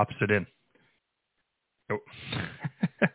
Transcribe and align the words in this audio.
pops 0.00 0.16
it 0.22 0.30
in. 0.30 0.46
Oh. 1.92 1.98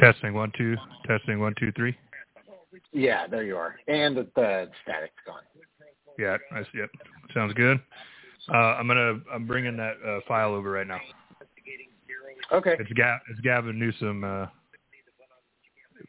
testing 0.00 0.34
one 0.34 0.52
two. 0.58 0.76
Testing 1.06 1.40
one 1.40 1.54
two 1.58 1.72
three. 1.72 1.96
Yeah, 2.92 3.26
there 3.26 3.44
you 3.44 3.56
are, 3.56 3.76
and 3.88 4.14
the, 4.16 4.26
the 4.36 4.68
static's 4.82 5.14
gone. 5.24 5.40
Yeah, 6.18 6.36
I 6.52 6.62
see 6.64 6.80
it. 6.80 6.90
Sounds 7.32 7.54
good. 7.54 7.80
Uh, 8.52 8.56
I'm 8.56 8.86
gonna 8.86 9.14
I'm 9.32 9.46
bringing 9.46 9.78
that 9.78 9.94
uh, 10.06 10.20
file 10.28 10.52
over 10.52 10.70
right 10.70 10.86
now. 10.86 11.00
Okay. 12.52 12.76
It's 12.78 12.92
Gav 12.92 13.20
it's 13.30 13.40
Gavin 13.40 13.78
Newsom 13.78 14.24
uh, 14.24 14.46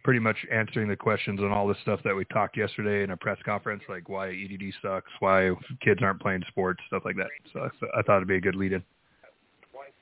pretty 0.04 0.20
much 0.20 0.38
answering 0.52 0.88
the 0.88 0.96
questions 0.96 1.40
on 1.40 1.52
all 1.52 1.68
the 1.68 1.76
stuff 1.82 2.00
that 2.04 2.16
we 2.16 2.26
talked 2.26 2.58
yesterday 2.58 3.04
in 3.04 3.12
a 3.12 3.18
press 3.18 3.38
conference, 3.46 3.84
like 3.90 4.09
why 4.09 4.30
EDD 4.30 4.73
sucks, 4.82 5.12
why 5.20 5.52
kids 5.82 6.02
aren't 6.04 6.22
playing 6.22 6.44
sports, 6.48 6.80
stuff 6.88 7.04
like 7.06 7.16
that. 7.16 7.28
So 7.54 7.62
I, 7.62 8.00
I 8.00 8.02
thought 8.04 8.18
it'd 8.18 8.28
be 8.28 8.36
a 8.36 8.42
good 8.42 8.56
lead 8.56 8.73
in. 8.73 8.84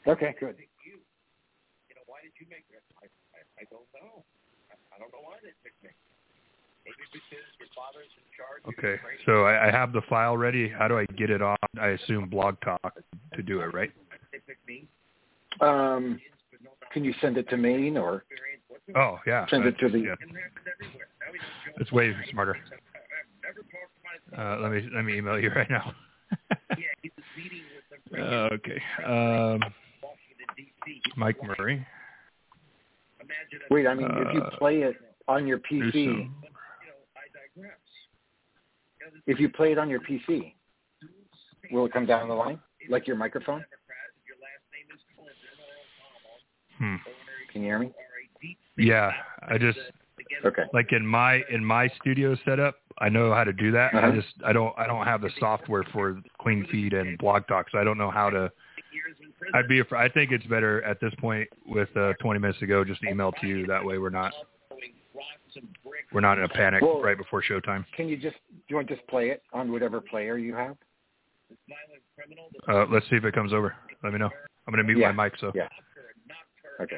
Okay, 0.06 0.36
good. 0.40 0.56
I 3.60 3.64
don't 3.72 3.88
know. 3.96 4.24
I 4.92 5.00
don't 5.00 5.12
know 5.14 5.24
why 5.24 5.36
they 5.42 5.54
picked 5.64 5.82
me. 5.84 5.90
Maybe 6.84 6.96
because 7.14 7.48
your 7.60 7.70
father's 7.74 8.12
in 8.20 8.28
charge. 8.36 8.60
Okay, 8.78 9.02
so 9.26 9.46
I, 9.46 9.70
I 9.70 9.72
have 9.72 9.94
the 9.94 10.02
file 10.10 10.36
ready. 10.36 10.68
How 10.68 10.90
do 10.90 10.98
I 10.98 11.06
get 11.18 11.30
it 11.30 11.42
on? 11.42 11.56
I 11.80 11.90
assume 11.90 12.28
Blog 12.28 12.60
Talk 12.62 12.94
to 13.36 13.42
do 13.42 13.62
it, 13.62 13.74
right? 13.74 13.92
They 14.34 14.40
picked 14.46 14.68
me. 14.68 14.88
Um, 15.62 16.20
can 16.92 17.04
you 17.04 17.14
send 17.22 17.38
it 17.38 17.50
to 17.50 17.58
Maine 17.58 17.98
or 17.98 18.24
Oh 18.96 19.20
yeah, 19.26 19.46
send 19.50 19.66
it 19.66 19.78
to 19.80 19.90
the? 19.90 20.00
yeah. 20.00 20.16
It's 21.80 21.92
way 21.92 22.16
smarter. 22.32 22.58
Uh, 24.38 24.58
let 24.60 24.72
me 24.72 24.88
let 24.94 25.06
me 25.06 25.18
email 25.18 25.40
you 25.40 25.50
right 25.50 25.70
now. 25.70 25.94
Uh, 28.18 28.50
okay. 28.54 28.82
Um, 29.06 29.62
Mike 31.16 31.38
Murray. 31.44 31.86
Wait, 33.70 33.88
I 33.88 33.94
mean, 33.94 34.08
if 34.12 34.34
you 34.34 34.42
Uh, 34.42 34.58
play 34.58 34.82
it 34.82 34.96
on 35.28 35.48
your 35.48 35.60
PC, 35.60 36.30
if 39.26 39.40
you 39.40 39.50
play 39.50 39.72
it 39.72 39.78
on 39.78 39.90
your 39.90 40.02
PC, 40.02 40.54
will 41.72 41.86
it 41.86 41.94
come 41.94 42.06
down 42.06 42.28
the 42.28 42.34
line 42.34 42.60
like 42.90 43.08
your 43.08 43.16
microphone? 43.16 43.64
Hmm. 46.84 46.96
Can 47.52 47.62
you 47.62 47.68
hear 47.70 47.80
me? 47.80 47.92
Yeah, 48.78 49.14
I 49.48 49.58
just 49.58 49.80
Okay. 50.44 50.64
like 50.74 50.92
in 50.92 51.06
my 51.06 51.42
in 51.50 51.64
my 51.64 51.88
studio 52.02 52.36
setup, 52.44 52.76
I 52.98 53.08
know 53.08 53.34
how 53.34 53.46
to 53.46 53.54
do 53.54 53.72
that. 53.72 53.94
I 53.94 54.00
Uh-huh. 54.00 54.12
just 54.20 54.34
I 54.44 54.52
don't 54.52 54.78
I 54.78 54.86
don't 54.86 55.06
have 55.06 55.22
the 55.22 55.30
software 55.40 55.84
for 55.94 56.20
Clean 56.42 56.66
Feed 56.68 56.92
and 56.94 57.18
Blog 57.20 57.48
Talk, 57.48 57.70
so 57.70 57.78
I 57.78 57.86
don't 57.86 57.98
know 57.98 58.12
how 58.12 58.30
to. 58.32 58.52
I'd 59.54 59.68
be 59.70 59.80
afraid. 59.80 60.02
I 60.02 60.10
think 60.10 60.32
it's 60.34 60.46
better 60.48 60.82
at 60.84 61.00
this 61.00 61.14
point 61.16 61.48
with 61.68 61.96
uh, 61.96 62.14
20 62.20 62.40
minutes 62.40 62.60
to 62.60 62.68
go, 62.68 62.84
just 62.84 63.04
email 63.04 63.32
to 63.42 63.48
you. 63.48 63.66
That 63.68 63.84
way 63.86 63.98
we're 63.98 64.10
not 64.10 64.34
we're 66.12 66.22
not 66.22 66.38
in 66.38 66.44
a 66.44 66.50
panic 66.50 66.82
Well- 66.82 67.02
right 67.02 67.18
before 67.18 67.42
showtime. 67.44 67.86
Can 67.96 68.10
you 68.10 68.18
just 68.18 68.36
do 68.50 68.58
you 68.68 68.76
want 68.76 68.88
to 68.90 68.96
just 68.96 69.08
play 69.08 69.30
it 69.30 69.42
on 69.54 69.72
whatever 69.72 70.02
player 70.02 70.38
you 70.38 70.54
have? 70.56 70.76
Uh, 72.68 72.86
let's 72.90 73.08
see 73.10 73.16
if 73.16 73.24
it 73.24 73.34
comes 73.34 73.54
over. 73.54 73.74
Let 74.04 74.12
me 74.12 74.20
know. 74.20 74.30
I'm 74.68 74.74
gonna 74.74 74.84
mute 74.84 74.98
Yeah. 74.98 75.12
my 75.12 75.26
mic, 75.26 75.38
so 75.38 75.52
Yeah. 75.56 75.68
Okay. 76.82 76.98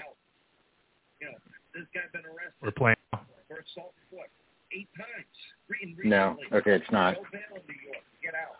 Yeah. 1.22 1.28
This 1.74 1.84
guy's 1.94 2.12
been 2.14 2.26
arrested 2.26 2.60
we're 2.62 2.72
playing. 2.72 2.96
for 3.12 3.60
assault 3.60 3.94
what? 4.12 4.28
Eight 4.72 4.90
times. 4.98 5.36
Re- 5.68 5.96
No. 6.10 6.38
Okay, 6.54 6.72
it's 6.76 6.92
not. 6.92 7.16
No 7.16 7.24
bail 7.32 7.60
in 7.60 7.64
New 7.68 7.80
York. 7.86 8.04
Get 8.24 8.34
out. 8.36 8.58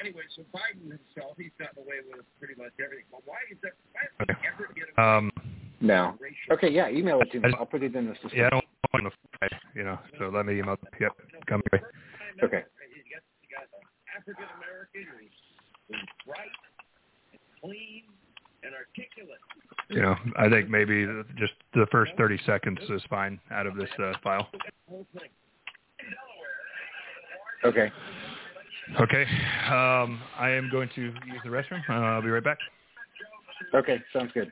Anyway, 0.00 0.22
so 0.34 0.42
Biden 0.54 0.88
himself, 0.88 1.36
he's 1.36 1.52
gotten 1.58 1.76
away 1.84 2.00
with 2.08 2.24
pretty 2.38 2.54
much 2.56 2.72
everything. 2.82 3.04
But 3.10 3.20
why 3.26 3.36
is 3.52 3.58
that? 3.62 3.72
Why 3.92 4.00
does 4.08 4.16
Okay. 4.24 4.40
he 4.40 4.48
ever 4.48 4.72
get 4.72 4.88
away 4.96 5.04
Um, 5.04 5.30
No. 5.80 6.16
Okay, 6.50 6.68
yeah, 6.70 6.88
email 6.88 7.20
it 7.20 7.30
to 7.32 7.40
me. 7.40 7.52
I'll 7.58 7.66
put 7.66 7.82
it 7.82 7.94
in 7.96 8.06
the 8.08 8.14
system. 8.20 8.32
yeah, 8.36 8.46
I 8.46 8.50
don't 8.50 8.64
want 8.92 9.04
to 9.12 9.38
fight, 9.40 9.52
you 9.74 9.84
know. 9.84 9.98
So 10.18 10.28
let 10.28 10.46
me 10.46 10.58
email. 10.58 10.76
Yep, 11.00 11.12
come 11.48 11.62
here. 11.70 11.90
Okay. 12.44 12.64
You 12.64 13.02
got, 13.12 13.22
you 13.44 13.48
got 13.52 13.66
African 14.16 14.44
American 14.56 15.04
who's, 15.18 15.36
who's 15.88 16.08
bright, 16.24 16.52
and 17.32 17.40
clean, 17.60 18.04
and 18.62 18.72
articulate. 18.74 19.40
You 19.88 20.00
know, 20.02 20.09
I 20.36 20.48
think 20.48 20.68
maybe 20.68 21.06
just 21.36 21.52
the 21.74 21.86
first 21.90 22.12
30 22.18 22.38
seconds 22.46 22.78
is 22.90 23.02
fine 23.08 23.40
out 23.50 23.66
of 23.66 23.76
this 23.76 23.90
uh, 24.02 24.12
file. 24.22 24.48
The 24.52 24.58
whole 24.88 25.06
thing. 25.18 25.28
Okay. 27.64 27.92
Okay. 28.98 29.22
Um, 29.68 30.20
I 30.38 30.50
am 30.50 30.68
going 30.70 30.88
to 30.96 31.02
use 31.02 31.40
the 31.44 31.50
restroom. 31.50 31.82
Uh, 31.88 31.92
I'll 31.92 32.22
be 32.22 32.30
right 32.30 32.42
back. 32.42 32.58
Okay, 33.74 34.02
sounds 34.12 34.32
good. 34.32 34.50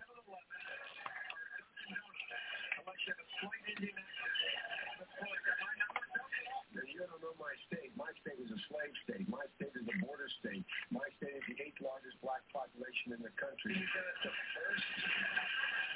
You 6.79 7.07
don't 7.07 7.23
know 7.23 7.35
my 7.41 7.55
state. 7.67 7.91
My 7.97 8.11
state 8.21 8.39
is 8.39 8.51
a 8.51 8.61
slave 8.69 8.95
state. 9.09 9.27
My 9.29 9.47
state 9.57 9.73
is 9.75 9.87
a 9.87 9.97
border 10.05 10.29
state. 10.43 10.65
My 10.91 11.09
state 11.17 11.35
is 11.35 11.45
the 11.49 11.57
eighth 11.63 11.81
largest 11.81 12.21
black 12.21 12.43
population 12.53 13.17
in 13.17 13.23
the 13.23 13.33
country. 13.39 13.75
The 13.75 14.31
first 14.55 14.87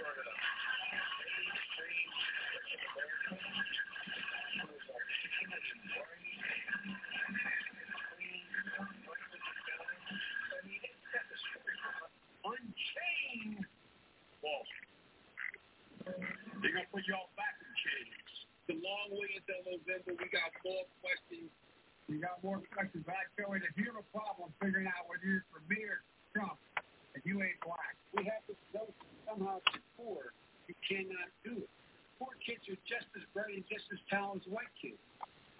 sort 0.01 0.19
of 0.19 0.33
Unchained 12.43 13.65
Wall 14.43 14.67
They're 16.05 16.75
going 16.75 16.87
to 16.87 16.93
put 16.93 17.07
you 17.07 17.15
all 17.15 17.31
back 17.39 17.55
in 17.63 17.71
chains. 17.79 18.29
The 18.67 18.77
long 18.83 19.15
way 19.15 19.31
until 19.39 19.63
November. 19.67 20.19
We 20.19 20.27
got 20.31 20.51
more 20.67 20.87
questions. 20.99 21.51
We 22.11 22.19
got 22.19 22.43
more 22.43 22.59
questions. 22.75 23.07
But 23.07 23.15
I 23.19 23.25
tell 23.39 23.55
you, 23.55 23.63
if 23.63 23.75
you 23.79 23.87
have 23.95 24.03
a 24.03 24.09
problem 24.11 24.51
figuring 24.59 24.91
out 24.91 25.07
whether 25.07 25.27
you're 25.27 25.47
for 25.55 25.63
me 25.71 25.87
or 25.87 26.03
Trump, 26.35 26.59
and 27.15 27.23
you 27.23 27.39
ain't 27.43 27.61
black, 27.63 27.95
we 28.17 28.27
have 28.27 28.43
to 28.51 28.55
notion 28.75 29.11
somehow 29.29 29.63
that 29.71 29.83
poor, 29.95 30.35
you 30.67 30.75
cannot 30.83 31.31
do 31.47 31.63
it. 31.63 31.71
Poor 32.19 32.35
kids 32.43 32.63
are 32.71 32.79
just 32.87 33.07
as 33.19 33.23
bright 33.35 33.55
and 33.55 33.67
just 33.71 33.87
as 33.95 34.01
talented 34.11 34.47
as 34.47 34.51
white 34.51 34.73
kids. 34.79 34.99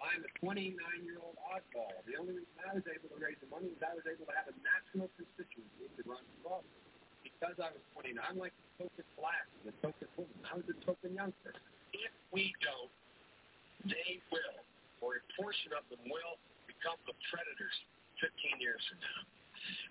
I'm 0.03 0.19
a 0.19 0.31
29-year-old 0.43 1.39
oddball. 1.47 1.95
The 2.03 2.19
only 2.19 2.35
reason 2.35 2.59
I 2.59 2.75
was 2.75 2.83
able 2.91 3.07
to 3.15 3.19
raise 3.23 3.39
the 3.39 3.47
money 3.47 3.71
is 3.71 3.79
I 3.79 3.95
was 3.95 4.03
able 4.03 4.27
to 4.27 4.35
have 4.35 4.51
a 4.51 4.55
national 4.59 5.07
constituency 5.15 5.87
to 5.95 6.01
run 6.03 6.19
for 6.43 6.59
office. 6.59 6.83
Because 7.23 7.55
I 7.55 7.71
was 7.71 7.83
29, 7.95 8.19
I'm 8.19 8.35
like 8.35 8.51
the 8.51 8.83
token 8.83 9.07
black, 9.15 9.47
the 9.63 9.71
token 9.79 10.11
woman. 10.19 10.35
I 10.43 10.59
was 10.59 10.67
a 10.67 10.75
token 10.83 11.15
youngster. 11.15 11.55
If 11.95 12.11
we 12.35 12.51
don't, 12.59 12.91
they 13.87 14.19
will, 14.27 14.59
or 14.99 15.19
a 15.19 15.23
portion 15.39 15.71
of 15.71 15.87
them 15.87 16.03
will, 16.11 16.35
become 16.67 16.99
the 17.07 17.15
predators 17.31 17.75
15 18.19 18.59
years 18.59 18.83
from 18.91 18.99
now. 18.99 19.19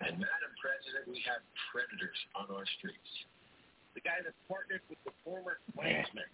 And 0.05 0.13
Madam 0.21 0.53
President, 0.61 1.09
we 1.09 1.25
have 1.25 1.41
predators 1.73 2.17
on 2.37 2.53
our 2.53 2.69
streets. 2.77 3.09
The 3.97 4.05
guy 4.05 4.21
that 4.21 4.37
partnered 4.45 4.85
with 4.89 5.01
the 5.09 5.13
former 5.25 5.57
Klansmen 5.73 6.29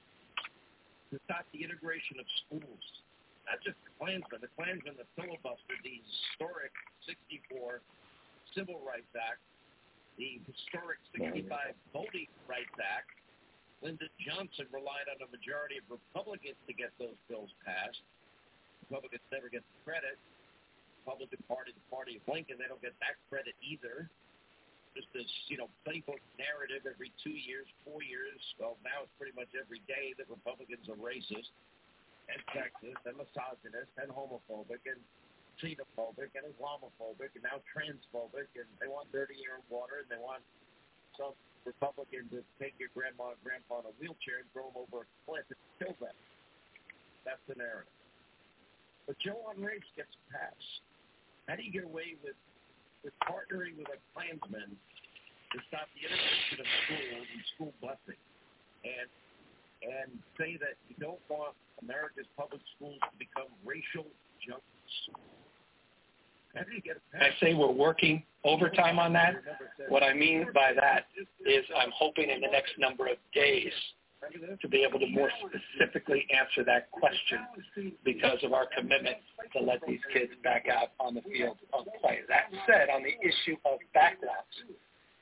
to 1.12 1.20
stop 1.28 1.48
the 1.56 1.64
integration 1.64 2.20
of 2.20 2.28
schools. 2.44 2.86
Not 3.50 3.66
just 3.66 3.82
the 3.82 3.92
Klansmen. 3.98 4.46
The 4.46 4.54
Klansmen 4.54 4.94
that 5.02 5.10
filibustered 5.18 5.82
the 5.82 5.98
historic 6.06 6.70
64 7.10 7.82
Civil 8.54 8.78
Rights 8.86 9.10
Act, 9.18 9.42
the 10.22 10.38
historic 10.46 11.02
65 11.18 11.74
Voting 11.92 12.30
Rights 12.46 12.78
Act. 12.78 13.10
Lyndon 13.82 14.12
Johnson 14.60 14.76
relied 14.76 15.08
on 15.08 15.24
a 15.24 15.30
majority 15.32 15.80
of 15.80 15.88
Republicans 15.88 16.60
to 16.68 16.74
get 16.76 16.92
those 17.00 17.16
bills 17.32 17.48
passed. 17.64 18.04
Republicans 18.84 19.24
never 19.32 19.48
get 19.48 19.64
the 19.64 19.78
credit. 19.88 20.20
Republican 21.08 21.40
Party, 21.48 21.72
the 21.72 21.88
party 21.88 22.20
of 22.20 22.24
Lincoln, 22.28 22.60
they 22.60 22.68
don't 22.68 22.84
get 22.84 22.92
that 23.00 23.16
credit 23.32 23.56
either. 23.64 24.12
Just 24.92 25.08
this, 25.16 25.32
you 25.48 25.56
know, 25.56 25.72
playbook 25.88 26.20
narrative 26.36 26.84
every 26.84 27.16
two 27.24 27.32
years, 27.32 27.72
four 27.88 28.04
years. 28.04 28.36
Well, 28.60 28.76
now 28.84 29.08
it's 29.08 29.16
pretty 29.16 29.32
much 29.32 29.48
every 29.56 29.80
day 29.88 30.12
that 30.20 30.28
Republicans 30.28 30.92
are 30.92 31.00
racist 31.00 31.56
and 32.28 32.40
sexist 32.52 33.00
and 33.08 33.16
misogynist 33.16 33.96
and 33.96 34.12
homophobic 34.12 34.84
and 34.84 35.00
xenophobic 35.64 36.36
and 36.36 36.44
Islamophobic 36.52 37.32
and 37.32 37.44
now 37.48 37.64
transphobic 37.64 38.52
and 38.60 38.68
they 38.84 38.92
want 38.92 39.08
dirty 39.16 39.40
air 39.44 39.60
and 39.60 39.68
water 39.72 40.04
and 40.04 40.10
they 40.12 40.20
want 40.20 40.44
some 41.16 41.36
Republican 41.66 42.30
to 42.32 42.40
take 42.58 42.76
your 42.80 42.90
grandma 42.96 43.36
and 43.36 43.42
grandpa 43.44 43.84
in 43.84 43.92
a 43.92 43.96
wheelchair 44.00 44.44
and 44.44 44.50
throw 44.52 44.72
them 44.72 44.80
over 44.80 45.04
a 45.04 45.10
cliff 45.26 45.46
and 45.50 45.60
kill 45.80 45.96
them. 46.00 46.16
That's 47.26 47.42
the 47.48 47.56
narrative. 47.56 47.92
But 49.06 49.18
Joe 49.20 49.42
on 49.50 49.58
race 49.62 49.86
gets 49.98 50.14
a 50.14 50.24
pass. 50.30 50.62
How 51.50 51.58
do 51.58 51.66
you 51.66 51.74
get 51.74 51.84
away 51.84 52.14
with, 52.22 52.38
with 53.02 53.16
partnering 53.26 53.76
with 53.78 53.90
a 53.90 54.00
Klansman 54.14 54.70
to 54.70 55.58
stop 55.66 55.90
the 55.98 56.06
interdiction 56.06 56.62
of 56.62 56.68
schools 56.86 57.26
and 57.26 57.44
school 57.58 57.74
busing, 57.82 58.22
and 58.86 59.10
and 59.82 60.20
say 60.38 60.60
that 60.60 60.76
you 60.92 60.96
don't 61.00 61.24
want 61.32 61.56
America's 61.82 62.28
public 62.36 62.62
schools 62.76 63.00
to 63.00 63.16
become 63.16 63.48
racial 63.64 64.06
junkets. 64.44 64.94
How 65.08 65.16
do 65.16 65.26
you 66.12 66.20
get 66.20 66.38
I 66.56 67.30
say 67.40 67.54
we're 67.54 67.72
working 67.72 68.24
overtime 68.44 69.00
on 69.00 69.14
that. 69.14 69.36
What 69.90 70.04
I 70.04 70.14
mean 70.14 70.48
by 70.54 70.72
that 70.80 71.06
is 71.46 71.66
I'm 71.78 71.92
hoping 71.94 72.30
in 72.30 72.42
the 72.42 72.48
next 72.52 72.74
number 72.78 73.08
of 73.08 73.18
days 73.34 73.72
to 74.62 74.68
be 74.68 74.84
able 74.84 75.00
to 75.00 75.08
more 75.08 75.30
specifically 75.40 76.28
answer 76.36 76.64
that 76.66 76.92
question 76.92 77.40
because 78.04 78.38
of 78.44 78.54
our 78.54 78.66
commitment 78.78 79.18
to 79.54 79.64
let 79.64 79.80
these 79.88 80.00
kids 80.14 80.32
back 80.44 80.66
out 80.70 80.90
on 81.00 81.14
the 81.16 81.22
field 81.22 81.58
of 81.74 81.86
play. 82.02 82.20
That 82.28 82.52
said, 82.68 82.90
on 82.90 83.02
the 83.04 83.16
issue 83.26 83.56
of 83.66 83.80
backlogs, 83.96 84.76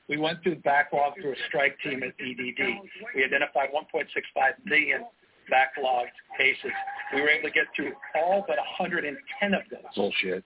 we 0.08 0.16
went 0.16 0.42
through 0.42 0.56
backlog 0.56 1.14
through 1.20 1.32
a 1.32 1.42
strike 1.48 1.76
team 1.84 2.02
at 2.02 2.14
EDD. 2.18 2.80
We 3.14 3.24
identified 3.24 3.68
1.65 3.70 4.64
million 4.64 5.04
backlogged 5.52 6.16
cases. 6.36 6.72
We 7.14 7.20
were 7.20 7.28
able 7.28 7.48
to 7.48 7.54
get 7.54 7.66
through 7.76 7.92
all 8.16 8.44
but 8.46 8.56
110 8.56 9.54
of 9.54 9.62
those. 9.70 9.80
Bullshit. 9.94 10.44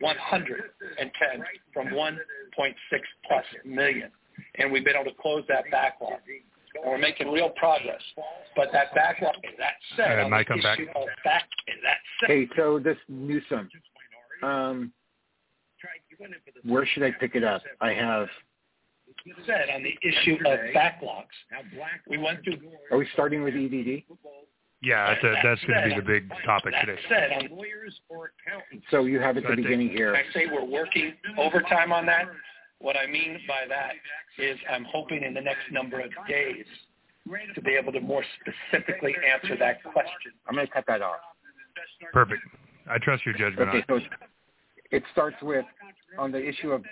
110 0.00 1.44
from 1.72 1.88
1.6 1.88 2.16
plus 3.26 3.44
million. 3.64 4.10
And 4.58 4.70
we've 4.70 4.84
been 4.84 4.96
able 4.96 5.10
to 5.10 5.16
close 5.20 5.44
that 5.48 5.64
backlog. 5.70 6.20
And 6.74 6.90
we're 6.90 6.98
making 6.98 7.30
real 7.30 7.50
progress. 7.50 8.02
But 8.54 8.68
that 8.72 8.94
backlog, 8.94 9.34
that 9.58 9.74
said, 9.96 10.18
Uh, 10.18 10.24
on 10.24 10.30
Mike, 10.30 10.48
come 10.48 10.60
back. 10.60 10.78
issue 10.78 10.88
back, 11.24 11.48
that 11.82 11.98
said, 12.20 12.28
Hey, 12.28 12.48
so 12.56 12.78
this 12.78 12.98
Newsom, 13.08 13.68
um, 14.42 14.92
where 16.64 16.84
should 16.86 17.02
I 17.02 17.12
pick 17.12 17.34
it 17.34 17.44
up? 17.44 17.62
I 17.80 17.92
have. 17.92 18.28
said 19.46 19.70
on 19.74 19.82
the 19.82 19.96
issue 20.02 20.36
of 20.46 20.58
backlogs, 20.74 21.26
we 22.08 22.18
went 22.18 22.42
through 22.44 22.58
Are 22.90 22.98
we 22.98 23.08
starting 23.12 23.42
with 23.42 23.54
E 23.54 23.66
EDD? 23.66 24.16
Yeah, 24.86 25.12
that's, 25.14 25.24
a, 25.24 25.34
that's 25.42 25.64
going 25.64 25.82
to 25.82 25.88
be 25.88 25.96
the 25.96 26.06
big 26.06 26.30
topic 26.44 26.72
that 26.72 26.84
today. 26.86 27.00
said 27.08 27.32
on 27.32 27.50
lawyers 27.58 27.98
or 28.08 28.30
accountants? 28.46 28.86
So 28.92 29.04
you 29.06 29.18
have 29.18 29.36
at 29.36 29.42
the 29.42 29.48
I 29.48 29.54
think- 29.56 29.66
beginning 29.66 29.88
here. 29.88 30.14
I 30.14 30.22
say 30.32 30.46
we're 30.46 30.64
working 30.64 31.12
overtime 31.36 31.92
on 31.92 32.06
that. 32.06 32.26
What 32.78 32.96
I 32.96 33.06
mean 33.06 33.36
by 33.48 33.64
that 33.68 33.94
is 34.38 34.56
I'm 34.70 34.84
hoping 34.84 35.24
in 35.24 35.34
the 35.34 35.40
next 35.40 35.72
number 35.72 35.98
of 35.98 36.10
days 36.28 36.64
to 37.56 37.60
be 37.62 37.72
able 37.72 37.90
to 37.94 38.00
more 38.00 38.22
specifically 38.40 39.16
answer 39.28 39.56
that 39.58 39.82
question. 39.82 40.30
I'm 40.46 40.54
going 40.54 40.68
to 40.68 40.72
cut 40.72 40.84
that 40.86 41.02
off. 41.02 41.18
Perfect. 42.12 42.42
I 42.88 42.98
trust 42.98 43.26
your 43.26 43.34
judgment 43.34 43.70
Okay, 43.70 43.78
it. 43.78 43.84
so 43.88 43.98
it 44.92 45.02
starts 45.10 45.36
with 45.42 45.64
on 46.16 46.30
the 46.30 46.38
issue 46.48 46.70
of 46.70 46.84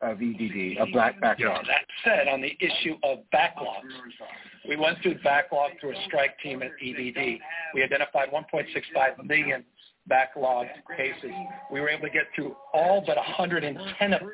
of 0.00 0.22
EDD, 0.22 0.78
a 0.80 0.86
black 0.92 1.20
backlog. 1.20 1.66
That 1.66 1.84
said, 2.04 2.26
on 2.28 2.40
the 2.40 2.56
issue 2.60 2.94
of 3.02 3.18
backlogs, 3.34 3.92
we 4.68 4.76
went 4.76 5.00
through 5.02 5.18
backlog 5.22 5.72
through 5.80 5.92
a 5.92 6.04
strike 6.06 6.38
team 6.40 6.62
at 6.62 6.70
EDD. 6.82 7.38
We 7.74 7.82
identified 7.82 8.30
1.65 8.30 9.24
million 9.24 9.64
backlogged 10.10 10.70
cases. 10.96 11.30
We 11.70 11.80
were 11.80 11.88
able 11.88 12.06
to 12.06 12.12
get 12.12 12.24
through 12.34 12.56
all 12.72 13.02
but 13.06 13.16
110 13.16 14.12
of 14.12 14.20
them. 14.20 14.30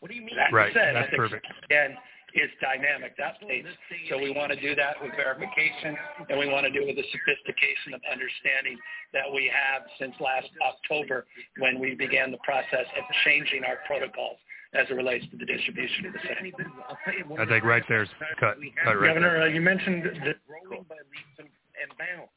What 0.00 0.10
do 0.10 0.14
you 0.16 0.22
mean? 0.22 0.36
That 0.36 0.52
Right, 0.52 0.72
said, 0.72 0.96
that's 0.96 1.08
I 1.08 1.10
think, 1.10 1.20
perfect. 1.20 1.46
Again, 1.64 1.96
it's 2.32 2.52
dynamic 2.62 3.16
That 3.18 3.36
updates. 3.42 3.68
So 4.08 4.16
we 4.18 4.30
want 4.30 4.52
to 4.52 4.60
do 4.60 4.74
that 4.74 4.96
with 5.02 5.12
verification, 5.16 5.96
and 6.30 6.38
we 6.38 6.48
want 6.48 6.64
to 6.64 6.72
do 6.72 6.82
it 6.82 6.94
with 6.94 6.96
the 6.96 7.08
sophistication 7.10 7.92
of 7.92 8.00
understanding 8.10 8.78
that 9.12 9.26
we 9.28 9.50
have 9.52 9.82
since 9.98 10.14
last 10.20 10.48
October 10.62 11.26
when 11.58 11.78
we 11.78 11.94
began 11.94 12.30
the 12.30 12.40
process 12.42 12.86
of 12.96 13.04
changing 13.24 13.64
our 13.64 13.82
protocols 13.86 14.38
as 14.72 14.86
it 14.88 14.94
relates 14.94 15.26
to 15.30 15.36
the 15.36 15.44
distribution 15.46 16.06
of 16.06 16.12
the 16.12 16.20
same. 16.22 16.52
I'll 16.88 16.98
tell 17.04 17.14
you 17.14 17.24
one 17.26 17.40
I 17.40 17.42
of 17.42 17.48
think 17.48 17.64
right 17.64 17.82
there's 17.88 18.08
cut. 18.38 18.56
Cut 18.84 18.98
right 19.00 19.08
Governor, 19.08 19.38
there. 19.38 19.42
uh, 19.42 19.46
you 19.46 19.60
mentioned 19.60 20.04
that 20.04 20.36
growing 20.46 20.84
by 20.88 20.94
leaps 21.10 21.36
and, 21.38 21.48
and 21.82 21.90
bounds, 21.98 22.30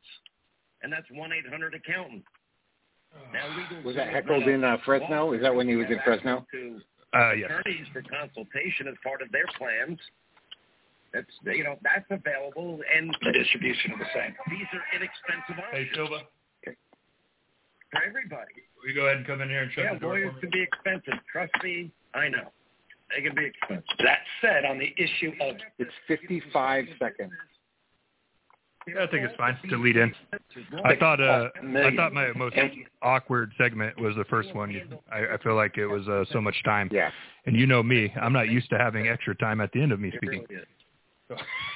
and 0.81 0.91
that's 0.91 1.05
one 1.13 1.31
eight 1.31 1.45
hundred 1.49 1.73
accountant. 1.75 2.23
Now 3.31 3.45
Was 3.85 3.95
that 3.95 4.09
services 4.09 4.13
heckled 4.13 4.47
in 4.47 4.63
uh, 4.63 4.77
Fresno? 4.83 5.33
Is 5.33 5.41
that 5.43 5.53
when 5.53 5.67
he 5.67 5.75
was 5.75 5.85
in 5.89 5.99
Fresno? 6.03 6.45
to 6.51 6.81
Uh, 7.13 7.33
yes. 7.37 7.51
attorneys 7.53 7.85
for 7.93 8.01
consultation 8.01 8.87
as 8.89 8.95
part 9.03 9.21
of 9.21 9.29
their 9.31 9.45
plans. 9.55 9.99
That's 11.13 11.29
you 11.45 11.63
know 11.63 11.77
that's 11.85 12.09
available, 12.09 12.81
and 12.89 13.15
the 13.21 13.31
distribution 13.31 13.93
of 13.93 13.99
the 13.99 14.09
same. 14.17 14.33
these 14.49 14.65
are 14.73 14.81
inexpensive 14.97 15.61
options. 15.61 15.69
Hey, 15.77 15.85
options 15.85 16.09
Silva, 16.09 16.19
for 17.93 18.01
everybody. 18.01 18.65
will 18.81 18.89
you 18.89 18.95
go 18.95 19.05
ahead 19.05 19.17
and 19.17 19.27
come 19.27 19.41
in 19.41 19.49
here 19.49 19.61
and 19.61 19.71
shut 19.71 19.83
Yeah, 19.85 19.93
the 19.93 19.99
door 19.99 20.17
Yeah, 20.17 20.25
lawyers 20.25 20.41
can 20.41 20.49
be 20.49 20.63
expensive. 20.65 21.13
Trust 21.31 21.53
me, 21.63 21.91
I 22.13 22.29
know. 22.29 22.51
They 23.15 23.21
can 23.23 23.35
be 23.35 23.45
expensive. 23.45 23.83
That 23.99 24.19
said, 24.41 24.65
on 24.65 24.79
the 24.79 24.93
issue 24.97 25.31
of 25.41 25.55
It's 25.77 25.91
55 26.07 26.85
seconds. 26.99 27.31
Yeah, 28.87 29.03
I 29.03 29.07
think 29.07 29.23
it's 29.25 29.35
fine 29.37 29.57
to 29.69 29.77
lead 29.77 29.95
in. 29.95 30.13
I 30.83 30.95
thought 30.97 31.21
uh, 31.21 31.47
I 31.77 31.95
thought 31.95 32.11
my 32.11 32.33
most 32.33 32.55
awkward 33.01 33.53
segment 33.57 33.97
was 33.99 34.13
the 34.17 34.25
first 34.25 34.53
one. 34.53 34.75
I, 35.09 35.35
I 35.35 35.37
feel 35.41 35.55
like 35.55 35.77
it 35.77 35.87
was 35.87 36.05
uh, 36.09 36.25
so 36.33 36.41
much 36.41 36.55
time, 36.65 36.89
Yeah. 36.91 37.09
and 37.45 37.55
you 37.55 37.65
know 37.65 37.81
me, 37.81 38.13
I'm 38.21 38.33
not 38.33 38.49
used 38.49 38.69
to 38.71 38.77
having 38.77 39.07
extra 39.07 39.35
time 39.35 39.61
at 39.61 39.71
the 39.71 39.81
end 39.81 39.93
of 39.93 40.01
me 40.01 40.11
speaking. 40.17 40.45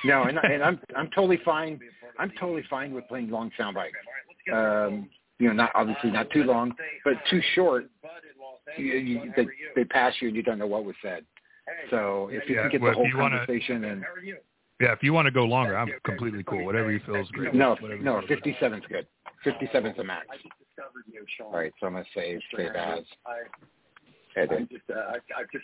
No, 0.03 0.23
and, 0.23 0.37
and 0.37 0.61
I'm 0.61 0.79
I'm 0.97 1.09
totally 1.11 1.39
fine. 1.45 1.79
I'm 2.19 2.31
totally 2.39 2.63
fine 2.69 2.93
with 2.93 3.07
playing 3.07 3.29
long 3.29 3.51
sound 3.57 3.75
bites. 3.75 3.95
Um, 4.51 5.09
you 5.39 5.47
know, 5.47 5.53
not 5.53 5.71
obviously 5.75 6.11
not 6.11 6.29
too 6.31 6.43
long, 6.43 6.73
but 7.05 7.13
too 7.29 7.41
short. 7.55 7.85
You, 8.77 8.85
you, 8.93 9.33
they 9.35 9.47
they 9.75 9.83
pass 9.85 10.13
you 10.19 10.27
and 10.27 10.35
you 10.35 10.43
don't 10.43 10.59
know 10.59 10.67
what 10.67 10.83
was 10.83 10.95
said. 11.01 11.23
So 11.89 12.29
if 12.31 12.47
you 12.49 12.55
Yeah, 12.55 12.61
can 12.63 12.71
get 12.71 12.81
well, 12.81 12.91
the 12.91 12.95
whole 12.97 13.07
you 13.07 13.17
wanna- 13.17 13.37
conversation 13.37 13.83
and 13.85 14.03
you? 14.23 14.37
Yeah, 14.79 14.91
if 14.93 15.01
you 15.01 15.11
want 15.11 15.25
to 15.25 15.31
go 15.31 15.43
longer, 15.43 15.75
I'm 15.75 15.89
completely 16.03 16.43
cool. 16.43 16.63
Whatever 16.63 16.91
you 16.91 16.99
feel 17.05 17.15
is 17.15 17.27
great. 17.31 17.53
no 17.53 17.71
Whatever 17.79 17.97
no 18.01 18.21
feel 18.27 18.37
is 18.37 18.43
good. 18.43 18.55
57's 18.61 18.85
good. 18.87 19.07
57's 19.43 19.97
the 19.97 20.03
max. 20.03 20.27
All 21.41 21.51
right, 21.51 21.73
so 21.79 21.87
I'm 21.87 21.93
gonna 21.93 22.05
save 22.13 22.39
save 22.55 22.71
as 22.75 22.99
edit. 24.35 24.69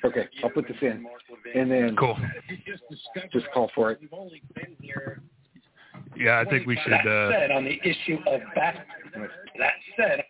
Okay, 0.04 0.28
I'll 0.44 0.50
put 0.50 0.68
this 0.68 0.78
in 0.82 1.06
and 1.54 1.70
then 1.72 1.96
Cool. 1.96 2.18
just 3.32 3.46
call 3.54 3.70
for 3.76 3.92
it. 3.92 4.00
You've 4.02 4.14
only 4.14 4.42
been 4.56 4.76
here. 4.82 5.22
Yeah, 6.18 6.40
I 6.40 6.46
think 6.50 6.66
we 6.66 6.76
should. 6.84 6.92
that 6.92 7.06
Uh, 7.08 7.32
said, 7.32 7.52
on 7.52 7.64
the 7.66 7.80
issue 7.84 8.18
of 8.26 8.42
back, 8.56 8.88
that 9.60 9.74
said, 9.96 10.24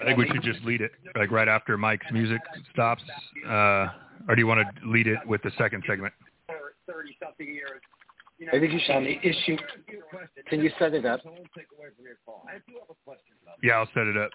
I 0.00 0.04
think 0.04 0.18
we 0.18 0.28
should 0.28 0.42
just 0.42 0.62
lead 0.64 0.80
it 0.80 0.92
like 1.16 1.30
right 1.30 1.48
after 1.48 1.76
Mike's 1.76 2.06
music 2.12 2.40
stops. 2.72 3.02
Uh, 3.46 3.88
or 4.28 4.34
do 4.34 4.40
you 4.40 4.46
want 4.46 4.60
to 4.60 4.88
lead 4.88 5.06
it 5.06 5.18
with 5.26 5.42
the 5.42 5.50
second 5.58 5.82
segment? 5.86 6.12
for 6.46 6.74
30 6.92 7.16
something 7.22 7.46
years. 7.46 7.80
You 8.38 8.48
I 8.48 8.58
think 8.58 8.72
you 8.72 8.80
on 8.94 9.04
should. 9.04 9.20
the 9.22 9.28
issue 9.28 9.56
Can 10.48 10.60
you 10.60 10.70
set 10.78 10.94
it 10.94 11.04
up? 11.04 11.22
Don't 11.22 11.36
take 11.54 11.66
away 11.76 11.88
from 11.94 12.06
your 12.06 12.16
call. 12.24 12.46
I 12.48 12.54
do 12.66 12.72
have 12.80 12.88
a 12.88 12.96
question 13.04 13.36
about 13.42 13.56
Yeah, 13.62 13.74
I'll 13.74 13.88
set 13.92 14.06
it 14.06 14.16
up. 14.16 14.30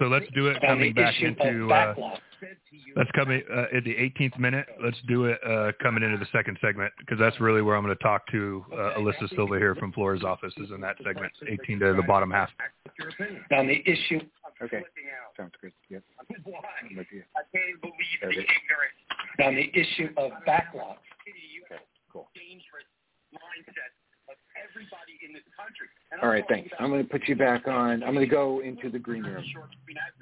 So 0.00 0.06
let's 0.06 0.26
do 0.34 0.48
it 0.48 0.60
coming 0.60 0.92
back 0.92 1.14
into. 1.20 1.66
Uh, 1.66 1.68
backlog. 1.68 2.18
said 2.40 2.56
to 2.70 2.76
you. 2.76 2.94
let's 2.96 3.10
come 3.14 3.30
in, 3.30 3.42
uh, 3.52 3.76
at 3.76 3.84
the 3.84 3.94
18th 3.94 4.38
minute. 4.40 4.66
Let's 4.82 4.96
do 5.06 5.26
it 5.26 5.38
uh, 5.46 5.70
coming 5.80 6.02
into 6.02 6.18
the 6.18 6.26
second 6.32 6.58
segment 6.60 6.92
because 6.98 7.18
that's 7.18 7.40
really 7.40 7.62
where 7.62 7.76
I'm 7.76 7.84
going 7.84 7.96
to 7.96 8.02
talk 8.02 8.26
to 8.32 8.64
uh, 8.72 8.98
Alyssa 8.98 9.32
Silva 9.36 9.56
here 9.56 9.76
from 9.76 9.92
Flora's 9.92 10.24
office 10.24 10.52
is 10.56 10.70
in 10.74 10.80
that 10.80 10.96
segment, 11.04 11.32
18 11.48 11.78
to 11.78 11.94
the 11.94 12.02
bottom 12.02 12.32
half. 12.32 12.50
What's 12.84 12.98
your 12.98 13.08
opinion? 13.10 13.44
On 13.56 13.66
the 13.68 13.82
issue, 13.86 14.20
Okay, 14.64 14.80
Flipping 14.80 15.12
out. 15.12 15.36
sounds 15.36 15.52
good. 15.60 15.72
Yep, 15.92 16.02
Why? 16.44 16.60
I'm 16.80 16.96
with 16.96 17.06
you. 17.12 17.22
I 17.36 17.44
can't 17.52 17.76
believe 17.80 18.18
the 18.22 18.28
Okay. 18.28 18.46
ignorance. 18.48 18.96
on 19.44 19.54
the 19.56 19.68
issue 19.76 20.08
of 20.16 20.32
backlog, 20.46 20.96
Okay, 21.28 21.82
cool. 22.10 22.30
dangerous 22.34 22.86
mindset 23.34 23.92
of 24.30 24.36
everybody 24.56 25.18
in 25.26 25.34
this 25.34 25.42
country. 25.58 25.88
And 26.12 26.20
All 26.22 26.28
I'm 26.28 26.34
right, 26.34 26.44
talking 26.48 26.70
thanks. 26.70 26.76
I'm 26.78 26.88
going 26.88 27.04
to 27.04 27.10
put 27.10 27.28
you 27.28 27.36
back 27.36 27.66
on. 27.68 28.02
I'm 28.02 28.14
going 28.14 28.24
to 28.26 28.30
go 28.30 28.60
into 28.60 28.88
the 28.90 28.98
green 28.98 29.22
room 29.24 29.44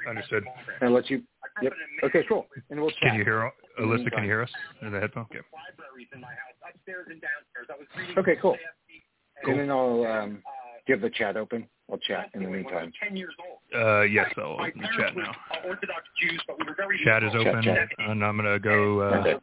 Understood. 0.08 0.44
and 0.80 0.92
let 0.94 1.10
you. 1.10 1.22
Yep. 1.62 1.72
Okay, 2.04 2.24
cool. 2.28 2.46
And 2.70 2.80
we'll 2.80 2.90
chat. 2.90 3.12
Can 3.12 3.14
you 3.14 3.24
hear 3.24 3.52
Alyssa? 3.78 4.10
Can 4.10 4.24
you 4.24 4.30
hear 4.30 4.42
us 4.42 4.50
in 4.80 4.90
the 4.92 4.98
headphone? 4.98 5.26
Okay. 5.30 5.40
libraries 5.52 6.08
in 6.14 6.20
my 6.20 6.28
house, 6.34 6.58
upstairs 6.74 7.06
and 7.10 7.20
downstairs. 7.20 7.68
I 7.70 7.78
was 7.78 7.86
reading 7.96 8.18
Okay, 8.18 8.36
cool. 8.40 8.56
Dostoevsky 8.58 9.04
And 9.46 9.60
then 9.60 9.70
I'll 9.70 10.04
um, 10.06 10.42
uh, 10.82 10.92
give 10.92 11.00
the 11.00 11.10
chat 11.10 11.36
open. 11.36 11.66
I'll 11.90 11.98
chat 11.98 12.30
in 12.34 12.42
the 12.42 12.48
when 12.48 12.60
I 12.60 12.62
was 12.62 12.72
meantime. 12.72 12.92
10 13.08 13.16
years 13.16 13.34
old. 13.38 13.58
Uh, 13.82 14.02
yes, 14.02 14.32
I'll 14.38 14.56
My 14.56 14.68
open 14.68 14.80
the 14.82 14.88
chat 14.96 15.16
now. 15.16 15.32
Orthodox 15.66 16.02
Jews, 16.20 16.42
but 16.46 16.58
we 16.58 16.64
were 16.64 16.74
very 16.76 16.98
Chat 17.04 17.22
is 17.22 17.32
open, 17.34 17.62
chat. 17.62 17.88
and 17.98 18.24
I'm 18.24 18.36
going 18.36 18.50
to 18.50 18.58
go. 18.58 19.00
Uh, 19.00 19.04
Okay. 19.20 19.34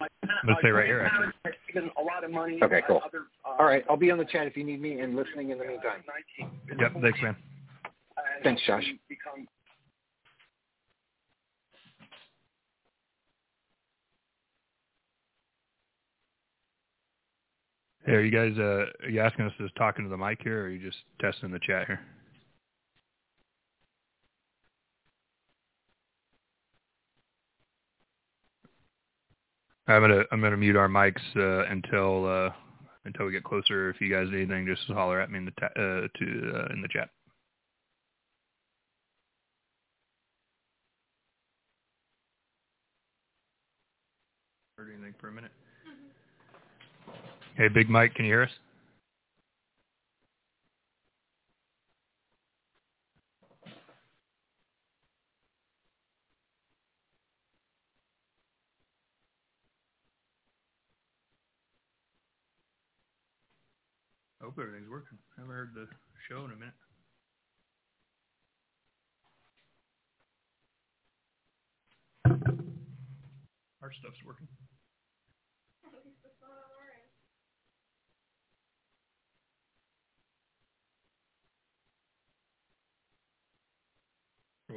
let's 0.47 0.61
say 0.63 0.69
right 0.69 0.85
here, 0.85 1.01
actually. 1.01 1.27
Had 1.45 1.53
given 1.73 1.91
a 1.97 2.01
lot 2.01 2.23
of 2.23 2.31
money. 2.31 2.59
Okay, 2.63 2.81
cool. 2.87 2.97
uh, 2.97 3.07
Other, 3.07 3.19
uh, 3.45 3.55
All 3.59 3.65
right, 3.65 3.83
I'll 3.89 3.97
be 3.97 4.09
on 4.11 4.17
the 4.17 4.25
chat 4.25 4.47
if 4.47 4.57
you 4.57 4.63
need 4.63 4.81
me 4.81 4.99
and 4.99 5.15
listening 5.15 5.51
in 5.51 5.57
the 5.59 5.65
meantime. 5.65 6.03
Yep. 6.79 6.93
Thanks, 7.01 7.19
man. 7.21 7.35
Thanks, 8.43 8.61
Josh. 8.65 8.85
Hey, 18.05 18.13
are 18.13 18.21
you 18.23 18.31
guys? 18.31 18.57
Uh, 18.57 18.85
are 19.05 19.09
you 19.09 19.21
asking 19.21 19.45
us 19.45 19.53
to 19.59 19.69
talk 19.71 19.97
to 19.97 20.07
the 20.07 20.17
mic 20.17 20.39
here, 20.41 20.61
or 20.61 20.65
are 20.65 20.69
you 20.69 20.79
just 20.85 20.99
testing 21.19 21.51
the 21.51 21.59
chat 21.59 21.85
here? 21.87 21.99
I'm 29.87 30.01
gonna 30.01 30.23
I'm 30.31 30.41
gonna 30.41 30.57
mute 30.57 30.75
our 30.77 30.87
mics 30.87 31.21
uh, 31.35 31.65
until 31.71 32.25
uh, 32.27 32.51
until 33.05 33.25
we 33.25 33.31
get 33.33 33.43
closer. 33.43 33.89
If 33.89 33.99
you 34.01 34.09
guys 34.13 34.27
need 34.31 34.43
anything, 34.51 34.67
just 34.67 34.87
holler 34.87 35.19
at 35.19 35.31
me 35.31 35.39
in 35.39 35.45
the 35.45 35.51
ta- 35.59 35.67
uh, 35.75 36.07
to 36.19 36.53
uh, 36.55 36.73
in 36.73 36.81
the 36.81 36.87
chat. 36.89 37.09
Heard 44.77 44.89
anything 44.93 45.15
for 45.19 45.29
a 45.29 45.31
minute? 45.31 45.51
Hey, 47.59 47.67
Big 47.67 47.89
Mike, 47.89 48.15
can 48.15 48.23
you 48.23 48.31
hear 48.31 48.43
us? 48.43 48.51
Hope 64.41 64.53
everything's 64.57 64.89
working. 64.89 65.17
I 65.37 65.41
haven't 65.41 65.53
heard 65.53 65.71
the 65.75 65.85
show 66.29 66.45
in 66.45 66.51
a 66.51 66.55
minute. 66.55 66.73
Our 73.81 73.91
stuff's 73.91 74.23
working. 74.25 74.47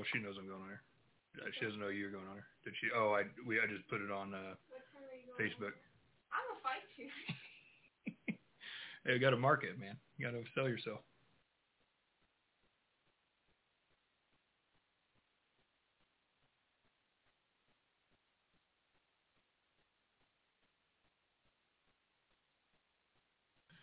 Well, 0.03 0.11
she 0.13 0.19
knows 0.19 0.35
I'm 0.37 0.49
going 0.51 0.63
on 0.63 0.69
her. 0.69 0.83
Uh, 1.39 1.47
She 1.55 1.65
doesn't 1.65 1.79
know 1.79 1.87
you're 1.87 2.11
going 2.11 2.27
on 2.27 2.35
her. 2.35 2.47
Did 2.65 2.75
she? 2.81 2.89
Oh, 2.91 3.15
I 3.15 3.23
we 3.47 3.61
I 3.61 3.71
just 3.71 3.87
put 3.87 4.01
it 4.01 4.11
on 4.11 4.35
uh, 4.35 4.59
Facebook. 5.39 5.79
I'm 6.35 6.43
gonna 6.51 6.59
fight 6.59 6.83
you. 6.99 7.07
Hey, 9.07 9.15
you 9.15 9.21
got 9.21 9.31
to 9.31 9.37
market, 9.37 9.79
man. 9.79 9.97
You 10.17 10.27
got 10.27 10.33
to 10.33 10.43
sell 10.55 10.69
yourself. 10.69 10.99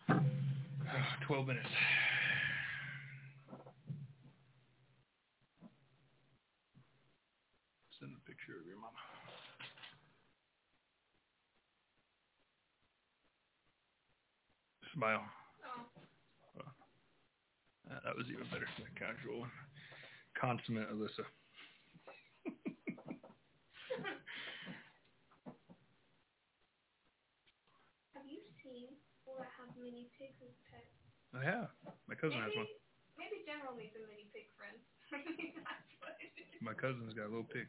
Twelve 1.26 1.46
minutes. 1.46 1.66
Send 8.00 8.12
a 8.16 8.20
picture 8.26 8.56
of 8.58 8.66
your 8.66 8.76
mama. 8.76 8.96
Smile. 14.94 15.22
Oh, 15.64 16.62
Uh, 17.90 17.98
that 18.04 18.16
was 18.16 18.26
even 18.30 18.44
better 18.50 18.66
than 18.78 18.86
the 18.86 18.98
casual 19.00 19.40
one. 19.40 19.50
Consummate 20.34 20.90
Alyssa. 20.92 21.26
have 28.14 28.26
you 28.26 28.40
seen 28.62 28.90
people 28.94 29.38
that 29.38 29.50
have 29.58 29.70
mini 29.78 30.10
pigs 30.18 30.38
as 30.42 30.54
pets? 30.68 30.90
I 31.34 31.42
have. 31.46 31.70
My 32.10 32.14
cousin 32.18 32.42
has 32.42 32.54
one. 32.58 32.66
maybe 33.18 33.42
General 33.46 33.74
needs 33.78 33.94
a 33.94 34.02
mini 34.06 34.26
pig 34.34 34.50
friend. 34.58 34.76
That's 35.14 35.90
what 36.02 36.18
it 36.18 36.34
is. 36.34 36.58
My 36.62 36.74
cousin's 36.74 37.14
got 37.14 37.30
a 37.30 37.32
little 37.32 37.46
pig. 37.46 37.66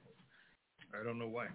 I 0.97 1.03
don't 1.05 1.19
know 1.19 1.29
why. 1.29 1.47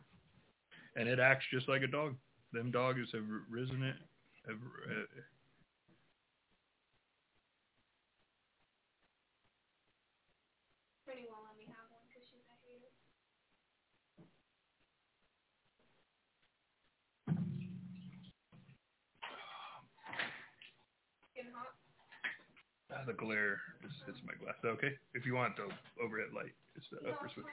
And 0.95 1.09
it 1.09 1.19
acts 1.19 1.45
just 1.53 1.69
like 1.69 1.83
a 1.83 1.91
dog. 1.91 2.15
Them 2.53 2.71
dogs 2.71 3.11
have 3.13 3.27
risen 3.51 3.83
it. 3.83 3.97
Have, 4.47 4.57
uh, 4.57 5.05
Brittany 11.05 11.27
won't 11.31 11.45
let 11.45 11.57
me 11.59 11.67
have 11.67 11.91
one 11.91 12.03
because 12.09 12.25
she's 12.29 12.47
a 12.49 12.57
hater. 12.63 12.91
Getting 21.35 21.53
hot. 21.53 21.75
ah, 22.91 22.95
the 23.07 23.13
glare 23.15 23.61
just 23.83 23.95
hits 24.07 24.19
my 24.27 24.35
glass. 24.43 24.57
Okay, 24.65 24.93
if 25.15 25.25
you 25.25 25.35
want 25.35 25.57
the 25.57 25.69
overhead 26.03 26.35
light, 26.35 26.53
it's 26.75 26.87
the 26.91 27.09
upper 27.09 27.27
it's 27.27 27.35
switch. 27.35 27.47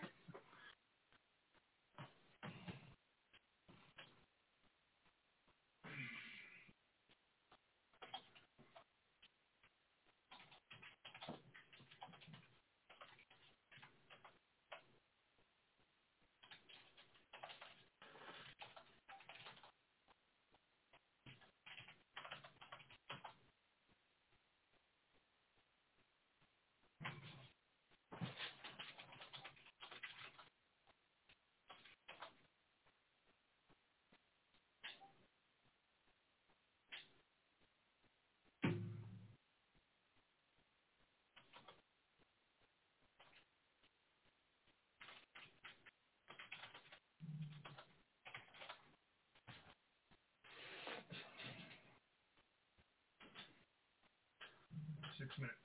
Six 55.24 55.40
minutes. 55.40 55.56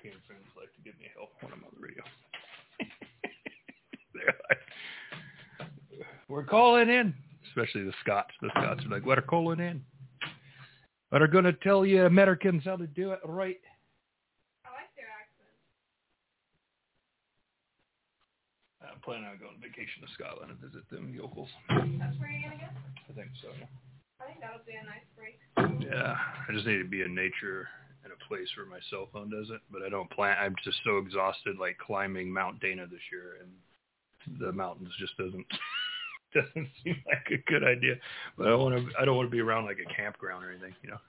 King 0.00 0.12
friends 0.24 0.46
like 0.56 0.70
to 0.70 0.82
give 0.84 0.94
me 1.00 1.06
help 1.16 1.30
when 1.40 1.52
I'm 1.52 1.64
on 1.64 1.74
the 1.74 1.82
radio. 1.82 2.04
They're 4.14 4.38
like, 4.48 4.62
we're 6.28 6.44
calling 6.44 6.88
in, 6.88 7.12
especially 7.48 7.82
the 7.82 7.92
Scots. 8.02 8.30
The 8.40 8.50
Scots 8.50 8.84
are 8.84 8.88
like, 8.88 9.04
we're 9.04 9.20
calling 9.20 9.58
in. 9.58 9.82
But 11.10 11.22
are 11.22 11.26
going 11.26 11.42
to 11.42 11.52
tell 11.52 11.84
you 11.84 12.04
Americans 12.04 12.62
how 12.66 12.76
to 12.76 12.86
do 12.86 13.10
it 13.10 13.18
right. 13.24 13.58
I 14.62 14.70
like 14.78 14.94
their 14.94 15.10
accent. 15.10 15.58
I'm 18.94 19.00
planning 19.00 19.26
on 19.26 19.38
going 19.38 19.54
on 19.54 19.60
vacation 19.60 20.06
to 20.06 20.08
Scotland 20.14 20.52
and 20.52 20.60
visit 20.60 20.88
them 20.88 21.12
yokels. 21.12 21.50
That's 21.68 22.16
where 22.20 22.30
you're 22.30 22.50
gonna 22.50 22.62
go? 22.62 23.10
I 23.10 23.12
think 23.12 23.30
so. 23.42 23.48
Yeah. 23.58 23.66
I 24.36 24.38
think 24.38 24.50
that'll 24.50 24.66
be 24.66 24.74
a 24.76 24.84
nice 24.84 25.08
break. 25.16 25.38
Yeah, 25.80 26.16
I 26.48 26.52
just 26.52 26.66
need 26.66 26.78
to 26.78 26.88
be 26.88 27.02
in 27.02 27.14
nature 27.14 27.68
in 28.04 28.10
a 28.12 28.28
place 28.28 28.48
where 28.56 28.66
my 28.66 28.80
cell 28.90 29.08
phone 29.12 29.30
doesn't. 29.30 29.60
But 29.70 29.82
I 29.82 29.88
don't 29.88 30.10
plan. 30.10 30.36
I'm 30.38 30.54
just 30.64 30.78
so 30.84 30.98
exhausted, 30.98 31.56
like 31.58 31.78
climbing 31.78 32.32
Mount 32.32 32.60
Dana 32.60 32.86
this 32.86 33.00
year, 33.10 33.38
and 33.40 34.40
the 34.40 34.52
mountains 34.52 34.90
just 34.98 35.16
doesn't 35.16 35.46
doesn't 36.34 36.68
seem 36.84 36.96
like 37.06 37.26
a 37.32 37.50
good 37.50 37.64
idea. 37.64 37.94
But 38.36 38.48
I 38.48 38.54
want 38.54 38.76
to. 38.76 38.98
I 39.00 39.04
don't 39.04 39.16
want 39.16 39.28
to 39.28 39.34
be 39.34 39.40
around 39.40 39.64
like 39.64 39.78
a 39.78 39.94
campground 39.94 40.44
or 40.44 40.50
anything. 40.50 40.74
You 40.82 40.90
know. 40.90 41.00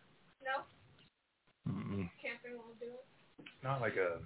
No, 0.46 1.74
Mm-mm. 1.74 2.10
camping 2.22 2.56
won't 2.56 2.80
do 2.80 2.86
it. 2.86 3.46
Not 3.64 3.82
like 3.82 3.96
a. 3.96 4.20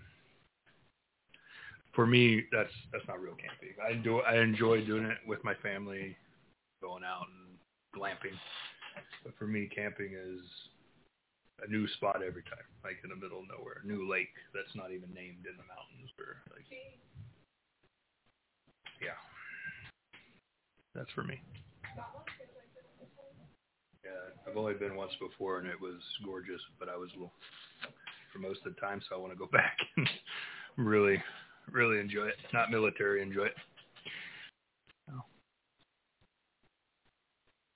For 1.95 2.05
me, 2.05 2.43
that's 2.51 2.71
that's 2.91 3.07
not 3.07 3.19
real 3.19 3.35
camping. 3.35 3.75
I 3.81 4.01
do. 4.01 4.19
I 4.19 4.37
enjoy 4.41 4.85
doing 4.85 5.05
it 5.05 5.17
with 5.27 5.43
my 5.43 5.55
family, 5.55 6.15
going 6.81 7.03
out 7.03 7.25
and 7.27 7.57
glamping. 7.99 8.37
But 9.23 9.33
for 9.37 9.47
me, 9.47 9.69
camping 9.73 10.13
is 10.13 10.41
a 11.61 11.69
new 11.69 11.87
spot 11.99 12.21
every 12.25 12.43
time, 12.43 12.65
like 12.83 12.97
in 13.03 13.09
the 13.09 13.15
middle 13.15 13.39
of 13.39 13.47
nowhere, 13.47 13.81
a 13.83 13.87
new 13.87 14.09
lake 14.09 14.33
that's 14.53 14.73
not 14.75 14.91
even 14.91 15.13
named 15.13 15.45
in 15.45 15.55
the 15.57 15.67
mountains, 15.69 16.09
or 16.17 16.41
like 16.53 16.65
yeah. 19.01 19.17
That's 20.93 21.09
for 21.13 21.23
me. 21.23 21.41
Yeah, 24.03 24.33
I've 24.47 24.57
only 24.57 24.73
been 24.73 24.95
once 24.95 25.13
before, 25.19 25.59
and 25.59 25.67
it 25.67 25.79
was 25.79 26.01
gorgeous, 26.25 26.61
but 26.79 26.89
I 26.89 26.97
was 26.97 27.09
a 27.11 27.13
little 27.13 27.33
for 28.33 28.39
most 28.39 28.59
of 28.65 28.73
the 28.73 28.81
time, 28.81 29.01
so 29.07 29.15
I 29.15 29.19
want 29.19 29.33
to 29.33 29.39
go 29.39 29.47
back 29.51 29.77
and 29.97 30.09
really, 30.77 31.21
really 31.71 31.99
enjoy 31.99 32.27
it. 32.27 32.35
Not 32.53 32.71
military, 32.71 33.21
enjoy 33.21 33.45
it. 33.45 33.55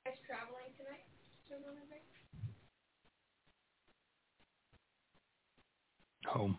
Guys 0.06 0.22
traveling 0.30 0.70
tonight? 0.78 1.02
To 1.50 1.58
Winnipeg? 1.66 2.06
Home. 6.28 6.58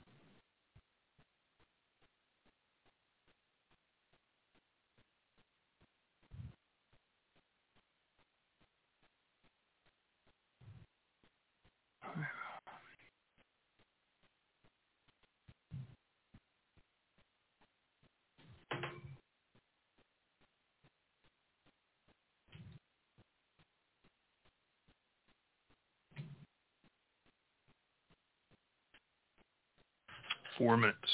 Four 30.56 30.76
minutes. 30.76 31.12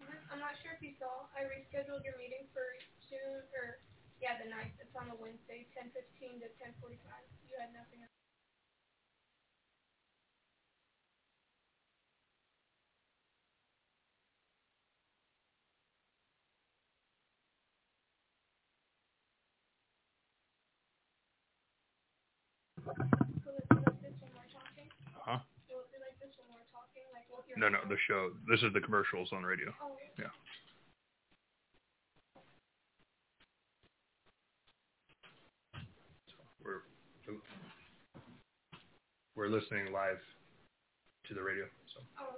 Mm-hmm. 0.00 0.32
I'm 0.32 0.40
not 0.40 0.54
sure 0.60 0.72
if 0.76 0.80
you 0.84 0.92
saw. 1.00 1.26
I 1.32 1.48
rescheduled 1.48 2.04
your 2.04 2.16
meeting 2.20 2.44
for 2.52 2.64
soon, 3.08 3.42
or 3.56 3.80
yeah, 4.20 4.36
the 4.38 4.48
ninth. 4.48 4.76
It's 4.78 4.94
on 4.94 5.08
a 5.08 5.16
Wednesday, 5.16 5.66
10:15 5.74 6.44
to 6.44 6.48
10:45. 6.60 7.00
You 7.48 7.56
had 7.58 7.72
nothing. 7.72 8.04
Will 22.82 23.56
it 23.56 23.68
be 23.68 23.78
like 23.78 24.00
this 24.02 24.16
when 24.20 24.32
we're 24.34 24.50
talking? 24.52 24.88
Huh? 25.14 25.38
Will 25.70 25.86
it 25.86 25.90
be 25.94 25.98
like 26.02 26.16
this 26.18 26.34
when 26.36 26.50
we're 26.50 26.66
talking? 26.74 27.04
Like 27.14 27.24
we'll 27.30 27.44
hear. 27.46 27.51
No, 27.62 27.68
no, 27.68 27.78
the 27.88 27.96
show. 28.08 28.30
This 28.50 28.60
is 28.64 28.72
the 28.74 28.80
commercials 28.80 29.28
on 29.32 29.44
radio. 29.44 29.72
Oh, 29.80 29.92
Yeah. 30.18 30.26
We're 36.64 36.82
we're 39.36 39.46
listening 39.46 39.92
live 39.92 40.18
to 41.28 41.34
the 41.34 41.40
radio. 41.40 41.66
So 41.94 42.00
oh, 42.18 42.34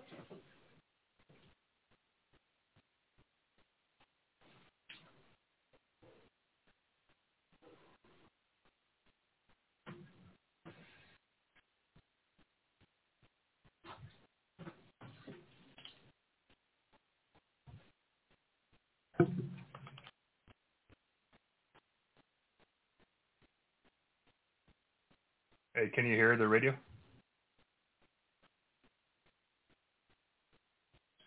Hey, 25.75 25.88
can 25.93 26.07
you 26.07 26.14
hear 26.14 26.37
the 26.37 26.47
radio? 26.47 26.73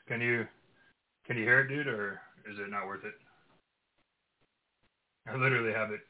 Can 0.07 0.21
you 0.21 0.45
can 1.25 1.37
you 1.37 1.43
hear 1.43 1.61
it, 1.61 1.67
dude, 1.69 1.87
or 1.87 2.21
is 2.49 2.59
it 2.59 2.69
not 2.69 2.87
worth 2.87 3.05
it? 3.05 3.13
I 5.27 5.35
literally 5.35 5.73
have 5.73 5.91
it. 5.91 6.01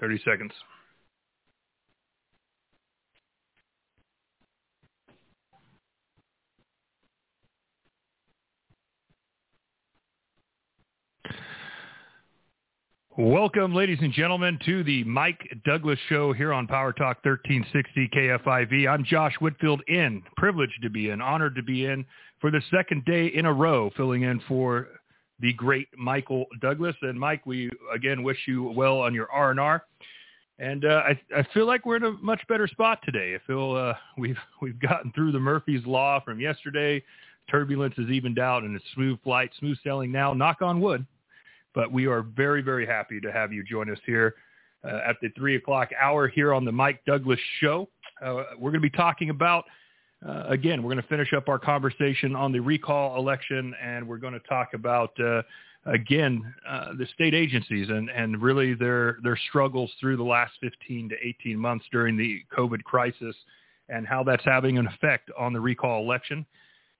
Thirty 0.00 0.18
seconds. 0.24 0.52
Welcome, 13.18 13.74
ladies 13.74 13.98
and 14.00 14.14
gentlemen, 14.14 14.58
to 14.64 14.82
the 14.82 15.04
Mike 15.04 15.46
Douglass 15.66 15.98
Show 16.08 16.32
here 16.32 16.54
on 16.54 16.66
Power 16.66 16.94
Talk 16.94 17.18
1360 17.22 18.08
KFIV. 18.08 18.88
I'm 18.88 19.04
Josh 19.04 19.34
Whitfield 19.42 19.82
in, 19.88 20.22
privileged 20.38 20.80
to 20.82 20.88
be 20.88 21.10
in, 21.10 21.20
honored 21.20 21.54
to 21.56 21.62
be 21.62 21.84
in 21.84 22.06
for 22.40 22.50
the 22.50 22.62
second 22.70 23.04
day 23.04 23.26
in 23.26 23.44
a 23.44 23.52
row, 23.52 23.90
filling 23.94 24.22
in 24.22 24.40
for 24.48 24.88
the 25.40 25.52
great 25.52 25.88
Michael 25.96 26.46
Douglass. 26.60 26.96
And 27.02 27.18
Mike, 27.18 27.46
we 27.46 27.70
again 27.94 28.22
wish 28.22 28.38
you 28.46 28.70
well 28.70 29.00
on 29.00 29.14
your 29.14 29.30
R&R. 29.30 29.84
And 30.58 30.84
uh, 30.84 31.02
I, 31.06 31.20
I 31.34 31.46
feel 31.54 31.66
like 31.66 31.86
we're 31.86 31.96
in 31.96 32.04
a 32.04 32.12
much 32.12 32.40
better 32.46 32.68
spot 32.68 33.00
today. 33.02 33.34
I 33.34 33.38
feel 33.46 33.72
uh, 33.72 33.94
we've 34.18 34.38
we've 34.62 34.78
gotten 34.78 35.12
through 35.12 35.32
the 35.32 35.40
Murphy's 35.40 35.84
Law 35.86 36.20
from 36.20 36.40
yesterday. 36.40 37.02
Turbulence 37.50 37.94
is 37.98 38.10
evened 38.10 38.38
out, 38.38 38.62
and 38.62 38.76
it's 38.76 38.84
smooth 38.94 39.18
flight, 39.22 39.50
smooth 39.58 39.76
sailing 39.82 40.12
now. 40.12 40.32
Knock 40.32 40.62
on 40.62 40.80
wood. 40.80 41.04
But 41.74 41.92
we 41.92 42.06
are 42.06 42.22
very, 42.22 42.62
very 42.62 42.86
happy 42.86 43.20
to 43.20 43.32
have 43.32 43.52
you 43.52 43.62
join 43.62 43.90
us 43.90 43.98
here 44.04 44.34
uh, 44.84 45.00
at 45.08 45.16
the 45.22 45.28
three 45.30 45.56
o'clock 45.56 45.90
hour 46.00 46.28
here 46.28 46.52
on 46.52 46.64
the 46.64 46.72
Mike 46.72 47.00
Douglass 47.06 47.40
Show. 47.60 47.88
Uh, 48.22 48.42
we're 48.58 48.70
going 48.70 48.74
to 48.74 48.80
be 48.80 48.90
talking 48.90 49.30
about, 49.30 49.64
uh, 50.26 50.44
again, 50.48 50.82
we're 50.82 50.92
going 50.92 51.02
to 51.02 51.08
finish 51.08 51.32
up 51.32 51.48
our 51.48 51.58
conversation 51.58 52.36
on 52.36 52.52
the 52.52 52.60
recall 52.60 53.16
election, 53.18 53.74
and 53.82 54.06
we're 54.06 54.18
going 54.18 54.34
to 54.34 54.40
talk 54.40 54.74
about, 54.74 55.18
uh, 55.18 55.42
again, 55.86 56.54
uh, 56.68 56.88
the 56.98 57.06
state 57.14 57.34
agencies 57.34 57.88
and, 57.88 58.10
and 58.10 58.42
really 58.42 58.74
their, 58.74 59.16
their 59.22 59.38
struggles 59.48 59.90
through 59.98 60.18
the 60.18 60.22
last 60.22 60.52
15 60.60 61.08
to 61.08 61.14
18 61.26 61.58
months 61.58 61.86
during 61.90 62.16
the 62.16 62.40
COVID 62.56 62.82
crisis 62.84 63.34
and 63.88 64.06
how 64.06 64.22
that's 64.22 64.44
having 64.44 64.78
an 64.78 64.86
effect 64.86 65.30
on 65.38 65.52
the 65.52 65.60
recall 65.60 66.02
election. 66.02 66.44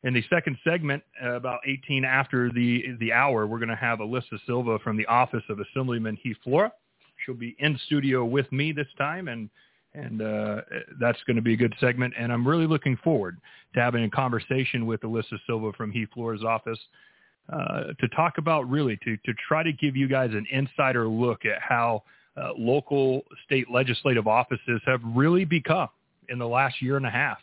In 0.02 0.14
the 0.14 0.24
second 0.30 0.56
segment, 0.64 1.02
uh, 1.22 1.32
about 1.32 1.60
18 1.66 2.06
after 2.06 2.50
the 2.50 2.96
the 3.00 3.12
hour, 3.12 3.46
we're 3.46 3.58
going 3.58 3.68
to 3.68 3.76
have 3.76 3.98
Alyssa 3.98 4.38
Silva 4.46 4.78
from 4.78 4.96
the 4.96 5.04
office 5.06 5.42
of 5.50 5.60
Assemblyman 5.60 6.16
Heath 6.16 6.38
Flora. 6.42 6.72
She'll 7.24 7.34
be 7.34 7.54
in 7.58 7.78
studio 7.84 8.24
with 8.24 8.50
me 8.50 8.72
this 8.72 8.86
time, 8.96 9.28
and 9.28 9.50
and 9.94 10.22
uh, 10.22 10.60
that's 11.00 11.18
going 11.26 11.36
to 11.36 11.42
be 11.42 11.54
a 11.54 11.56
good 11.56 11.74
segment. 11.80 12.14
And 12.18 12.32
I'm 12.32 12.46
really 12.46 12.66
looking 12.66 12.96
forward 13.02 13.38
to 13.74 13.80
having 13.80 14.04
a 14.04 14.10
conversation 14.10 14.86
with 14.86 15.00
Alyssa 15.00 15.38
Silva 15.46 15.72
from 15.72 15.90
Heath 15.90 16.08
Flora's 16.14 16.44
office 16.44 16.78
uh, 17.52 17.84
to 17.98 18.08
talk 18.14 18.38
about 18.38 18.68
really 18.70 18.98
to 19.04 19.16
to 19.16 19.32
try 19.48 19.62
to 19.62 19.72
give 19.72 19.96
you 19.96 20.08
guys 20.08 20.30
an 20.32 20.46
insider 20.50 21.08
look 21.08 21.44
at 21.44 21.60
how 21.60 22.02
uh, 22.36 22.50
local 22.56 23.22
state 23.44 23.70
legislative 23.70 24.28
offices 24.28 24.80
have 24.86 25.00
really 25.04 25.44
become 25.44 25.88
in 26.28 26.38
the 26.38 26.46
last 26.46 26.80
year 26.80 26.96
and 26.96 27.06
a 27.06 27.10
half 27.10 27.38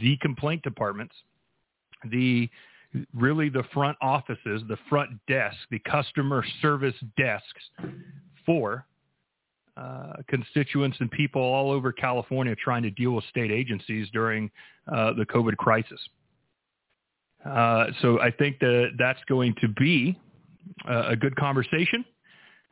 the 0.00 0.16
complaint 0.18 0.62
departments 0.62 1.14
the 2.10 2.48
really 3.14 3.48
the 3.48 3.64
front 3.74 3.96
offices, 4.00 4.62
the 4.68 4.78
front 4.88 5.10
desk, 5.26 5.56
the 5.70 5.78
customer 5.80 6.44
service 6.62 6.94
desks 7.16 7.62
for 8.46 8.86
uh, 9.78 10.14
constituents 10.28 10.96
and 11.00 11.10
people 11.10 11.40
all 11.40 11.70
over 11.70 11.92
California 11.92 12.54
trying 12.56 12.82
to 12.82 12.90
deal 12.90 13.12
with 13.12 13.24
state 13.24 13.50
agencies 13.50 14.08
during 14.12 14.50
uh, 14.92 15.12
the 15.12 15.24
COVID 15.26 15.56
crisis. 15.56 16.00
Uh, 17.44 17.86
so 18.02 18.20
I 18.20 18.30
think 18.30 18.58
that 18.58 18.90
that's 18.98 19.20
going 19.28 19.54
to 19.60 19.68
be 19.68 20.18
a 20.88 21.16
good 21.16 21.34
conversation. 21.36 22.04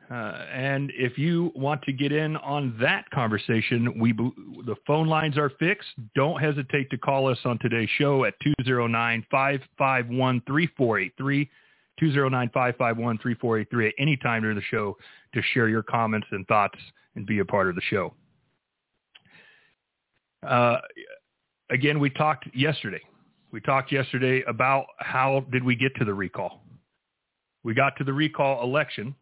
Uh, 0.09 0.45
and 0.53 0.93
if 0.95 1.17
you 1.17 1.51
want 1.53 1.81
to 1.81 1.91
get 1.91 2.13
in 2.13 2.37
on 2.37 2.73
that 2.79 3.09
conversation, 3.09 3.99
we 3.99 4.13
the 4.13 4.75
phone 4.85 5.07
lines 5.07 5.37
are 5.37 5.49
fixed. 5.59 5.89
Don't 6.15 6.39
hesitate 6.39 6.89
to 6.91 6.97
call 6.97 7.29
us 7.29 7.37
on 7.43 7.59
today's 7.59 7.89
show 7.97 8.23
at 8.23 8.33
209-551-3483, 8.69 11.49
209-551-3483 12.01 13.87
at 13.87 13.93
any 13.97 14.17
time 14.17 14.41
during 14.41 14.55
the 14.55 14.63
show 14.69 14.97
to 15.33 15.41
share 15.53 15.67
your 15.69 15.83
comments 15.83 16.27
and 16.31 16.47
thoughts 16.47 16.77
and 17.15 17.25
be 17.25 17.39
a 17.39 17.45
part 17.45 17.69
of 17.69 17.75
the 17.75 17.81
show. 17.89 18.13
Uh, 20.47 20.77
again, 21.71 21.99
we 21.99 22.09
talked 22.09 22.47
yesterday. 22.53 23.01
We 23.51 23.61
talked 23.61 23.91
yesterday 23.91 24.43
about 24.47 24.85
how 24.99 25.45
did 25.51 25.63
we 25.63 25.75
get 25.75 25.95
to 25.95 26.05
the 26.05 26.13
recall. 26.13 26.61
We 27.63 27.73
got 27.73 27.97
to 27.97 28.03
the 28.03 28.13
recall 28.13 28.63
election 28.63 29.15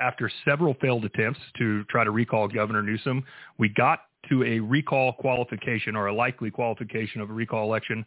after 0.00 0.30
several 0.44 0.74
failed 0.80 1.04
attempts 1.04 1.40
to 1.58 1.84
try 1.84 2.04
to 2.04 2.10
recall 2.10 2.48
Governor 2.48 2.82
Newsom, 2.82 3.24
we 3.58 3.68
got 3.68 4.00
to 4.28 4.42
a 4.44 4.58
recall 4.58 5.12
qualification 5.12 5.96
or 5.96 6.06
a 6.06 6.14
likely 6.14 6.50
qualification 6.50 7.20
of 7.20 7.30
a 7.30 7.32
recall 7.32 7.64
election 7.64 8.04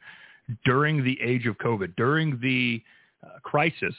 during 0.65 1.03
the 1.03 1.19
age 1.21 1.45
of 1.45 1.57
COVID, 1.57 1.95
during 1.95 2.39
the 2.41 2.81
uh, 3.23 3.39
crisis 3.43 3.95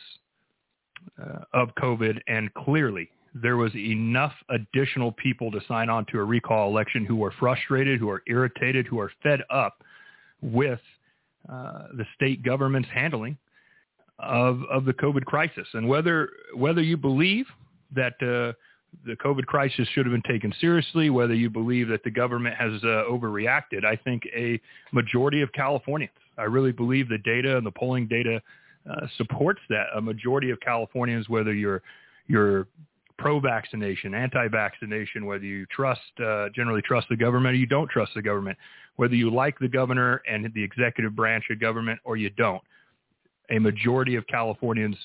uh, 1.23 1.41
of 1.53 1.69
COVID, 1.77 2.19
and 2.27 2.53
clearly 2.55 3.11
there 3.35 3.57
was 3.57 3.75
enough 3.75 4.33
additional 4.51 5.13
people 5.13 5.51
to 5.51 5.61
sign 5.69 5.89
on 5.89 6.07
to 6.13 6.19
a 6.19 6.25
recall 6.25 6.69
election 6.71 7.05
who 7.05 7.23
are 7.25 7.33
frustrated, 7.39 8.01
who 8.01 8.11
are 8.11 8.23
irritated, 8.27 8.87
who 8.87 8.99
are 8.99 9.13
fed 9.23 9.41
up 9.51 9.83
with 10.41 10.81
uh, 11.49 11.89
the 11.97 12.05
state 12.15 12.43
government's 12.43 12.89
handling 12.93 13.37
of 14.19 14.61
of 14.71 14.85
the 14.85 14.93
COVID 14.95 15.25
crisis. 15.25 15.67
And 15.75 15.89
whether 15.89 16.31
whether 16.55 16.83
you 16.83 16.97
believe 16.97 17.47
that 17.95 18.15
uh, 18.21 18.53
the 19.07 19.17
COVID 19.17 19.47
crisis 19.47 19.89
should 19.93 20.07
have 20.07 20.13
been 20.13 20.33
taken 20.33 20.53
seriously, 20.61 21.11
whether 21.11 21.35
you 21.35 21.51
believe 21.51 21.89
that 21.89 22.03
the 22.05 22.11
government 22.11 22.57
has 22.57 22.73
uh, 22.83 23.05
overreacted. 23.11 23.85
I 23.85 23.97
think 23.97 24.23
a 24.35 24.61
majority 24.93 25.43
of 25.43 25.53
Californians, 25.53 26.13
I 26.39 26.45
really 26.45 26.73
believe 26.73 27.09
the 27.09 27.19
data 27.19 27.57
and 27.57 27.67
the 27.67 27.71
polling 27.71 28.07
data 28.07 28.41
uh, 28.89 29.07
supports 29.17 29.61
that. 29.69 29.87
A 29.97 30.01
majority 30.01 30.51
of 30.51 30.61
Californians, 30.61 31.29
whether 31.29 31.53
you're 31.53 31.83
you're 32.27 32.69
pro-vaccination, 33.19 34.15
anti-vaccination, 34.15 35.27
whether 35.27 35.45
you 35.45 35.67
trust, 35.67 36.01
uh, 36.25 36.49
generally 36.55 36.83
trust 36.83 37.09
the 37.09 37.17
government 37.17 37.55
or 37.55 37.57
you 37.57 37.67
don't 37.67 37.91
trust 37.91 38.13
the 38.15 38.23
government, 38.23 38.57
whether 38.97 39.15
you 39.15 39.29
like 39.29 39.59
the 39.59 39.69
governor 39.69 40.23
and 40.31 40.51
the 40.55 40.63
executive 40.63 41.17
branch 41.17 41.45
of 41.51 41.61
government 41.61 41.99
or 42.05 42.17
you 42.17 42.31
don't. 42.31 42.63
A 43.51 43.59
majority 43.59 44.15
of 44.15 44.27
Californians 44.29 44.97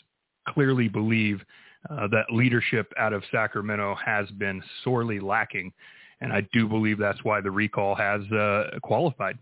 clearly 0.47 0.87
believe 0.87 1.41
uh, 1.89 2.07
that 2.07 2.25
leadership 2.31 2.93
out 2.97 3.13
of 3.13 3.23
Sacramento 3.31 3.95
has 4.05 4.29
been 4.31 4.61
sorely 4.83 5.19
lacking. 5.19 5.73
And 6.21 6.31
I 6.31 6.41
do 6.53 6.67
believe 6.67 6.97
that's 6.99 7.23
why 7.23 7.41
the 7.41 7.51
recall 7.51 7.95
has 7.95 8.21
uh, 8.31 8.79
qualified. 8.81 9.37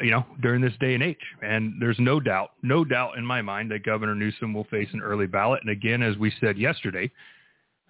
You 0.00 0.10
know, 0.10 0.26
during 0.42 0.60
this 0.60 0.74
day 0.78 0.92
and 0.92 1.02
age. 1.02 1.16
And 1.42 1.80
there's 1.80 1.98
no 1.98 2.20
doubt, 2.20 2.50
no 2.62 2.84
doubt 2.84 3.16
in 3.16 3.24
my 3.24 3.40
mind 3.40 3.70
that 3.70 3.82
Governor 3.82 4.14
Newsom 4.14 4.52
will 4.52 4.64
face 4.64 4.88
an 4.92 5.00
early 5.00 5.26
ballot. 5.26 5.62
And 5.62 5.70
again, 5.70 6.02
as 6.02 6.18
we 6.18 6.30
said 6.38 6.58
yesterday, 6.58 7.10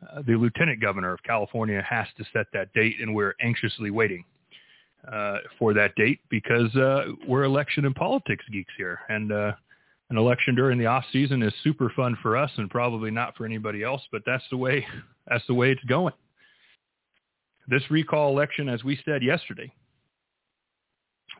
uh, 0.03 0.23
the 0.27 0.37
lieutenant 0.37 0.81
governor 0.81 1.13
of 1.13 1.23
California 1.25 1.83
has 1.89 2.07
to 2.19 2.25
set 2.33 2.47
that 2.53 2.73
date, 2.75 2.97
and 3.01 3.15
we're 3.15 3.35
anxiously 3.41 3.91
waiting 3.91 4.25
uh, 5.11 5.39
for 5.59 5.73
that 5.75 5.95
date 5.97 6.21
because 6.29 6.75
uh, 6.77 7.07
we're 7.27 7.45
election 7.45 7.85
and 7.85 7.95
politics 7.95 8.45
geeks 8.53 8.73
here. 8.77 9.01
And 9.09 9.33
uh, 9.33 9.53
an 10.11 10.17
election 10.17 10.55
during 10.55 10.79
the 10.79 10.87
off 10.87 11.05
season 11.13 11.43
is 11.43 11.53
super 11.63 11.91
fun 11.95 12.17
for 12.23 12.37
us 12.37 12.51
and 12.57 12.71
probably 12.71 13.11
not 13.11 13.37
for 13.37 13.45
anybody 13.45 13.83
else, 13.83 14.03
but 14.13 14.23
that's 14.27 14.45
the 14.51 14.57
way 14.57 14.87
that's 15.27 15.47
the 15.47 15.55
way 15.55 15.71
it's 15.71 15.85
going. 15.85 16.15
This 17.69 17.83
recall 17.91 18.31
election, 18.31 18.69
as 18.69 18.85
we 18.85 18.99
said 19.05 19.23
yesterday, 19.23 19.73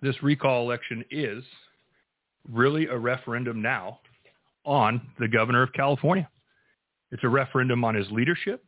this 0.03 0.23
recall 0.23 0.63
election 0.63 1.05
is 1.11 1.43
really 2.51 2.87
a 2.87 2.97
referendum 2.97 3.63
now 3.63 4.01
on 4.65 5.01
the 5.19 5.29
governor 5.29 5.63
of 5.63 5.73
California. 5.73 6.29
It's 7.13 7.25
a 7.25 7.29
referendum 7.29 7.85
on 7.85 7.95
his 7.95 8.11
leadership, 8.11 8.65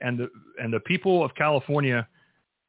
and 0.00 0.18
the 0.18 0.28
and 0.62 0.72
the 0.72 0.80
people 0.80 1.24
of 1.24 1.34
California 1.34 2.06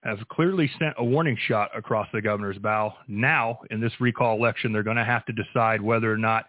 have 0.03 0.19
clearly 0.29 0.69
sent 0.79 0.93
a 0.97 1.03
warning 1.03 1.37
shot 1.47 1.69
across 1.75 2.07
the 2.13 2.21
governor's 2.21 2.57
bow. 2.59 2.93
Now, 3.07 3.59
in 3.71 3.81
this 3.81 3.91
recall 3.99 4.37
election, 4.37 4.71
they're 4.71 4.83
going 4.83 4.97
to 4.97 5.03
have 5.03 5.25
to 5.25 5.33
decide 5.33 5.81
whether 5.81 6.11
or 6.11 6.17
not, 6.17 6.45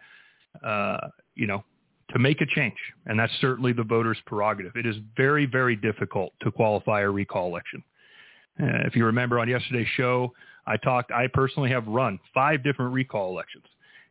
uh, 0.63 1.09
you 1.35 1.47
know, 1.47 1.65
to 2.11 2.19
make 2.19 2.41
a 2.41 2.47
change, 2.47 2.77
and 3.07 3.19
that's 3.19 3.33
certainly 3.41 3.73
the 3.73 3.83
voters' 3.83 4.19
prerogative. 4.27 4.73
It 4.77 4.87
is 4.87 4.97
very, 5.17 5.47
very 5.47 5.75
difficult 5.75 6.33
to 6.43 6.53
qualify 6.53 7.01
a 7.01 7.11
recall 7.11 7.49
election. 7.49 7.83
Uh, 8.61 8.87
if 8.87 8.95
you 8.95 9.05
remember 9.05 9.39
on 9.41 9.49
yesterday's 9.49 9.89
show, 9.97 10.33
I 10.67 10.77
talked, 10.77 11.13
I 11.13 11.29
personally 11.33 11.71
have 11.71 11.87
run 11.87 12.19
five 12.35 12.63
different 12.65 12.93
recall 12.93 13.31
elections. 13.31 13.65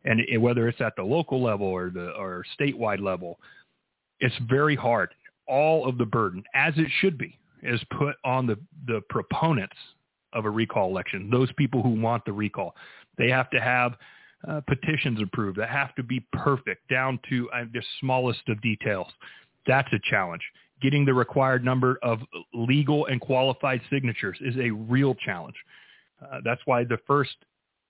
And 0.05 0.21
it, 0.21 0.37
whether 0.37 0.67
it's 0.67 0.81
at 0.81 0.95
the 0.95 1.03
local 1.03 1.41
level 1.41 1.67
or 1.67 1.89
the 1.89 2.11
or 2.11 2.45
statewide 2.59 3.01
level, 3.01 3.39
it's 4.19 4.35
very 4.47 4.75
hard. 4.75 5.09
All 5.47 5.87
of 5.87 5.97
the 5.97 6.05
burden, 6.05 6.43
as 6.53 6.73
it 6.77 6.87
should 6.99 7.17
be, 7.17 7.37
is 7.63 7.81
put 7.97 8.15
on 8.23 8.45
the, 8.45 8.57
the 8.87 9.01
proponents 9.09 9.75
of 10.33 10.45
a 10.45 10.49
recall 10.49 10.89
election, 10.89 11.29
those 11.31 11.51
people 11.57 11.81
who 11.81 11.99
want 11.99 12.23
the 12.25 12.31
recall. 12.31 12.75
They 13.17 13.29
have 13.29 13.49
to 13.51 13.59
have 13.59 13.93
uh, 14.47 14.61
petitions 14.67 15.19
approved 15.21 15.57
that 15.59 15.69
have 15.69 15.95
to 15.95 16.03
be 16.03 16.25
perfect 16.33 16.87
down 16.89 17.19
to 17.29 17.49
uh, 17.51 17.63
the 17.73 17.81
smallest 17.99 18.47
of 18.47 18.61
details. 18.61 19.07
That's 19.65 19.91
a 19.93 19.99
challenge. 20.09 20.43
Getting 20.81 21.05
the 21.05 21.13
required 21.13 21.63
number 21.63 21.97
of 22.03 22.19
legal 22.53 23.07
and 23.07 23.19
qualified 23.19 23.81
signatures 23.89 24.37
is 24.41 24.55
a 24.57 24.69
real 24.69 25.15
challenge. 25.15 25.55
Uh, 26.31 26.39
that's 26.43 26.61
why 26.65 26.83
the 26.83 26.97
first 27.07 27.35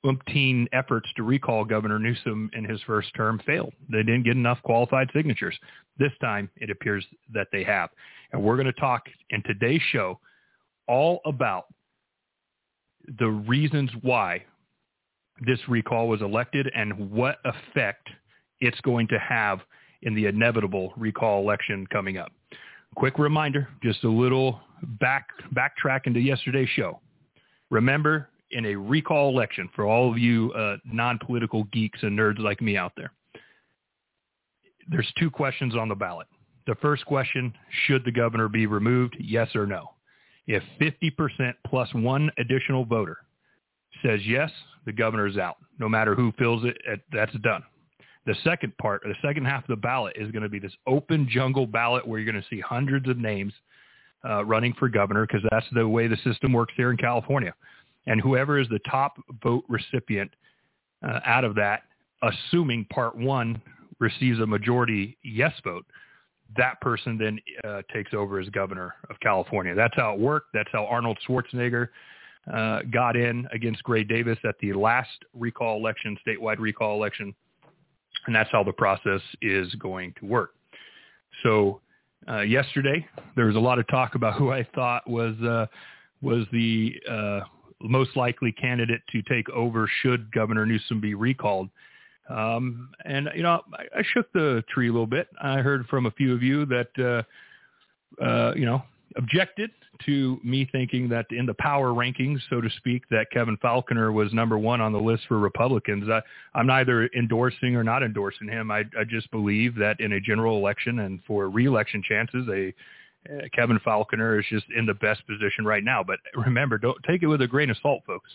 umpteen 0.05 0.67
efforts 0.71 1.09
to 1.15 1.23
recall 1.23 1.65
Governor 1.65 1.99
Newsom 1.99 2.49
in 2.53 2.63
his 2.63 2.79
first 2.83 3.09
term 3.15 3.41
failed. 3.45 3.73
They 3.89 4.03
didn't 4.03 4.23
get 4.23 4.35
enough 4.35 4.61
qualified 4.63 5.09
signatures. 5.13 5.57
This 5.97 6.11
time, 6.21 6.49
it 6.57 6.69
appears 6.69 7.05
that 7.33 7.47
they 7.51 7.63
have. 7.63 7.89
And 8.31 8.41
we're 8.41 8.55
going 8.55 8.67
to 8.67 8.73
talk 8.73 9.03
in 9.31 9.41
today's 9.43 9.81
show 9.91 10.19
all 10.87 11.21
about 11.25 11.65
the 13.19 13.29
reasons 13.29 13.89
why 14.01 14.43
this 15.45 15.59
recall 15.67 16.07
was 16.07 16.21
elected 16.21 16.71
and 16.75 17.11
what 17.11 17.37
effect 17.43 18.07
it's 18.59 18.79
going 18.81 19.07
to 19.07 19.19
have 19.19 19.59
in 20.03 20.15
the 20.15 20.25
inevitable 20.27 20.93
recall 20.97 21.41
election 21.41 21.85
coming 21.87 22.17
up. 22.17 22.31
Quick 22.95 23.19
reminder, 23.19 23.67
just 23.83 24.03
a 24.03 24.09
little 24.09 24.61
back 24.99 25.27
backtrack 25.53 26.01
into 26.05 26.19
yesterday's 26.19 26.69
show. 26.69 26.99
Remember, 27.75 28.29
in 28.51 28.67
a 28.67 28.75
recall 28.75 29.27
election, 29.27 29.69
for 29.75 29.85
all 29.85 30.09
of 30.09 30.17
you 30.17 30.49
uh, 30.53 30.77
non-political 30.85 31.65
geeks 31.73 32.01
and 32.03 32.17
nerds 32.17 32.39
like 32.39 32.61
me 32.61 32.77
out 32.77 32.93
there, 32.95 33.11
there's 34.87 35.11
two 35.19 35.29
questions 35.29 35.75
on 35.75 35.89
the 35.89 35.95
ballot. 35.95 36.27
The 36.67 36.75
first 36.75 37.05
question, 37.05 37.53
should 37.85 38.05
the 38.05 38.13
governor 38.13 38.47
be 38.47 38.65
removed, 38.65 39.17
yes 39.19 39.53
or 39.55 39.67
no? 39.67 39.91
If 40.47 40.63
50% 40.79 41.53
plus 41.67 41.93
one 41.93 42.31
additional 42.37 42.85
voter 42.85 43.17
says 44.01 44.21
yes, 44.23 44.51
the 44.85 44.93
governor 44.93 45.27
is 45.27 45.37
out. 45.37 45.57
No 45.77 45.89
matter 45.89 46.15
who 46.15 46.31
fills 46.37 46.63
it, 46.63 46.77
that's 47.11 47.35
done. 47.43 47.61
The 48.25 48.35
second 48.45 48.77
part, 48.77 49.01
the 49.03 49.15
second 49.21 49.43
half 49.43 49.63
of 49.63 49.67
the 49.67 49.75
ballot 49.75 50.15
is 50.15 50.31
going 50.31 50.43
to 50.43 50.49
be 50.49 50.59
this 50.59 50.75
open 50.87 51.27
jungle 51.29 51.67
ballot 51.67 52.07
where 52.07 52.21
you're 52.21 52.31
going 52.31 52.41
to 52.41 52.49
see 52.49 52.61
hundreds 52.61 53.09
of 53.09 53.17
names 53.17 53.51
uh, 54.27 54.43
running 54.45 54.73
for 54.73 54.89
governor 54.89 55.25
because 55.25 55.41
that's 55.51 55.65
the 55.73 55.87
way 55.87 56.07
the 56.07 56.17
system 56.23 56.53
works 56.53 56.73
here 56.75 56.91
in 56.91 56.97
California. 56.97 57.53
And 58.07 58.21
whoever 58.21 58.59
is 58.59 58.67
the 58.69 58.79
top 58.89 59.17
vote 59.43 59.63
recipient 59.67 60.31
uh, 61.05 61.19
out 61.25 61.43
of 61.43 61.55
that, 61.55 61.83
assuming 62.21 62.85
part 62.85 63.17
one 63.17 63.61
receives 63.99 64.39
a 64.39 64.45
majority 64.45 65.17
yes 65.23 65.53
vote, 65.63 65.85
that 66.57 66.79
person 66.81 67.17
then 67.17 67.39
uh, 67.63 67.81
takes 67.93 68.13
over 68.13 68.39
as 68.39 68.47
governor 68.49 68.95
of 69.09 69.19
California. 69.19 69.73
That's 69.75 69.95
how 69.95 70.13
it 70.13 70.19
worked. 70.19 70.47
That's 70.53 70.69
how 70.71 70.85
Arnold 70.85 71.17
Schwarzenegger 71.27 71.89
uh, 72.51 72.81
got 72.91 73.15
in 73.15 73.47
against 73.51 73.83
Gray 73.83 74.03
Davis 74.03 74.37
at 74.47 74.55
the 74.59 74.73
last 74.73 75.09
recall 75.33 75.77
election, 75.77 76.17
statewide 76.25 76.59
recall 76.59 76.95
election. 76.95 77.33
And 78.27 78.35
that's 78.35 78.49
how 78.51 78.63
the 78.63 78.73
process 78.73 79.21
is 79.41 79.73
going 79.75 80.13
to 80.19 80.25
work. 80.25 80.55
So 81.43 81.81
uh, 82.29 82.41
yesterday. 82.41 83.05
There 83.35 83.45
was 83.45 83.55
a 83.55 83.59
lot 83.59 83.79
of 83.79 83.87
talk 83.87 84.15
about 84.15 84.35
who 84.35 84.51
I 84.51 84.67
thought 84.75 85.09
was 85.09 85.35
uh, 85.41 85.67
was 86.21 86.45
the 86.51 86.95
uh, 87.09 87.41
most 87.81 88.15
likely 88.15 88.51
candidate 88.51 89.01
to 89.11 89.21
take 89.23 89.49
over 89.49 89.89
should 90.01 90.31
Governor 90.31 90.65
Newsom 90.65 90.99
be 90.99 91.13
recalled. 91.13 91.69
Um, 92.29 92.89
and 93.05 93.29
you 93.35 93.43
know, 93.43 93.61
I, 93.73 93.99
I 93.99 94.03
shook 94.13 94.31
the 94.33 94.63
tree 94.73 94.89
a 94.89 94.91
little 94.91 95.07
bit. 95.07 95.27
I 95.41 95.57
heard 95.57 95.85
from 95.87 96.07
a 96.07 96.11
few 96.11 96.33
of 96.33 96.41
you 96.41 96.65
that 96.65 97.23
uh, 98.19 98.23
uh, 98.23 98.53
you 98.55 98.65
know 98.65 98.83
objected 99.17 99.71
to 100.05 100.39
me 100.43 100.67
thinking 100.71 101.07
that 101.09 101.25
in 101.31 101.45
the 101.45 101.53
power 101.55 101.91
rankings, 101.91 102.39
so 102.49 102.59
to 102.61 102.69
speak, 102.77 103.03
that 103.09 103.27
Kevin 103.31 103.57
Faulconer 103.57 104.13
was 104.13 104.33
number 104.33 104.57
one 104.57 104.81
on 104.81 104.91
the 104.91 104.99
list 104.99 105.23
for 105.27 105.39
Republicans. 105.39 106.09
I, 106.09 106.21
I'm 106.53 106.67
neither 106.67 107.09
endorsing 107.15 107.75
or 107.75 107.83
not 107.83 108.03
endorsing 108.03 108.47
him. 108.47 108.71
I, 108.71 108.83
I 108.99 109.03
just 109.07 109.31
believe 109.31 109.75
that 109.75 109.99
in 109.99 110.13
a 110.13 110.19
general 110.19 110.57
election 110.57 110.99
and 110.99 111.21
for 111.25 111.49
reelection 111.49 112.03
chances, 112.07 112.47
a 112.49 112.73
uh, 113.27 113.41
Kevin 113.53 113.79
Faulconer 113.79 114.39
is 114.39 114.45
just 114.49 114.65
in 114.75 114.85
the 114.85 114.93
best 114.93 115.25
position 115.25 115.65
right 115.65 115.83
now. 115.83 116.03
But 116.03 116.19
remember, 116.35 116.77
don't 116.77 116.97
take 117.07 117.23
it 117.23 117.27
with 117.27 117.41
a 117.41 117.47
grain 117.47 117.69
of 117.69 117.77
salt, 117.81 118.03
folks. 118.05 118.29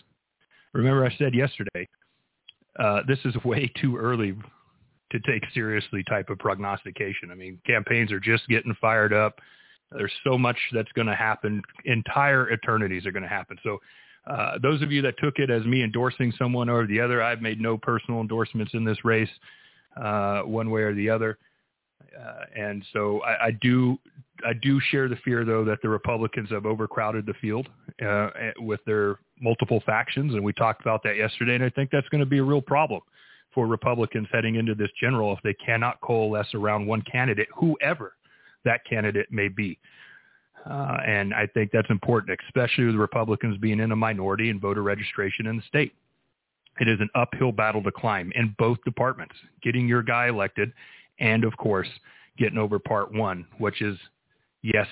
Remember, 0.73 1.05
I 1.05 1.15
said 1.17 1.33
yesterday, 1.33 1.87
uh, 2.79 3.01
this 3.07 3.19
is 3.25 3.35
way 3.43 3.71
too 3.81 3.97
early 3.97 4.35
to 5.11 5.19
take 5.19 5.43
seriously 5.53 6.03
type 6.09 6.29
of 6.29 6.39
prognostication. 6.39 7.31
I 7.31 7.35
mean, 7.35 7.59
campaigns 7.67 8.11
are 8.11 8.19
just 8.19 8.47
getting 8.47 8.75
fired 8.79 9.13
up. 9.13 9.39
There's 9.91 10.11
so 10.23 10.37
much 10.37 10.57
that's 10.73 10.91
going 10.93 11.07
to 11.07 11.15
happen. 11.15 11.61
Entire 11.85 12.49
eternities 12.49 13.05
are 13.05 13.11
going 13.11 13.23
to 13.23 13.29
happen. 13.29 13.57
So 13.63 13.79
uh, 14.27 14.57
those 14.61 14.81
of 14.81 14.91
you 14.91 15.01
that 15.01 15.15
took 15.17 15.39
it 15.39 15.49
as 15.49 15.65
me 15.65 15.83
endorsing 15.83 16.31
someone 16.37 16.69
or 16.69 16.85
the 16.85 16.99
other, 16.99 17.21
I've 17.21 17.41
made 17.41 17.59
no 17.59 17.77
personal 17.77 18.21
endorsements 18.21 18.73
in 18.73 18.85
this 18.85 19.03
race, 19.03 19.29
uh, 20.01 20.41
one 20.41 20.69
way 20.69 20.81
or 20.81 20.93
the 20.93 21.09
other. 21.09 21.37
Uh, 22.17 22.45
and 22.55 22.85
so 22.93 23.21
I, 23.21 23.47
I 23.47 23.51
do 23.61 23.97
I 24.45 24.53
do 24.53 24.79
share 24.89 25.07
the 25.07 25.17
fear 25.17 25.45
though 25.45 25.63
that 25.65 25.81
the 25.83 25.89
Republicans 25.89 26.49
have 26.49 26.65
overcrowded 26.65 27.25
the 27.25 27.33
field 27.35 27.69
uh, 28.05 28.29
with 28.57 28.79
their 28.85 29.19
multiple 29.39 29.81
factions, 29.85 30.33
and 30.33 30.43
we 30.43 30.51
talked 30.53 30.81
about 30.81 31.03
that 31.03 31.15
yesterday. 31.15 31.55
And 31.55 31.63
I 31.63 31.69
think 31.69 31.89
that's 31.91 32.07
going 32.09 32.19
to 32.19 32.25
be 32.25 32.39
a 32.39 32.43
real 32.43 32.61
problem 32.61 33.01
for 33.53 33.67
Republicans 33.67 34.27
heading 34.31 34.55
into 34.55 34.73
this 34.73 34.89
general 34.99 35.33
if 35.33 35.39
they 35.43 35.53
cannot 35.53 36.01
coalesce 36.01 36.53
around 36.53 36.85
one 36.85 37.03
candidate, 37.03 37.47
whoever 37.55 38.13
that 38.65 38.81
candidate 38.85 39.27
may 39.31 39.47
be. 39.47 39.79
Uh, 40.69 40.97
and 41.05 41.33
I 41.33 41.47
think 41.47 41.71
that's 41.71 41.89
important, 41.89 42.37
especially 42.47 42.85
with 42.85 42.95
Republicans 42.95 43.57
being 43.57 43.79
in 43.79 43.91
a 43.91 43.95
minority 43.95 44.49
in 44.49 44.59
voter 44.59 44.83
registration 44.83 45.47
in 45.47 45.57
the 45.57 45.63
state. 45.63 45.93
It 46.79 46.87
is 46.87 46.99
an 46.99 47.09
uphill 47.15 47.51
battle 47.51 47.83
to 47.83 47.91
climb 47.91 48.31
in 48.35 48.55
both 48.57 48.77
departments, 48.85 49.35
getting 49.61 49.87
your 49.87 50.03
guy 50.03 50.27
elected 50.27 50.71
and, 51.19 51.43
of 51.43 51.55
course, 51.57 51.89
getting 52.37 52.57
over 52.57 52.79
part 52.79 53.13
one, 53.13 53.45
which 53.57 53.81
is 53.81 53.97
yes 54.61 54.87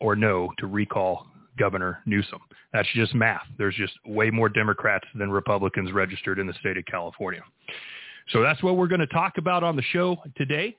or 0.00 0.14
no 0.14 0.50
to 0.58 0.66
recall 0.66 1.26
Governor 1.58 2.00
Newsom. 2.06 2.40
That's 2.72 2.88
just 2.94 3.14
math. 3.14 3.46
There's 3.58 3.74
just 3.74 3.94
way 4.06 4.30
more 4.30 4.48
Democrats 4.48 5.06
than 5.14 5.30
Republicans 5.30 5.92
registered 5.92 6.38
in 6.38 6.46
the 6.46 6.54
state 6.54 6.76
of 6.76 6.84
California. 6.86 7.42
So 8.30 8.42
that's 8.42 8.62
what 8.62 8.76
we're 8.76 8.88
going 8.88 9.00
to 9.00 9.06
talk 9.06 9.38
about 9.38 9.62
on 9.62 9.76
the 9.76 9.82
show 9.82 10.16
today. 10.36 10.76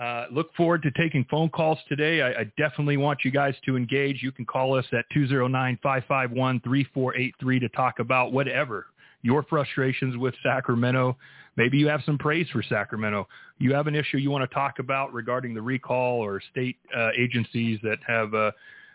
Uh, 0.00 0.24
look 0.32 0.52
forward 0.54 0.82
to 0.82 0.90
taking 0.90 1.24
phone 1.30 1.48
calls 1.48 1.78
today. 1.88 2.20
I, 2.20 2.40
I, 2.40 2.44
definitely 2.58 2.96
want 2.96 3.20
you 3.24 3.30
guys 3.30 3.54
to 3.64 3.76
engage. 3.76 4.24
You 4.24 4.32
can 4.32 4.44
call 4.44 4.76
us 4.76 4.84
at 4.92 5.04
209-551-3483 5.16 7.60
to 7.60 7.68
talk 7.68 8.00
about 8.00 8.32
whatever 8.32 8.86
your 9.22 9.44
frustrations 9.44 10.16
with 10.16 10.34
Sacramento. 10.42 11.16
Maybe 11.56 11.78
you 11.78 11.86
have 11.88 12.02
some 12.04 12.18
praise 12.18 12.46
for 12.52 12.62
Sacramento. 12.62 13.26
You 13.58 13.72
have 13.72 13.86
an 13.86 13.94
issue 13.94 14.18
you 14.18 14.30
want 14.30 14.46
to 14.48 14.54
talk 14.54 14.80
about 14.80 15.14
regarding 15.14 15.54
the 15.54 15.62
recall 15.62 16.20
or 16.20 16.42
state 16.50 16.76
uh, 16.96 17.10
agencies 17.16 17.78
that 17.82 17.98
have, 18.06 18.34
uh, 18.34 18.50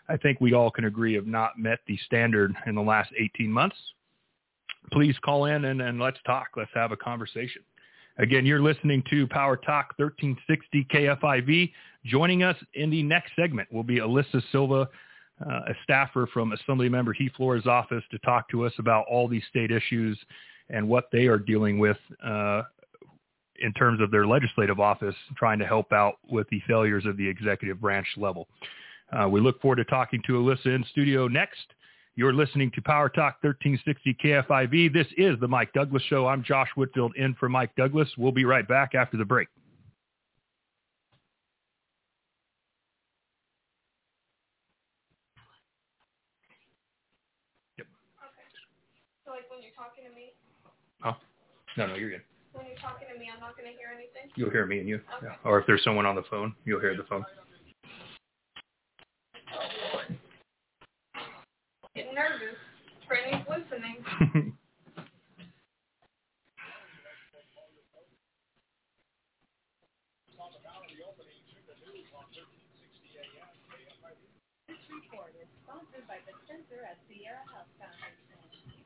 I 0.08 0.16
think 0.18 0.40
we 0.40 0.52
all 0.52 0.70
can 0.70 0.84
agree, 0.84 1.14
have 1.14 1.26
not 1.26 1.58
met 1.58 1.80
the 1.86 1.98
standard 2.06 2.54
in 2.66 2.74
the 2.74 2.82
last 2.82 3.10
18 3.18 3.50
months. 3.50 3.76
Please 4.92 5.16
call 5.24 5.46
in 5.46 5.64
and, 5.64 5.80
and 5.80 5.98
let's 5.98 6.18
talk. 6.26 6.48
Let's 6.56 6.70
have 6.74 6.92
a 6.92 6.96
conversation. 6.96 7.62
Again, 8.20 8.44
you're 8.44 8.60
listening 8.60 9.02
to 9.08 9.26
Power 9.28 9.56
Talk 9.56 9.94
1360 9.96 10.86
KFIV. 10.92 11.72
Joining 12.04 12.42
us 12.42 12.56
in 12.74 12.90
the 12.90 13.02
next 13.02 13.32
segment 13.34 13.72
will 13.72 13.82
be 13.82 13.96
Alyssa 13.96 14.42
Silva, 14.52 14.90
uh, 15.40 15.60
a 15.68 15.72
staffer 15.84 16.28
from 16.30 16.52
Assemblymember 16.52 17.14
Heath 17.16 17.32
Flora's 17.34 17.66
office 17.66 18.04
to 18.10 18.18
talk 18.18 18.46
to 18.50 18.66
us 18.66 18.74
about 18.78 19.06
all 19.10 19.26
these 19.26 19.42
state 19.48 19.70
issues 19.70 20.18
and 20.68 20.86
what 20.86 21.04
they 21.10 21.28
are 21.28 21.38
dealing 21.38 21.78
with 21.78 21.96
uh, 22.22 22.60
in 23.62 23.72
terms 23.72 24.02
of 24.02 24.10
their 24.10 24.26
legislative 24.26 24.80
office, 24.80 25.16
trying 25.38 25.58
to 25.58 25.66
help 25.66 25.90
out 25.90 26.16
with 26.30 26.46
the 26.50 26.60
failures 26.68 27.06
of 27.06 27.16
the 27.16 27.26
executive 27.26 27.80
branch 27.80 28.06
level. 28.18 28.48
Uh, 29.18 29.26
we 29.30 29.40
look 29.40 29.58
forward 29.62 29.76
to 29.76 29.84
talking 29.84 30.20
to 30.26 30.32
Alyssa 30.34 30.66
in 30.66 30.84
studio 30.90 31.26
next. 31.26 31.72
You're 32.20 32.34
listening 32.34 32.70
to 32.72 32.82
Power 32.82 33.08
Talk 33.08 33.42
1360 33.42 34.14
KFIV. 34.22 34.92
This 34.92 35.06
is 35.16 35.40
the 35.40 35.48
Mike 35.48 35.72
Douglass 35.72 36.02
Show. 36.02 36.26
I'm 36.26 36.44
Josh 36.44 36.68
Whitfield 36.76 37.16
in 37.16 37.34
for 37.36 37.48
Mike 37.48 37.74
Douglass. 37.76 38.10
We'll 38.18 38.30
be 38.30 38.44
right 38.44 38.68
back 38.68 38.94
after 38.94 39.16
the 39.16 39.24
break. 39.24 39.48
Yep. 47.78 47.86
Okay. 48.18 48.44
So 49.24 49.30
like 49.30 49.50
when 49.50 49.62
you're 49.62 49.72
talking 49.72 50.04
to 50.06 50.14
me? 50.14 50.34
Oh, 51.02 51.16
no, 51.78 51.86
no, 51.86 51.94
you're 51.94 52.10
good. 52.10 52.20
When 52.52 52.66
you're 52.66 52.76
talking 52.76 53.08
to 53.10 53.18
me, 53.18 53.30
I'm 53.34 53.40
not 53.40 53.56
going 53.56 53.72
to 53.72 53.78
hear 53.78 53.88
anything? 53.94 54.30
You'll 54.36 54.50
hear 54.50 54.66
me 54.66 54.80
and 54.80 54.86
you. 54.86 54.96
Okay. 54.96 55.28
Yeah. 55.28 55.50
Or 55.50 55.58
if 55.58 55.66
there's 55.66 55.82
someone 55.82 56.04
on 56.04 56.16
the 56.16 56.24
phone, 56.30 56.54
you'll 56.66 56.80
hear 56.80 56.94
the 56.94 57.04
phone. 57.04 57.24
Getting 57.24 57.28
nervous. 59.96 60.08
Franny's 61.96 61.99
listening. 61.99 61.99
This 61.99 61.99
report 61.99 61.99
is 61.99 61.99
sponsored 61.99 61.99
by 61.99 61.99
the 61.99 61.99
Center 61.99 61.99
at 61.99 61.99
Sierra 61.99 61.99
Health 61.99 61.99
Foundation. 61.99 61.99
Even 61.99 61.99
if 61.99 61.99
you're 61.99 61.99
vaccinated, 61.99 61.99
look 61.99 61.99
indoor 61.99 61.99
safely 62.16 62.32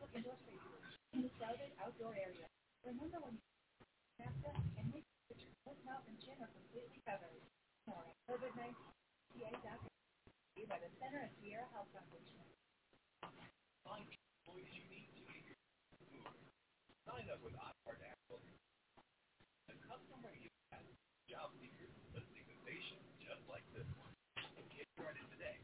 look 0.00 0.10
at 0.16 0.24
those 0.24 0.40
areas. 0.48 0.84
the 1.22 1.30
crowded 1.38 1.72
outdoor 1.82 2.14
area. 2.16 2.48
Remember 2.84 3.18
when 3.20 3.34
you 3.36 3.42
and 4.78 4.92
make 4.92 5.06
sure 5.28 5.38
your 5.38 5.54
foot, 5.64 5.78
mouth, 5.86 6.04
and 6.08 6.18
chin 6.22 6.36
are 6.42 6.52
completely 6.52 7.00
covered. 7.06 7.42
More 7.86 8.04
at 8.06 8.16
COVID-19 8.28 8.74
by 10.64 10.80
the 10.80 10.88
Center 10.96 11.20
at 11.20 11.28
Sierra 11.36 11.68
Health 11.76 11.92
Foundation. 11.92 12.40
Sign 17.04 17.28
up 17.28 17.44
with 17.44 17.52
iHeart 17.52 18.00
Apple. 18.00 18.40
A 19.68 19.76
custom 19.84 20.24
radio 20.24 20.48
job 21.28 21.52
seekers 21.60 21.92
listening 22.16 22.48
to 22.48 22.56
stations 22.64 23.04
just 23.20 23.44
like 23.52 23.68
this 23.76 23.84
one. 24.00 24.16
Get 24.72 24.88
started 24.96 25.28
today 25.36 25.60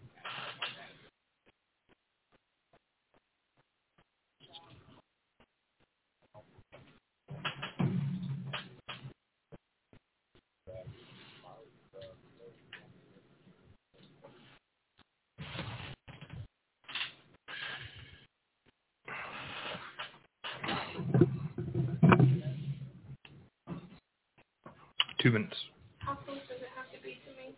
Two 25.22 25.30
minutes. 25.30 25.54
How 25.98 26.16
close 26.16 26.38
does 26.48 26.58
it 26.60 26.68
have 26.74 26.90
to 26.90 26.98
be 27.00 27.20
to 27.24 27.30
me? 27.38 27.54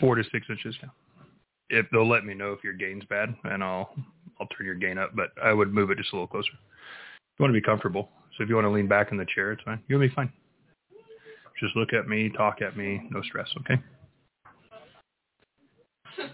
Four 0.00 0.14
to 0.14 0.22
six 0.30 0.46
inches. 0.48 0.76
If 1.70 1.86
they'll 1.90 2.08
let 2.08 2.24
me 2.24 2.34
know 2.34 2.52
if 2.52 2.62
your 2.62 2.74
gain's 2.74 3.04
bad, 3.06 3.34
and 3.44 3.64
I'll 3.64 3.92
I'll 4.40 4.46
turn 4.46 4.64
your 4.66 4.76
gain 4.76 4.96
up, 4.96 5.16
but 5.16 5.30
I 5.42 5.52
would 5.52 5.74
move 5.74 5.90
it 5.90 5.98
just 5.98 6.12
a 6.12 6.16
little 6.16 6.28
closer. 6.28 6.52
You 6.52 7.42
want 7.42 7.52
to 7.52 7.60
be 7.60 7.64
comfortable, 7.64 8.10
so 8.36 8.44
if 8.44 8.48
you 8.48 8.54
want 8.54 8.66
to 8.66 8.70
lean 8.70 8.86
back 8.86 9.10
in 9.10 9.18
the 9.18 9.26
chair, 9.34 9.50
it's 9.50 9.62
fine. 9.64 9.82
You'll 9.88 9.98
be 10.00 10.08
fine. 10.08 10.32
Just 11.58 11.74
look 11.74 11.92
at 11.92 12.06
me, 12.06 12.30
talk 12.36 12.62
at 12.62 12.76
me, 12.76 13.08
no 13.10 13.20
stress, 13.22 13.48
okay? 13.58 13.82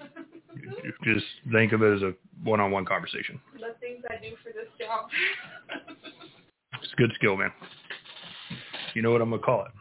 just 1.04 1.24
think 1.50 1.72
of 1.72 1.82
it 1.82 1.96
as 1.96 2.02
a 2.02 2.12
one-on-one 2.42 2.84
conversation. 2.84 3.40
The 3.54 3.74
things 3.80 4.04
I 4.10 4.22
do 4.22 4.36
for 4.42 4.52
this 4.52 4.68
job. 4.78 5.08
It's 6.82 6.92
a 6.92 6.96
good 6.96 7.12
skill, 7.14 7.36
man. 7.36 7.50
You 8.94 9.02
know 9.02 9.10
what 9.10 9.20
I'm 9.20 9.30
gonna 9.30 9.42
call 9.42 9.66
it? 9.66 9.72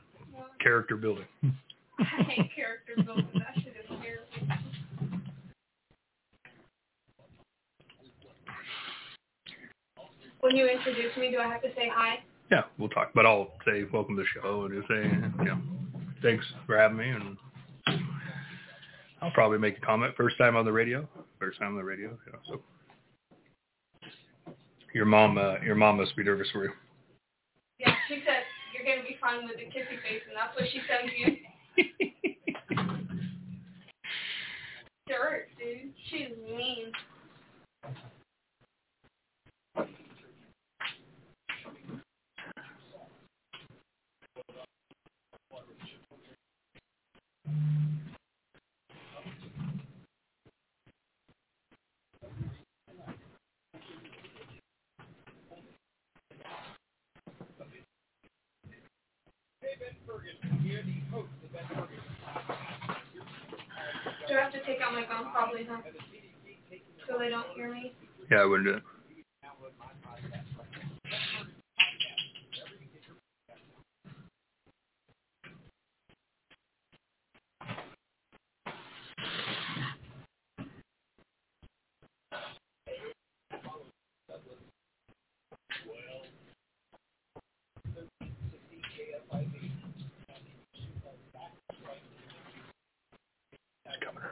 Character 0.59 0.97
building. 0.97 1.25
I 1.43 2.03
hate 2.27 2.49
character 2.55 2.93
building. 3.03 3.27
That 3.35 3.53
shit 3.55 3.75
is 3.79 3.87
terrible. 3.87 4.57
When 10.39 10.55
you 10.57 10.67
introduce 10.67 11.15
me, 11.17 11.31
do 11.31 11.37
I 11.37 11.47
have 11.47 11.61
to 11.61 11.69
say 11.75 11.89
hi? 11.93 12.23
Yeah, 12.51 12.63
we'll 12.77 12.89
talk, 12.89 13.11
but 13.13 13.25
I'll 13.25 13.51
say 13.65 13.85
welcome 13.93 14.17
to 14.17 14.23
the 14.23 14.41
show 14.41 14.65
and 14.65 14.73
just 14.73 14.87
say, 14.87 15.03
you 15.39 15.49
know, 15.49 15.57
thanks 16.21 16.45
for 16.65 16.77
having 16.77 16.97
me, 16.97 17.09
and 17.09 17.37
I'll 19.21 19.31
probably 19.31 19.57
make 19.59 19.77
a 19.77 19.81
comment. 19.81 20.13
First 20.17 20.37
time 20.37 20.55
on 20.57 20.65
the 20.65 20.71
radio, 20.71 21.07
first 21.39 21.59
time 21.59 21.69
on 21.69 21.77
the 21.77 21.83
radio, 21.83 22.09
you 22.25 22.31
know, 22.33 22.39
so. 22.47 22.61
Your 24.93 25.05
mom, 25.05 25.37
uh, 25.37 25.55
your 25.63 25.75
mom 25.75 25.97
must 25.97 26.15
be 26.15 26.23
nervous 26.23 26.47
for 26.51 26.65
you. 26.65 26.71
Yeah, 27.79 27.95
she 28.07 28.21
said 28.25 28.42
you're 28.83 28.95
gonna 28.95 29.07
be 29.07 29.17
fine 29.21 29.47
with 29.47 29.55
the 29.55 29.63
kissy 29.63 29.95
face, 30.03 30.23
and 30.27 30.35
that's 30.35 30.55
what 30.59 30.67
she 30.71 30.81
sends 30.87 31.11
you. 31.15 31.37
Dirt, 35.07 35.47
dude. 35.57 35.93
She's 36.09 36.29
mean. 36.45 36.91
Do 64.27 64.35
I 64.35 64.41
have 64.41 64.53
to 64.53 64.63
take 64.65 64.79
out 64.81 64.93
my 64.93 65.05
gum? 65.05 65.31
Probably, 65.31 65.65
huh? 65.69 65.81
So 67.07 67.17
they 67.19 67.29
don't 67.29 67.47
hear 67.55 67.71
me? 67.73 67.93
Yeah, 68.31 68.37
I 68.39 68.45
wouldn't 68.45 68.67
do 68.67 68.75
it. 68.75 68.83
It's 93.85 93.97
coming. 94.03 94.23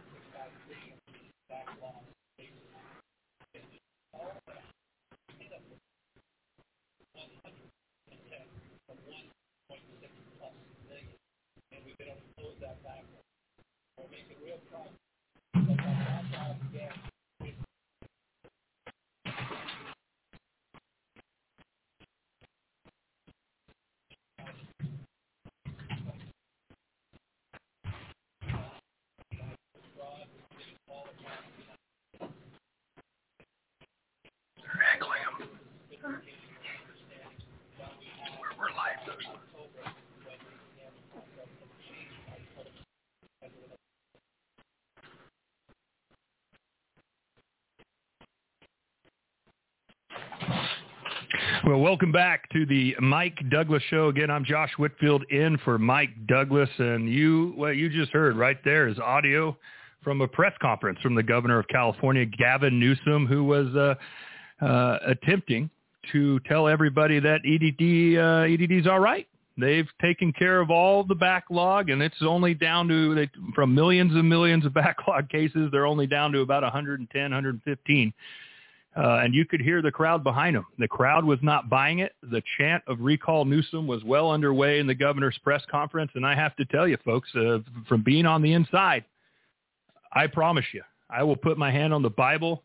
Well, 51.71 51.79
welcome 51.79 52.11
back 52.11 52.49
to 52.49 52.65
the 52.65 52.97
Mike 52.99 53.39
Douglass 53.49 53.81
Show. 53.89 54.09
Again, 54.09 54.29
I'm 54.29 54.43
Josh 54.43 54.71
Whitfield 54.77 55.23
in 55.29 55.57
for 55.63 55.77
Mike 55.79 56.09
Douglass, 56.27 56.69
and 56.79 57.09
you 57.09 57.53
what 57.55 57.77
you 57.77 57.87
just 57.87 58.11
heard 58.11 58.35
right 58.35 58.57
there 58.65 58.89
is 58.89 58.99
audio 58.99 59.55
from 60.03 60.19
a 60.19 60.27
press 60.27 60.51
conference 60.61 60.99
from 60.99 61.15
the 61.15 61.23
governor 61.23 61.59
of 61.59 61.69
California, 61.69 62.25
Gavin 62.25 62.77
Newsom, 62.77 63.25
who 63.25 63.45
was 63.45 63.73
uh, 63.73 63.95
uh, 64.61 64.97
attempting 65.07 65.69
to 66.11 66.41
tell 66.41 66.67
everybody 66.67 67.21
that 67.21 67.39
EDD 67.45 68.19
uh, 68.19 68.53
EDD 68.53 68.81
is 68.81 68.85
all 68.85 68.99
right. 68.99 69.25
They've 69.57 69.87
taken 70.01 70.33
care 70.33 70.59
of 70.59 70.71
all 70.71 71.05
the 71.05 71.15
backlog, 71.15 71.89
and 71.89 72.01
it's 72.01 72.21
only 72.21 72.53
down 72.53 72.89
to 72.89 73.15
they, 73.15 73.29
from 73.55 73.73
millions 73.73 74.11
and 74.13 74.27
millions 74.27 74.65
of 74.65 74.73
backlog 74.73 75.29
cases. 75.29 75.69
They're 75.71 75.85
only 75.87 76.05
down 76.05 76.33
to 76.33 76.41
about 76.41 76.63
110, 76.63 77.21
115. 77.21 78.13
Uh, 78.95 79.21
and 79.23 79.33
you 79.33 79.45
could 79.45 79.61
hear 79.61 79.81
the 79.81 79.91
crowd 79.91 80.21
behind 80.21 80.55
him. 80.55 80.65
The 80.77 80.87
crowd 80.87 81.23
was 81.23 81.39
not 81.41 81.69
buying 81.69 81.99
it. 81.99 82.13
The 82.23 82.43
chant 82.57 82.83
of 82.87 82.99
recall 82.99 83.45
Newsom 83.45 83.87
was 83.87 84.03
well 84.03 84.29
underway 84.29 84.79
in 84.79 84.87
the 84.87 84.95
governor's 84.95 85.37
press 85.43 85.63
conference. 85.71 86.11
And 86.15 86.25
I 86.25 86.35
have 86.35 86.55
to 86.57 86.65
tell 86.65 86.87
you, 86.87 86.97
folks, 87.05 87.29
uh, 87.35 87.59
from 87.87 88.03
being 88.03 88.25
on 88.25 88.41
the 88.41 88.51
inside, 88.51 89.05
I 90.13 90.27
promise 90.27 90.65
you, 90.73 90.81
I 91.09 91.23
will 91.23 91.37
put 91.37 91.57
my 91.57 91.71
hand 91.71 91.93
on 91.93 92.01
the 92.01 92.09
Bible. 92.09 92.63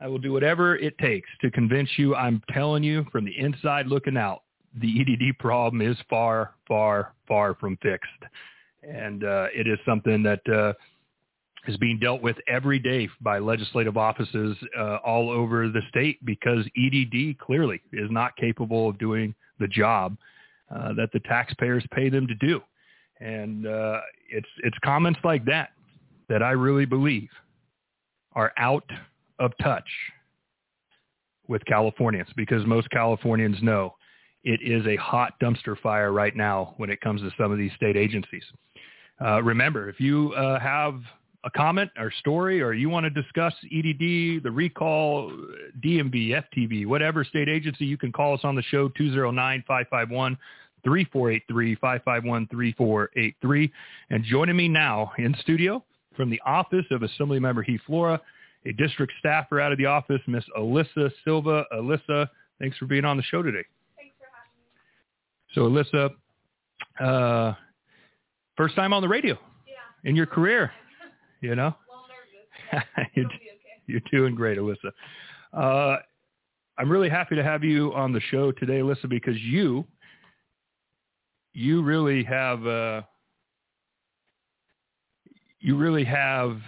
I 0.00 0.08
will 0.08 0.18
do 0.18 0.32
whatever 0.32 0.76
it 0.76 0.98
takes 0.98 1.28
to 1.42 1.50
convince 1.50 1.90
you. 1.96 2.14
I'm 2.14 2.42
telling 2.50 2.82
you 2.82 3.06
from 3.12 3.24
the 3.24 3.38
inside 3.38 3.86
looking 3.86 4.16
out, 4.16 4.42
the 4.80 5.00
EDD 5.00 5.38
problem 5.38 5.80
is 5.80 5.96
far, 6.10 6.54
far, 6.66 7.14
far 7.26 7.54
from 7.54 7.76
fixed. 7.82 8.10
And 8.82 9.22
uh, 9.22 9.46
it 9.54 9.68
is 9.68 9.78
something 9.86 10.22
that 10.24 10.40
uh, 10.48 10.72
is 11.68 11.76
being 11.76 11.98
dealt 11.98 12.22
with 12.22 12.36
every 12.48 12.78
day 12.78 13.08
by 13.20 13.38
legislative 13.38 13.96
offices 13.96 14.56
uh, 14.76 14.96
all 15.04 15.30
over 15.30 15.68
the 15.68 15.82
state 15.90 16.18
because 16.24 16.64
EDD 16.76 17.38
clearly 17.38 17.80
is 17.92 18.10
not 18.10 18.34
capable 18.36 18.88
of 18.88 18.98
doing 18.98 19.34
the 19.60 19.68
job 19.68 20.16
uh, 20.74 20.94
that 20.94 21.10
the 21.12 21.20
taxpayers 21.20 21.84
pay 21.92 22.08
them 22.08 22.26
to 22.26 22.34
do. 22.34 22.60
And 23.20 23.66
uh, 23.66 24.00
it's 24.30 24.48
it's 24.62 24.76
comments 24.82 25.20
like 25.24 25.44
that 25.44 25.70
that 26.28 26.42
I 26.42 26.52
really 26.52 26.86
believe 26.86 27.28
are 28.32 28.52
out 28.56 28.88
of 29.38 29.52
touch 29.62 29.88
with 31.48 31.64
Californians 31.66 32.28
because 32.36 32.64
most 32.66 32.88
Californians 32.90 33.56
know 33.62 33.94
it 34.44 34.60
is 34.62 34.86
a 34.86 34.96
hot 34.96 35.34
dumpster 35.42 35.78
fire 35.80 36.12
right 36.12 36.36
now 36.36 36.74
when 36.76 36.90
it 36.90 37.00
comes 37.00 37.20
to 37.22 37.30
some 37.38 37.50
of 37.50 37.58
these 37.58 37.72
state 37.74 37.96
agencies. 37.96 38.44
Uh, 39.20 39.42
remember, 39.42 39.88
if 39.88 39.98
you 39.98 40.32
uh, 40.34 40.60
have 40.60 41.00
a 41.44 41.50
comment 41.50 41.90
or 41.96 42.10
story 42.18 42.60
or 42.60 42.72
you 42.72 42.88
want 42.88 43.04
to 43.04 43.10
discuss 43.10 43.54
EDD, 43.64 44.42
the 44.42 44.50
recall, 44.52 45.30
DMV, 45.84 46.42
FTB, 46.42 46.86
whatever 46.86 47.24
state 47.24 47.48
agency, 47.48 47.84
you 47.84 47.96
can 47.96 48.10
call 48.12 48.34
us 48.34 48.40
on 48.42 48.54
the 48.56 48.62
show 48.62 48.88
209-551 48.90 50.36
3483 50.84 51.74
551 51.76 52.46
3483 52.48 53.72
and 54.10 54.24
joining 54.24 54.56
me 54.56 54.68
now 54.68 55.12
in 55.18 55.34
studio 55.40 55.82
from 56.16 56.30
the 56.30 56.40
office 56.44 56.84
of 56.90 57.02
Assemblymember 57.02 57.64
Heath 57.64 57.80
Flora, 57.86 58.20
a 58.66 58.72
district 58.72 59.12
staffer 59.20 59.60
out 59.60 59.70
of 59.70 59.78
the 59.78 59.86
office, 59.86 60.20
Miss 60.26 60.44
Alyssa 60.58 61.10
Silva. 61.24 61.64
Alyssa, 61.72 62.28
thanks 62.60 62.76
for 62.76 62.86
being 62.86 63.04
on 63.04 63.16
the 63.16 63.22
show 63.22 63.42
today. 63.42 63.64
Thanks 63.96 64.14
for 64.18 64.26
having 64.34 65.84
me. 65.84 65.84
So 65.94 66.08
Alyssa, 67.00 67.50
uh, 67.50 67.54
first 68.56 68.74
time 68.74 68.92
on 68.92 69.02
the 69.02 69.08
radio 69.08 69.38
Yeah. 69.66 69.74
in 70.04 70.16
your 70.16 70.26
career, 70.26 70.72
you 71.40 71.54
know? 71.54 71.74
You're, 73.14 73.26
okay. 73.26 73.38
you're 73.86 74.00
doing 74.10 74.34
great, 74.34 74.58
Alyssa. 74.58 74.90
Uh, 75.52 75.96
I'm 76.76 76.90
really 76.90 77.08
happy 77.08 77.34
to 77.34 77.42
have 77.42 77.64
you 77.64 77.94
on 77.94 78.12
the 78.12 78.20
show 78.30 78.52
today, 78.52 78.80
Alyssa, 78.80 79.08
because 79.08 79.38
you, 79.40 79.84
you 81.54 81.82
really 81.82 82.22
have, 82.24 82.66
uh, 82.66 83.02
you 85.60 85.76
really 85.76 86.04
have, 86.04 86.58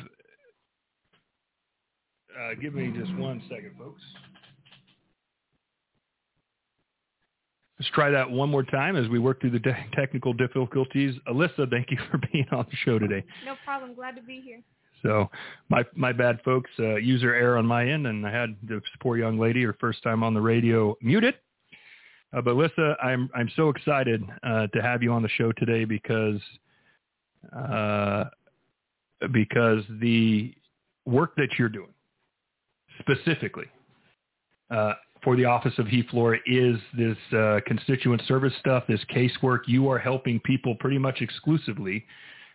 uh, 2.41 2.55
give 2.61 2.75
me 2.75 2.93
just 2.97 3.15
one 3.17 3.43
second, 3.49 3.73
folks. 3.79 4.01
Let's 7.81 7.91
try 7.93 8.11
that 8.11 8.31
one 8.31 8.51
more 8.51 8.63
time 8.63 8.95
as 8.95 9.09
we 9.09 9.19
work 9.19 9.41
through 9.41 9.53
the 9.53 9.59
te- 9.59 9.73
technical 9.95 10.35
difficulties. 10.35 11.15
Alyssa, 11.27 11.71
thank 11.71 11.91
you 11.91 11.97
for 12.11 12.21
being 12.31 12.47
on 12.53 12.67
the 12.71 12.77
show 12.85 12.99
today. 12.99 13.25
No 13.47 13.55
problem. 13.65 13.95
Glad 13.95 14.17
to 14.17 14.23
be 14.23 14.43
here. 14.45 14.61
So 15.03 15.31
my 15.71 15.83
my 15.95 16.13
bad, 16.13 16.41
folks. 16.45 16.71
Uh, 16.79 16.97
user 16.97 17.35
error 17.35 17.57
on 17.57 17.65
my 17.65 17.87
end, 17.89 18.07
and 18.07 18.27
I 18.27 18.31
had 18.31 18.55
this 18.63 18.83
poor 19.01 19.17
young 19.17 19.39
lady, 19.39 19.65
her 19.65 19.75
first 19.81 20.03
time 20.03 20.23
on 20.23 20.35
the 20.35 20.43
radio, 20.43 20.95
muted. 21.01 21.37
Uh, 22.37 22.43
but 22.43 22.55
Alyssa, 22.55 23.03
I'm 23.03 23.31
I'm 23.35 23.51
so 23.57 23.71
excited 23.71 24.23
uh, 24.43 24.67
to 24.67 24.83
have 24.83 25.03
you 25.03 25.11
on 25.13 25.23
the 25.23 25.31
show 25.31 25.51
today 25.53 25.87
because 25.87 26.39
uh, 27.57 28.25
because 29.33 29.85
the 30.03 30.53
work 31.07 31.35
that 31.37 31.49
you're 31.59 31.71
doing 31.71 31.95
specifically 32.99 33.65
uh, 34.71 34.93
for 35.23 35.37
the 35.37 35.45
Office 35.45 35.75
of 35.79 35.87
Heath 35.87 36.07
Flora 36.11 36.39
is 36.47 36.77
this 36.97 37.17
uh, 37.33 37.61
constituent 37.67 38.23
service 38.27 38.53
stuff, 38.61 38.85
this 38.89 39.01
casework. 39.15 39.61
You 39.67 39.89
are 39.91 39.99
helping 39.99 40.41
people 40.41 40.75
pretty 40.77 40.99
much 40.99 41.21
exclusively 41.21 42.05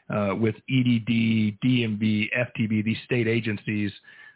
uh, 0.09 0.35
with 0.35 0.55
EDD, 0.69 1.57
DMV, 1.63 2.29
FTB, 2.37 2.83
these 2.83 2.97
state 3.05 3.27
agencies. 3.27 3.91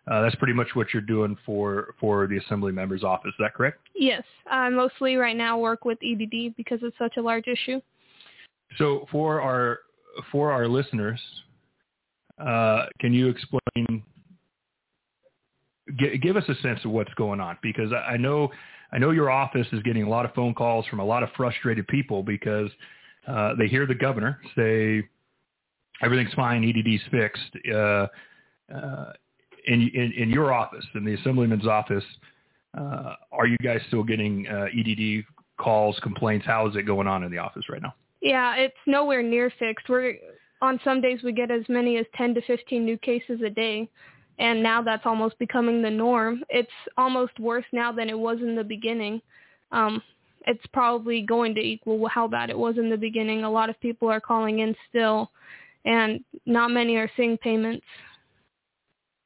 Uh, 0.09 0.21
that's 0.21 0.35
pretty 0.35 0.53
much 0.53 0.67
what 0.73 0.87
you're 0.93 1.01
doing 1.01 1.37
for, 1.45 1.93
for 1.99 2.27
the 2.27 2.37
Assembly 2.37 2.71
Member's 2.71 3.03
Office. 3.03 3.29
Is 3.29 3.35
that 3.39 3.53
correct? 3.53 3.79
Yes. 3.95 4.23
I 4.49 4.69
mostly 4.69 5.15
right 5.15 5.35
now 5.35 5.57
work 5.57 5.85
with 5.85 5.99
EDD 6.03 6.55
because 6.55 6.79
it's 6.81 6.97
such 6.97 7.17
a 7.17 7.21
large 7.21 7.47
issue. 7.47 7.79
So 8.77 9.07
for 9.11 9.41
our 9.41 9.79
for 10.31 10.51
our 10.51 10.67
listeners, 10.67 11.19
uh, 12.39 12.85
can 12.99 13.13
you 13.13 13.29
explain? 13.29 14.03
G- 15.97 16.17
give 16.17 16.37
us 16.37 16.43
a 16.47 16.55
sense 16.55 16.79
of 16.85 16.91
what's 16.91 17.13
going 17.15 17.39
on 17.39 17.57
because 17.61 17.91
I 17.93 18.13
I 18.13 18.17
know 18.17 18.51
I 18.91 18.97
know 18.97 19.11
your 19.11 19.29
office 19.29 19.67
is 19.71 19.81
getting 19.83 20.03
a 20.03 20.09
lot 20.09 20.25
of 20.25 20.33
phone 20.33 20.53
calls 20.53 20.85
from 20.87 20.99
a 20.99 21.05
lot 21.05 21.23
of 21.23 21.29
frustrated 21.35 21.87
people 21.87 22.23
because 22.23 22.69
uh, 23.27 23.53
they 23.57 23.67
hear 23.67 23.85
the 23.85 23.95
governor 23.95 24.39
say 24.55 25.03
everything's 26.01 26.33
fine, 26.33 26.63
EDD's 26.63 27.03
fixed. 27.11 27.57
Uh, 27.71 28.07
uh, 28.73 29.13
in, 29.67 29.89
in 29.93 30.13
in 30.17 30.29
your 30.29 30.53
office, 30.53 30.85
in 30.95 31.03
the 31.03 31.13
assemblyman's 31.15 31.67
office, 31.67 32.03
uh, 32.77 33.15
are 33.31 33.47
you 33.47 33.57
guys 33.57 33.81
still 33.87 34.03
getting 34.03 34.47
uh, 34.47 34.65
EDD 34.77 35.25
calls, 35.57 35.99
complaints? 36.01 36.45
How 36.45 36.67
is 36.67 36.75
it 36.75 36.83
going 36.83 37.07
on 37.07 37.23
in 37.23 37.31
the 37.31 37.37
office 37.37 37.63
right 37.69 37.81
now? 37.81 37.93
Yeah, 38.21 38.55
it's 38.55 38.77
nowhere 38.85 39.21
near 39.21 39.51
fixed. 39.59 39.89
We're 39.89 40.15
on 40.61 40.79
some 40.83 41.01
days 41.01 41.19
we 41.23 41.31
get 41.31 41.51
as 41.51 41.63
many 41.69 41.97
as 41.97 42.05
10 42.15 42.33
to 42.35 42.41
15 42.41 42.83
new 42.83 42.97
cases 42.97 43.41
a 43.45 43.49
day, 43.49 43.89
and 44.39 44.63
now 44.63 44.81
that's 44.81 45.05
almost 45.05 45.37
becoming 45.37 45.81
the 45.81 45.89
norm. 45.89 46.43
It's 46.49 46.71
almost 46.97 47.37
worse 47.39 47.65
now 47.73 47.91
than 47.91 48.09
it 48.09 48.17
was 48.17 48.39
in 48.39 48.55
the 48.55 48.63
beginning. 48.63 49.21
Um, 49.71 50.01
it's 50.47 50.65
probably 50.73 51.21
going 51.21 51.53
to 51.55 51.61
equal 51.61 52.07
how 52.07 52.27
bad 52.27 52.49
it 52.49 52.57
was 52.57 52.77
in 52.77 52.89
the 52.89 52.97
beginning. 52.97 53.43
A 53.43 53.51
lot 53.51 53.69
of 53.69 53.79
people 53.81 54.09
are 54.09 54.21
calling 54.21 54.59
in 54.59 54.73
still, 54.89 55.29
and 55.85 56.23
not 56.45 56.71
many 56.71 56.95
are 56.95 57.11
seeing 57.17 57.37
payments. 57.37 57.85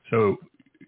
So, 0.10 0.38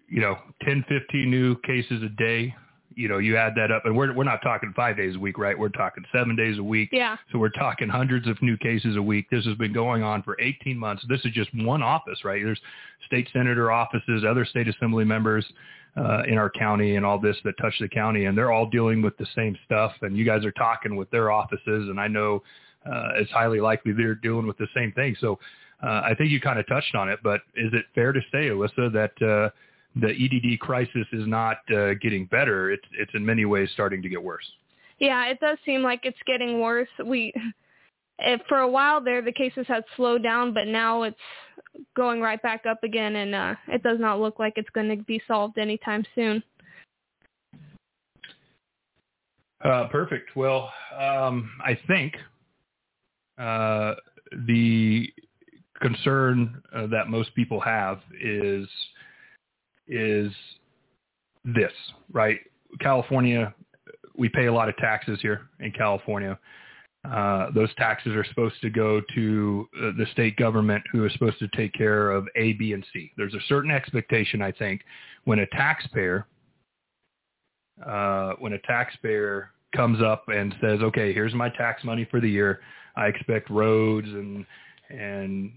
you 0.08 0.20
know, 0.20 0.36
10, 0.64 0.84
15 0.88 1.30
new 1.30 1.56
cases 1.60 2.02
a 2.02 2.08
day, 2.08 2.54
you 2.96 3.08
know, 3.08 3.18
you 3.18 3.36
add 3.36 3.54
that 3.56 3.70
up 3.70 3.84
and 3.84 3.94
we're, 3.94 4.12
we're 4.12 4.24
not 4.24 4.40
talking 4.42 4.72
five 4.74 4.96
days 4.96 5.16
a 5.16 5.18
week, 5.18 5.38
right? 5.38 5.56
We're 5.56 5.68
talking 5.68 6.02
seven 6.12 6.34
days 6.34 6.58
a 6.58 6.62
week. 6.62 6.88
Yeah. 6.92 7.16
So 7.30 7.38
we're 7.38 7.50
talking 7.50 7.88
hundreds 7.88 8.26
of 8.26 8.40
new 8.40 8.56
cases 8.56 8.96
a 8.96 9.02
week. 9.02 9.28
This 9.30 9.44
has 9.44 9.54
been 9.56 9.74
going 9.74 10.02
on 10.02 10.22
for 10.22 10.40
18 10.40 10.78
months. 10.78 11.04
This 11.08 11.20
is 11.24 11.32
just 11.32 11.50
one 11.54 11.82
office, 11.82 12.24
right? 12.24 12.42
There's 12.42 12.60
state 13.06 13.28
senator 13.34 13.70
offices, 13.70 14.24
other 14.26 14.46
state 14.46 14.66
assembly 14.66 15.04
members 15.04 15.44
uh, 15.96 16.22
in 16.26 16.38
our 16.38 16.48
county 16.48 16.96
and 16.96 17.04
all 17.04 17.18
this 17.18 17.36
that 17.44 17.54
touch 17.60 17.74
the 17.80 17.88
county, 17.88 18.24
and 18.24 18.36
they're 18.36 18.50
all 18.50 18.68
dealing 18.68 19.02
with 19.02 19.16
the 19.18 19.26
same 19.36 19.56
stuff. 19.66 19.92
And 20.00 20.16
you 20.16 20.24
guys 20.24 20.44
are 20.46 20.52
talking 20.52 20.96
with 20.96 21.10
their 21.10 21.30
offices, 21.30 21.88
and 21.88 22.00
I 22.00 22.08
know 22.08 22.42
uh, 22.86 23.10
it's 23.16 23.30
highly 23.30 23.60
likely 23.60 23.92
they're 23.92 24.14
dealing 24.14 24.46
with 24.46 24.56
the 24.56 24.68
same 24.74 24.92
thing. 24.92 25.16
So 25.20 25.38
uh, 25.82 26.00
I 26.04 26.14
think 26.16 26.30
you 26.30 26.40
kind 26.40 26.58
of 26.58 26.66
touched 26.66 26.94
on 26.94 27.10
it, 27.10 27.18
but 27.22 27.42
is 27.54 27.72
it 27.74 27.84
fair 27.94 28.12
to 28.12 28.20
say, 28.32 28.48
Alyssa, 28.48 28.90
that 28.92 29.22
uh, 29.26 29.50
the 30.00 30.08
EDD 30.08 30.60
crisis 30.60 31.06
is 31.12 31.26
not 31.26 31.58
uh, 31.74 31.94
getting 31.94 32.26
better? 32.26 32.70
It's 32.70 32.84
it's 32.98 33.12
in 33.14 33.24
many 33.24 33.44
ways 33.44 33.70
starting 33.72 34.02
to 34.02 34.08
get 34.08 34.22
worse. 34.22 34.44
Yeah, 34.98 35.26
it 35.26 35.40
does 35.40 35.58
seem 35.64 35.82
like 35.82 36.00
it's 36.04 36.18
getting 36.26 36.60
worse. 36.60 36.88
We, 37.04 37.34
for 38.48 38.58
a 38.58 38.68
while 38.68 39.02
there, 39.02 39.20
the 39.22 39.32
cases 39.32 39.66
had 39.68 39.84
slowed 39.94 40.22
down, 40.22 40.54
but 40.54 40.66
now 40.66 41.02
it's 41.02 41.16
going 41.94 42.20
right 42.20 42.40
back 42.40 42.64
up 42.66 42.82
again, 42.82 43.16
and 43.16 43.34
uh, 43.34 43.54
it 43.68 43.82
does 43.82 44.00
not 44.00 44.20
look 44.20 44.38
like 44.38 44.54
it's 44.56 44.70
going 44.70 44.88
to 44.88 45.02
be 45.04 45.20
solved 45.28 45.58
anytime 45.58 46.04
soon. 46.14 46.42
Uh, 49.62 49.88
perfect. 49.88 50.36
Well, 50.36 50.72
um, 50.98 51.50
I 51.64 51.78
think 51.86 52.14
uh, 53.38 53.94
the 54.46 55.10
concern 55.80 56.62
uh, 56.74 56.86
that 56.86 57.08
most 57.08 57.34
people 57.34 57.60
have 57.60 58.00
is 58.22 58.66
is 59.88 60.32
this, 61.44 61.72
right? 62.12 62.38
California, 62.80 63.54
we 64.16 64.28
pay 64.28 64.46
a 64.46 64.52
lot 64.52 64.68
of 64.68 64.76
taxes 64.76 65.18
here 65.22 65.48
in 65.60 65.72
California. 65.72 66.38
Uh, 67.10 67.50
those 67.54 67.72
taxes 67.76 68.14
are 68.16 68.24
supposed 68.24 68.60
to 68.60 68.70
go 68.70 69.00
to 69.14 69.68
the 69.72 70.06
state 70.12 70.36
government 70.36 70.82
who 70.90 71.04
is 71.04 71.12
supposed 71.12 71.38
to 71.38 71.48
take 71.48 71.72
care 71.72 72.10
of 72.10 72.26
A, 72.36 72.54
B, 72.54 72.72
and 72.72 72.84
C. 72.92 73.12
There's 73.16 73.34
a 73.34 73.40
certain 73.48 73.70
expectation, 73.70 74.42
I 74.42 74.50
think, 74.50 74.80
when 75.24 75.38
a 75.40 75.46
taxpayer, 75.48 76.26
uh, 77.86 78.32
when 78.40 78.54
a 78.54 78.58
taxpayer 78.60 79.50
comes 79.74 80.02
up 80.02 80.24
and 80.28 80.54
says, 80.60 80.80
okay, 80.80 81.12
here's 81.12 81.34
my 81.34 81.48
tax 81.50 81.84
money 81.84 82.06
for 82.10 82.20
the 82.20 82.28
year. 82.28 82.60
I 82.96 83.06
expect 83.06 83.50
roads 83.50 84.08
and, 84.08 84.44
and 84.90 85.52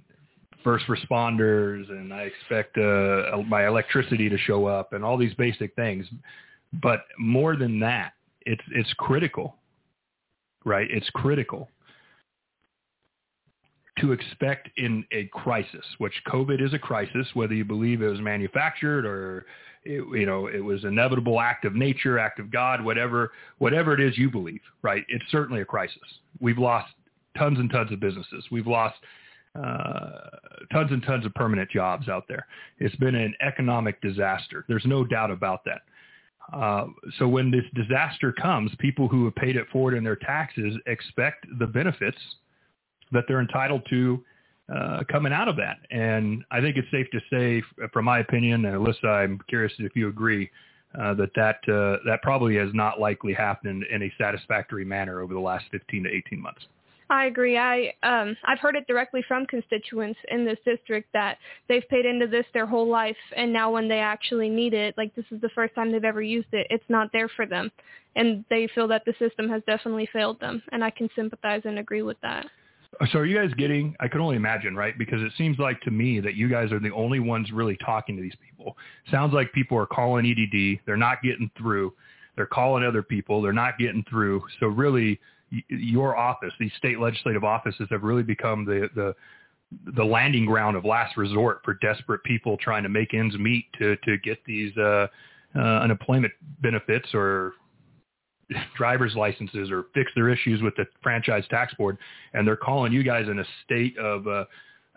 first 0.63 0.85
responders 0.87 1.89
and 1.89 2.13
I 2.13 2.23
expect 2.23 2.77
uh, 2.77 3.37
my 3.47 3.67
electricity 3.67 4.29
to 4.29 4.37
show 4.37 4.65
up 4.65 4.93
and 4.93 5.03
all 5.03 5.17
these 5.17 5.33
basic 5.35 5.75
things. 5.75 6.05
But 6.81 7.05
more 7.17 7.55
than 7.55 7.79
that, 7.79 8.13
it's, 8.45 8.61
it's 8.71 8.91
critical 8.93 9.59
right? 10.65 10.87
It's 10.89 11.09
critical 11.11 11.69
to 13.99 14.11
expect 14.13 14.69
in 14.77 15.03
a 15.11 15.25
crisis, 15.25 15.85
which 15.97 16.13
COVID 16.27 16.65
is 16.65 16.73
a 16.73 16.79
crisis, 16.79 17.27
whether 17.33 17.53
you 17.53 17.65
believe 17.65 18.01
it 18.01 18.07
was 18.07 18.21
manufactured 18.21 19.05
or 19.05 19.45
it, 19.83 20.03
you 20.17 20.25
know 20.25 20.47
it 20.47 20.59
was 20.59 20.83
inevitable 20.85 21.39
act 21.39 21.65
of 21.65 21.75
nature, 21.75 22.19
act 22.19 22.39
of 22.39 22.51
God, 22.51 22.83
whatever 22.83 23.31
whatever 23.57 23.93
it 23.93 23.99
is 23.99 24.17
you 24.17 24.29
believe, 24.29 24.61
right? 24.81 25.03
It's 25.09 25.25
certainly 25.31 25.61
a 25.61 25.65
crisis. 25.65 25.97
We've 26.39 26.57
lost 26.57 26.91
tons 27.37 27.59
and 27.59 27.69
tons 27.69 27.91
of 27.91 27.99
businesses. 27.99 28.45
We've 28.51 28.67
lost 28.67 28.97
tons 29.55 30.91
and 30.91 31.03
tons 31.03 31.25
of 31.25 31.33
permanent 31.33 31.69
jobs 31.69 32.07
out 32.07 32.25
there. 32.27 32.45
It's 32.77 32.95
been 32.97 33.15
an 33.15 33.33
economic 33.41 34.01
disaster. 34.01 34.65
There's 34.67 34.85
no 34.85 35.03
doubt 35.03 35.31
about 35.31 35.63
that. 35.65 35.81
Uh, 36.53 36.87
so 37.17 37.27
when 37.27 37.51
this 37.51 37.63
disaster 37.75 38.31
comes, 38.31 38.71
people 38.79 39.07
who 39.07 39.25
have 39.25 39.35
paid 39.35 39.55
it 39.55 39.67
forward 39.71 39.93
in 39.93 40.03
their 40.03 40.15
taxes 40.15 40.75
expect 40.87 41.45
the 41.59 41.67
benefits 41.67 42.17
that 43.11 43.25
they're 43.27 43.41
entitled 43.41 43.85
to 43.89 44.23
uh, 44.73 45.03
coming 45.11 45.33
out 45.33 45.47
of 45.47 45.55
that. 45.57 45.77
And 45.91 46.43
I 46.51 46.61
think 46.61 46.77
it's 46.77 46.89
safe 46.91 47.07
to 47.11 47.19
say, 47.31 47.63
from 47.91 48.05
my 48.05 48.19
opinion, 48.19 48.65
and 48.65 48.75
Alyssa, 48.75 49.23
I'm 49.23 49.39
curious 49.47 49.73
if 49.79 49.95
you 49.95 50.09
agree, 50.09 50.49
uh, 50.99 51.13
that 51.15 51.29
that, 51.35 51.57
uh, 51.71 51.97
that 52.05 52.19
probably 52.23 52.55
has 52.55 52.69
not 52.73 52.99
likely 52.99 53.33
happened 53.33 53.85
in 53.91 54.03
a 54.03 54.13
satisfactory 54.17 54.85
manner 54.85 55.21
over 55.21 55.33
the 55.33 55.39
last 55.39 55.65
15 55.71 56.03
to 56.03 56.09
18 56.09 56.41
months. 56.41 56.61
I 57.09 57.25
agree. 57.25 57.57
I 57.57 57.93
um 58.03 58.37
I've 58.45 58.59
heard 58.59 58.75
it 58.75 58.85
directly 58.87 59.23
from 59.27 59.45
constituents 59.47 60.19
in 60.29 60.45
this 60.45 60.59
district 60.63 61.11
that 61.13 61.37
they've 61.67 61.87
paid 61.89 62.05
into 62.05 62.27
this 62.27 62.45
their 62.53 62.67
whole 62.67 62.87
life 62.87 63.17
and 63.35 63.51
now 63.51 63.71
when 63.71 63.87
they 63.87 63.99
actually 63.99 64.49
need 64.49 64.73
it, 64.73 64.95
like 64.97 65.13
this 65.15 65.25
is 65.31 65.41
the 65.41 65.49
first 65.49 65.73
time 65.75 65.91
they've 65.91 66.03
ever 66.03 66.21
used 66.21 66.53
it, 66.53 66.67
it's 66.69 66.83
not 66.87 67.09
there 67.11 67.29
for 67.29 67.45
them. 67.45 67.71
And 68.15 68.45
they 68.49 68.67
feel 68.75 68.87
that 68.89 69.03
the 69.05 69.13
system 69.17 69.49
has 69.49 69.61
definitely 69.65 70.07
failed 70.11 70.39
them 70.39 70.61
and 70.71 70.83
I 70.83 70.91
can 70.91 71.09
sympathize 71.15 71.61
and 71.65 71.79
agree 71.79 72.03
with 72.03 72.17
that. 72.21 72.45
So 73.11 73.19
are 73.19 73.25
you 73.25 73.37
guys 73.37 73.53
getting, 73.55 73.95
I 73.99 74.07
can 74.07 74.19
only 74.19 74.35
imagine, 74.35 74.75
right? 74.75 74.97
Because 74.97 75.21
it 75.21 75.31
seems 75.37 75.57
like 75.57 75.79
to 75.81 75.91
me 75.91 76.19
that 76.19 76.33
you 76.33 76.49
guys 76.49 76.71
are 76.71 76.79
the 76.79 76.91
only 76.91 77.19
ones 77.19 77.51
really 77.51 77.77
talking 77.77 78.15
to 78.17 78.21
these 78.21 78.35
people. 78.43 78.75
Sounds 79.09 79.33
like 79.33 79.53
people 79.53 79.77
are 79.77 79.85
calling 79.85 80.25
EDD. 80.25 80.79
They're 80.85 80.97
not 80.97 81.21
getting 81.21 81.49
through. 81.57 81.93
They're 82.35 82.47
calling 82.47 82.83
other 82.83 83.03
people. 83.03 83.41
They're 83.41 83.53
not 83.53 83.77
getting 83.77 84.03
through. 84.09 84.43
So 84.59 84.67
really 84.67 85.19
your 85.69 86.17
office, 86.17 86.53
these 86.59 86.71
state 86.77 86.99
legislative 86.99 87.43
offices 87.43 87.87
have 87.89 88.03
really 88.03 88.23
become 88.23 88.65
the, 88.65 88.89
the, 88.95 89.15
the 89.95 90.03
landing 90.03 90.45
ground 90.45 90.75
of 90.75 90.85
last 90.85 91.17
resort 91.17 91.61
for 91.63 91.75
desperate 91.75 92.23
people 92.23 92.57
trying 92.57 92.83
to 92.83 92.89
make 92.89 93.13
ends 93.13 93.37
meet 93.37 93.65
to, 93.77 93.95
to 93.97 94.17
get 94.19 94.37
these 94.45 94.75
uh, 94.77 95.07
uh, 95.55 95.59
unemployment 95.59 96.33
benefits 96.61 97.09
or 97.13 97.53
driver's 98.77 99.15
licenses 99.15 99.71
or 99.71 99.85
fix 99.93 100.11
their 100.15 100.29
issues 100.29 100.61
with 100.61 100.75
the 100.75 100.85
franchise 101.01 101.43
tax 101.49 101.73
board. 101.75 101.97
And 102.33 102.47
they're 102.47 102.55
calling 102.55 102.93
you 102.93 103.03
guys 103.03 103.27
in 103.27 103.39
a 103.39 103.45
state 103.65 103.97
of, 103.97 104.27
uh, 104.27 104.45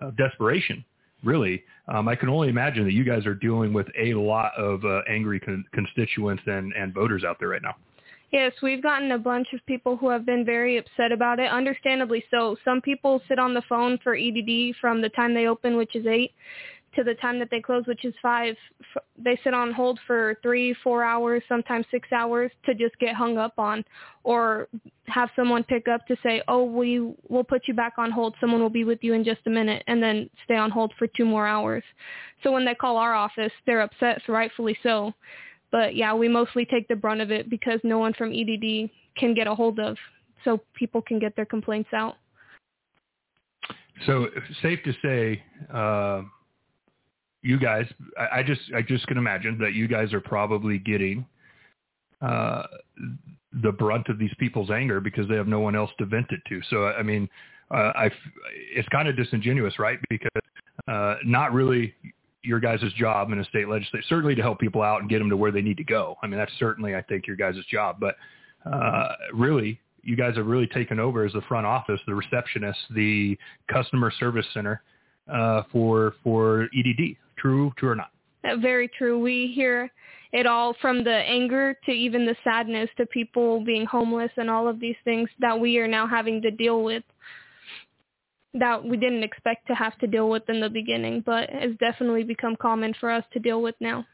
of 0.01 0.17
desperation, 0.17 0.85
really. 1.23 1.63
Um, 1.89 2.09
I 2.09 2.17
can 2.17 2.29
only 2.29 2.49
imagine 2.49 2.85
that 2.85 2.93
you 2.93 3.05
guys 3.05 3.27
are 3.27 3.35
dealing 3.35 3.73
with 3.73 3.87
a 3.99 4.15
lot 4.15 4.53
of 4.57 4.85
uh, 4.85 5.01
angry 5.09 5.41
con- 5.41 5.65
constituents 5.73 6.43
and, 6.47 6.73
and 6.75 6.95
voters 6.95 7.25
out 7.25 7.39
there 7.39 7.49
right 7.49 7.63
now. 7.63 7.77
Yes, 8.33 8.53
we've 8.63 8.83
gotten 8.83 9.13
a 9.13 9.19
bunch 9.19 9.49
of 9.53 9.65
people 9.67 9.95
who 9.99 10.09
have 10.09 10.25
been 10.25 10.43
very 10.43 10.79
upset 10.79 11.13
about 11.13 11.39
it, 11.39 11.51
understandably 11.51 12.25
so. 12.31 12.57
Some 12.65 12.81
people 12.81 13.21
sit 13.29 13.39
on 13.39 13.53
the 13.53 13.61
phone 13.69 13.99
for 14.03 14.17
EDD 14.17 14.75
from 14.81 15.03
the 15.03 15.11
time 15.11 15.35
they 15.35 15.47
open, 15.47 15.77
which 15.77 15.95
is 15.95 16.07
8, 16.07 16.33
to 16.97 17.05
the 17.05 17.15
time 17.15 17.39
that 17.39 17.51
they 17.51 17.61
close, 17.61 17.87
which 17.87 18.07
is 18.07 18.15
5. 18.23 18.57
They 19.19 19.39
sit 19.45 19.53
on 19.53 19.71
hold 19.71 20.01
for 20.07 20.39
3, 20.43 20.73
4 20.83 21.05
hours, 21.05 21.43
sometimes 21.47 21.85
6 21.91 22.11
hours 22.11 22.51
to 22.65 22.75
just 22.75 22.99
get 22.99 23.15
hung 23.15 23.37
up 23.37 23.59
on 23.59 23.85
or 24.25 24.69
have 25.09 25.29
someone 25.37 25.63
pick 25.63 25.87
up 25.87 26.07
to 26.07 26.17
say, 26.23 26.43
"Oh, 26.49 26.65
we 26.65 27.01
will 27.29 27.45
put 27.45 27.69
you 27.69 27.75
back 27.75 27.99
on 27.99 28.11
hold. 28.11 28.35
Someone 28.41 28.63
will 28.63 28.71
be 28.71 28.85
with 28.85 29.05
you 29.05 29.13
in 29.13 29.25
just 29.25 29.47
a 29.47 29.51
minute." 29.51 29.85
And 29.89 30.03
then 30.03 30.31
stay 30.45 30.57
on 30.57 30.71
hold 30.71 30.95
for 30.95 31.07
2 31.07 31.27
more 31.27 31.47
hours. 31.47 31.85
So 32.43 32.51
when 32.51 32.65
they 32.65 32.75
call 32.75 32.97
our 32.97 33.13
office, 33.13 33.53
they're 33.67 33.83
upset, 33.83 34.27
rightfully 34.27 34.79
so 34.83 35.13
but 35.73 35.97
yeah, 35.97 36.15
we 36.15 36.29
mostly 36.29 36.65
take 36.65 36.87
the 36.87 36.95
brunt 36.95 37.21
of 37.21 37.33
it 37.33 37.51
because 37.51 37.81
no 37.83 37.99
one 37.99 38.13
from 38.13 38.33
EDD 38.33 38.91
can 39.17 39.35
get 39.35 39.47
a 39.47 39.55
hold 39.55 39.81
of, 39.81 39.97
so 40.45 40.61
people 40.75 41.03
can 41.03 41.19
get 41.19 41.35
their 41.35 41.47
complaints 41.47 41.91
out. 41.93 42.17
So 44.07 44.29
safe 44.63 44.81
to 44.85 44.93
say, 45.03 45.43
uh, 45.73 46.23
you 47.43 47.59
guys, 47.59 47.87
I, 48.19 48.39
I, 48.39 48.43
just 48.43 48.61
I 48.75 48.83
just 48.83 49.07
can 49.07 49.17
imagine 49.17 49.59
that 49.59 49.75
you 49.75 49.89
guys 49.89 50.13
are 50.13 50.21
probably 50.21 50.79
getting 50.79 51.25
uh, 52.21 52.65
the 53.63 53.73
brunt 53.73 54.09
of 54.09 54.19
these 54.19 54.33
people's 54.39 54.71
anger 54.71 55.01
because 55.01 55.29
they 55.29 55.37
have 55.37 55.49
no 55.49 55.61
one 55.61 55.75
else 55.75 55.91
to 55.99 56.07
vent 56.07 56.27
it 56.31 56.41
to. 56.49 56.61
So 56.71 56.87
I 56.87 57.03
mean, 57.03 57.29
uh, 57.71 57.93
I 57.95 58.11
it's 58.75 58.89
kind 58.89 59.09
of 59.09 59.17
disingenuous, 59.17 59.79
right? 59.79 59.99
Because 60.09 60.31
uh, 60.89 61.17
not 61.25 61.53
really 61.53 61.95
your 62.43 62.61
guys' 62.61 62.81
job 62.97 63.31
in 63.33 63.39
a 63.39 63.45
state 63.45 63.69
legislature, 63.69 64.05
certainly 64.09 64.35
to 64.35 64.43
help 64.43 64.59
people 64.59 64.83
out 64.83 65.01
and 65.01 65.09
get 65.09 65.19
them 65.19 65.31
to 65.31 65.37
where 65.37 65.53
they 65.53 65.63
need 65.63 65.77
to 65.77 65.85
go. 65.85 66.17
I 66.23 66.27
mean, 66.27 66.39
that's 66.39 66.53
certainly, 66.59 66.95
I 66.95 67.03
think, 67.03 67.27
your 67.27 67.37
guys' 67.37 67.57
job. 67.71 67.97
But 68.01 68.17
uh, 68.71 69.09
really, 69.33 69.81
you 70.03 70.17
guys 70.17 70.37
have 70.37 70.47
really 70.47 70.67
taken 70.67 70.99
over 70.99 71.25
as 71.25 71.33
the 71.33 71.43
front 71.43 71.67
office, 71.67 72.01
the 72.07 72.15
receptionist, 72.15 72.79
the 72.91 73.39
customer 73.73 74.13
service 74.19 74.47
center 74.53 74.83
uh, 75.33 75.63
for 75.71 76.15
for 76.25 76.69
EDD. 76.77 77.17
True, 77.37 77.73
true 77.77 77.91
or 77.91 77.97
not? 77.97 78.11
Uh, 78.45 78.57
very 78.57 78.89
true. 78.89 79.19
We 79.19 79.53
hear 79.55 79.91
it 80.33 80.47
all 80.47 80.75
from 80.81 81.05
the 81.05 81.15
anger 81.15 81.77
to 81.85 81.93
even 81.93 82.25
the 82.25 82.37
sadness 82.43 82.89
to 82.97 83.07
people 83.07 83.65
being 83.65 83.85
homeless 83.85 84.31
and 84.37 84.49
all 84.51 84.67
of 84.67 84.81
these 84.81 84.97
things 85.05 85.29
that 85.41 85.59
we 85.59 85.79
are 85.79 85.89
now 85.89 86.07
having 86.07 86.41
to 86.43 86.51
deal 86.51 86.83
with 86.83 87.03
that 88.55 88.85
we 88.85 88.97
didn't 88.97 89.23
expect 89.23 89.67
to 89.69 89.75
have 89.75 89.99
to 89.99 90.07
deal 90.07 90.29
with 90.29 90.49
in 90.49 90.61
the 90.61 90.69
beginning, 90.69 91.23
but 91.25 91.49
has 91.51 91.73
definitely 91.81 92.25
become 92.25 92.57
common 92.57 92.95
for 93.01 93.11
us 93.11 93.25
to 93.33 93.39
deal 93.39 93.63
with 93.63 93.75
now. 93.81 94.05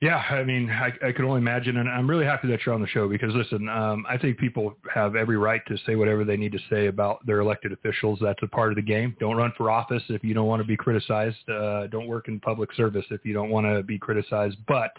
Yeah, 0.00 0.16
I 0.16 0.42
mean, 0.42 0.68
I, 0.68 0.90
I 1.06 1.12
could 1.12 1.24
only 1.24 1.38
imagine, 1.38 1.76
and 1.76 1.88
I'm 1.88 2.10
really 2.10 2.24
happy 2.24 2.48
that 2.48 2.58
you're 2.66 2.74
on 2.74 2.80
the 2.80 2.88
show 2.88 3.08
because, 3.08 3.32
listen, 3.34 3.68
um, 3.68 4.04
I 4.08 4.18
think 4.18 4.36
people 4.36 4.74
have 4.92 5.14
every 5.14 5.36
right 5.36 5.60
to 5.68 5.76
say 5.86 5.94
whatever 5.94 6.24
they 6.24 6.36
need 6.36 6.50
to 6.52 6.58
say 6.68 6.88
about 6.88 7.24
their 7.24 7.38
elected 7.38 7.70
officials. 7.70 8.18
That's 8.20 8.42
a 8.42 8.48
part 8.48 8.72
of 8.72 8.76
the 8.76 8.82
game. 8.82 9.16
Don't 9.20 9.36
run 9.36 9.52
for 9.56 9.70
office 9.70 10.02
if 10.08 10.24
you 10.24 10.34
don't 10.34 10.48
want 10.48 10.60
to 10.60 10.66
be 10.66 10.76
criticized. 10.76 11.48
Uh, 11.48 11.86
don't 11.86 12.08
work 12.08 12.26
in 12.26 12.40
public 12.40 12.72
service 12.72 13.04
if 13.10 13.24
you 13.24 13.32
don't 13.32 13.50
want 13.50 13.64
to 13.64 13.84
be 13.84 13.96
criticized. 13.96 14.56
But 14.66 14.90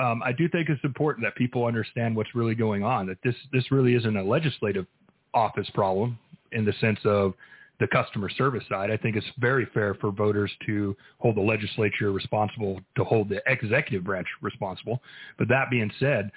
um, 0.00 0.22
I 0.22 0.30
do 0.30 0.48
think 0.48 0.68
it's 0.68 0.84
important 0.84 1.26
that 1.26 1.34
people 1.34 1.64
understand 1.64 2.14
what's 2.14 2.32
really 2.32 2.54
going 2.54 2.84
on. 2.84 3.08
That 3.08 3.18
this 3.24 3.34
this 3.52 3.72
really 3.72 3.96
isn't 3.96 4.16
a 4.16 4.22
legislative 4.22 4.86
office 5.34 5.68
problem 5.74 6.16
in 6.52 6.64
the 6.64 6.72
sense 6.80 6.98
of 7.04 7.34
the 7.80 7.86
customer 7.88 8.28
service 8.28 8.62
side. 8.68 8.90
I 8.90 8.96
think 8.96 9.16
it's 9.16 9.26
very 9.38 9.66
fair 9.72 9.94
for 9.94 10.10
voters 10.10 10.52
to 10.66 10.96
hold 11.18 11.36
the 11.36 11.40
legislature 11.40 12.12
responsible, 12.12 12.80
to 12.96 13.04
hold 13.04 13.30
the 13.30 13.42
executive 13.46 14.04
branch 14.04 14.28
responsible. 14.42 15.02
But 15.38 15.48
that 15.48 15.70
being 15.70 15.90
said, 15.98 16.30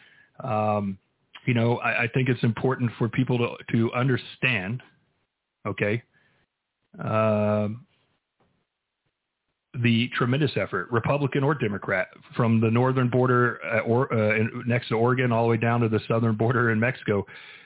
um, 0.43 0.97
you 1.45 1.53
know, 1.53 1.77
I, 1.79 2.03
I, 2.03 2.07
think 2.13 2.29
it's 2.29 2.43
important 2.43 2.89
for 2.97 3.09
people 3.09 3.37
to 3.37 3.55
to 3.73 3.93
understand, 3.93 4.81
okay, 5.67 6.01
um, 7.03 7.85
the 9.81 10.09
tremendous 10.15 10.51
effort, 10.55 10.87
Republican 10.91 11.43
or 11.43 11.55
Democrat, 11.55 12.07
from 12.35 12.61
the 12.61 12.69
northern 12.69 13.09
border 13.09 13.59
uh, 13.65 13.79
or 13.79 14.13
uh, 14.13 14.43
next 14.67 14.89
to 14.89 14.95
Oregon 14.95 15.31
all 15.31 15.45
the 15.45 15.49
way 15.49 15.57
down 15.57 15.81
to 15.81 15.89
the 15.89 15.99
southern 16.07 16.35
border 16.35 16.71
in 16.71 16.79
Mexico 16.79 17.25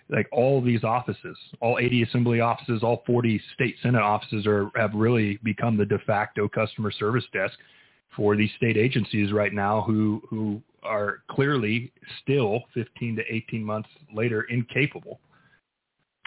like 0.09 0.27
all 0.31 0.61
these 0.61 0.83
offices, 0.83 1.37
all 1.59 1.77
80 1.79 2.03
assembly 2.03 2.39
offices, 2.39 2.81
all 2.83 3.03
40 3.05 3.41
state 3.53 3.75
senate 3.81 4.01
offices 4.01 4.45
are 4.45 4.69
have 4.75 4.93
really 4.93 5.37
become 5.43 5.77
the 5.77 5.85
de 5.85 5.99
facto 5.99 6.47
customer 6.47 6.91
service 6.91 7.25
desk 7.33 7.57
for 8.15 8.35
these 8.35 8.49
state 8.57 8.77
agencies 8.77 9.31
right 9.31 9.53
now 9.53 9.81
who 9.81 10.21
who 10.29 10.61
are 10.83 11.19
clearly 11.29 11.91
still 12.21 12.61
15 12.73 13.17
to 13.17 13.23
18 13.29 13.63
months 13.63 13.89
later 14.13 14.43
incapable 14.43 15.19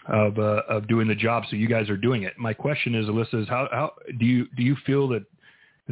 of 0.08 0.38
uh, 0.38 0.62
of 0.68 0.86
doing 0.88 1.08
the 1.08 1.14
job. 1.14 1.44
So 1.48 1.56
you 1.56 1.68
guys 1.68 1.88
are 1.88 1.96
doing 1.96 2.24
it. 2.24 2.34
My 2.38 2.52
question 2.52 2.94
is, 2.94 3.06
Alyssa, 3.06 3.42
is 3.42 3.48
how, 3.48 3.68
how 3.72 3.92
do 4.18 4.26
you 4.26 4.46
do 4.56 4.62
you 4.62 4.76
feel 4.84 5.08
that 5.08 5.24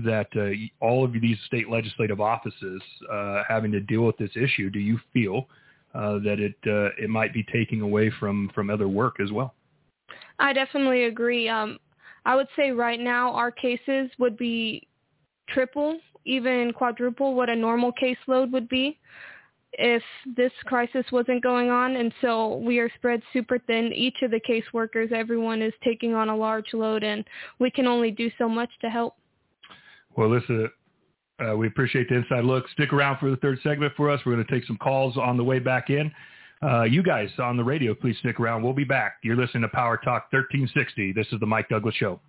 that 0.04 0.28
uh, 0.36 0.84
all 0.84 1.04
of 1.04 1.12
these 1.12 1.38
state 1.46 1.68
legislative 1.68 2.20
offices 2.20 2.82
uh, 3.10 3.42
having 3.48 3.72
to 3.72 3.80
deal 3.80 4.02
with 4.02 4.16
this 4.16 4.30
issue? 4.36 4.70
Do 4.70 4.78
you 4.78 4.98
feel 5.12 5.46
uh, 5.94 6.18
that 6.18 6.38
it 6.38 6.54
uh, 6.66 6.90
it 7.02 7.08
might 7.08 7.32
be 7.32 7.44
taking 7.52 7.80
away 7.80 8.10
from 8.20 8.50
from 8.54 8.70
other 8.70 8.88
work 8.88 9.20
as 9.20 9.32
well. 9.32 9.54
I 10.38 10.52
definitely 10.52 11.04
agree. 11.04 11.48
Um, 11.48 11.78
I 12.24 12.36
would 12.36 12.46
say 12.56 12.70
right 12.70 13.00
now 13.00 13.32
our 13.32 13.50
cases 13.50 14.10
would 14.18 14.36
be 14.36 14.86
triple, 15.48 15.98
even 16.24 16.72
quadruple 16.72 17.34
what 17.34 17.48
a 17.48 17.56
normal 17.56 17.92
caseload 17.92 18.52
would 18.52 18.68
be 18.68 18.98
if 19.72 20.02
this 20.36 20.52
crisis 20.64 21.04
wasn't 21.10 21.42
going 21.42 21.70
on. 21.70 21.96
And 21.96 22.12
so 22.20 22.56
we 22.56 22.78
are 22.78 22.90
spread 22.96 23.22
super 23.32 23.58
thin. 23.58 23.92
Each 23.94 24.16
of 24.22 24.30
the 24.30 24.40
caseworkers, 24.40 25.12
everyone 25.12 25.62
is 25.62 25.74
taking 25.82 26.14
on 26.14 26.28
a 26.28 26.36
large 26.36 26.72
load, 26.74 27.02
and 27.02 27.24
we 27.58 27.70
can 27.70 27.86
only 27.86 28.10
do 28.10 28.30
so 28.38 28.48
much 28.48 28.70
to 28.82 28.88
help. 28.88 29.16
Well, 30.16 30.30
listen, 30.30 30.70
uh, 31.40 31.56
we 31.56 31.66
appreciate 31.66 32.08
the 32.08 32.16
inside 32.16 32.44
look. 32.44 32.68
Stick 32.70 32.92
around 32.92 33.18
for 33.18 33.30
the 33.30 33.36
third 33.36 33.58
segment 33.62 33.92
for 33.96 34.10
us. 34.10 34.20
We're 34.26 34.34
going 34.34 34.46
to 34.46 34.52
take 34.52 34.64
some 34.64 34.78
calls 34.78 35.16
on 35.16 35.36
the 35.36 35.44
way 35.44 35.58
back 35.58 35.90
in. 35.90 36.10
Uh, 36.60 36.82
you 36.82 37.02
guys 37.04 37.28
on 37.38 37.56
the 37.56 37.62
radio, 37.62 37.94
please 37.94 38.16
stick 38.18 38.40
around. 38.40 38.64
We'll 38.64 38.72
be 38.72 38.84
back. 38.84 39.18
You're 39.22 39.36
listening 39.36 39.62
to 39.62 39.68
Power 39.68 39.96
Talk 39.96 40.32
1360. 40.32 41.12
This 41.12 41.26
is 41.30 41.38
the 41.38 41.46
Mike 41.46 41.68
Douglass 41.68 41.94
Show. 41.94 42.20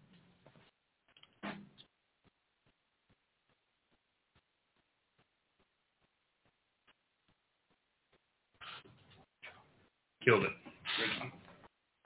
Killed 10.23 10.43
it. 10.43 10.51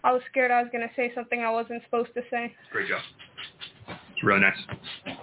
I 0.05 0.13
was 0.13 0.21
scared 0.30 0.51
I 0.51 0.61
was 0.61 0.69
going 0.71 0.88
to 0.88 0.93
say 0.95 1.11
something 1.15 1.41
I 1.41 1.49
wasn't 1.49 1.82
supposed 1.84 2.13
to 2.13 2.21
say. 2.30 2.53
Great 2.71 2.88
job. 2.88 3.01
It's 3.88 4.24
really 4.24 4.41
nice. 4.41 5.17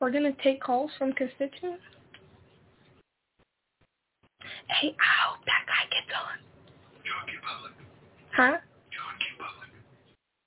We're 0.00 0.10
going 0.10 0.24
to 0.24 0.42
take 0.42 0.62
calls 0.62 0.90
from 0.96 1.12
constituents. 1.12 1.82
Hey, 4.80 4.96
I 4.96 5.28
hope 5.28 5.44
that 5.44 5.66
guy 5.66 5.84
gets 5.90 6.10
on. 6.16 6.38
John 7.04 7.28
Q. 7.28 7.38
Public. 7.46 7.72
Huh? 8.34 8.56
John 8.88 9.14
Q. 9.18 9.36
Public. 9.38 9.68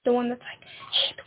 The 0.06 0.12
one 0.12 0.30
that's 0.30 0.42
like, 0.42 0.60
hey, 0.60 1.16
the 1.16 1.24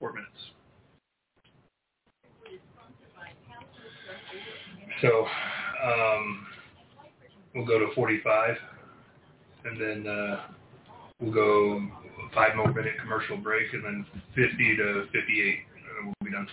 Four 0.00 0.14
minutes. 0.14 0.30
So 5.00 5.26
um, 5.82 6.46
we'll 7.54 7.64
go 7.64 7.78
to 7.78 7.86
45, 7.94 8.56
and 9.64 9.80
then 9.80 10.06
uh, 10.06 10.40
we'll 11.20 11.32
go 11.32 11.82
five 12.34 12.54
more 12.56 12.72
minute 12.72 12.94
commercial 13.00 13.36
break, 13.36 13.72
and 13.72 13.84
then 13.84 14.06
50 14.34 14.76
to 14.76 15.06
58, 15.12 15.14
and 15.14 15.84
then 15.84 16.04
we'll 16.04 16.14
be 16.24 16.32
done. 16.32 16.46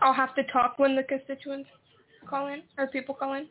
I'll 0.00 0.14
have 0.14 0.34
to 0.36 0.44
talk 0.44 0.78
when 0.78 0.94
the 0.94 1.02
constituents 1.02 1.68
call 2.28 2.46
in 2.46 2.62
or 2.76 2.86
people 2.86 3.14
call 3.14 3.34
in. 3.34 3.48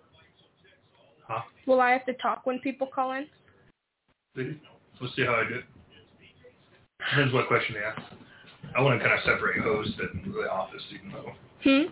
Huh? 1.28 1.42
Will 1.66 1.82
I 1.82 1.92
have 1.92 2.06
to 2.06 2.14
talk 2.14 2.46
when 2.46 2.60
people 2.60 2.88
call 2.88 3.12
in? 3.12 3.28
We'll 4.36 5.12
see 5.16 5.26
how 5.26 5.34
I 5.34 5.50
do 5.50 5.56
it. 5.56 5.66
Depends 7.00 7.34
what 7.34 7.48
question 7.48 7.76
they 7.76 7.84
ask. 7.84 8.02
I 8.78 8.82
want 8.82 9.02
to 9.02 9.04
kind 9.08 9.18
of 9.18 9.26
separate 9.26 9.60
host 9.64 9.90
and 10.00 10.32
the 10.32 10.52
office, 10.52 10.84
even 10.94 11.12
though 11.12 11.32
Hmm? 11.64 11.92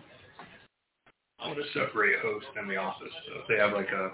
I 1.39 1.47
want 1.47 1.57
to 1.59 1.79
separate 1.79 2.19
host 2.21 2.45
and 2.55 2.69
the 2.69 2.77
office. 2.77 3.11
So 3.25 3.41
if 3.41 3.47
they 3.47 3.57
have 3.57 3.73
like 3.73 3.89
a 3.89 4.11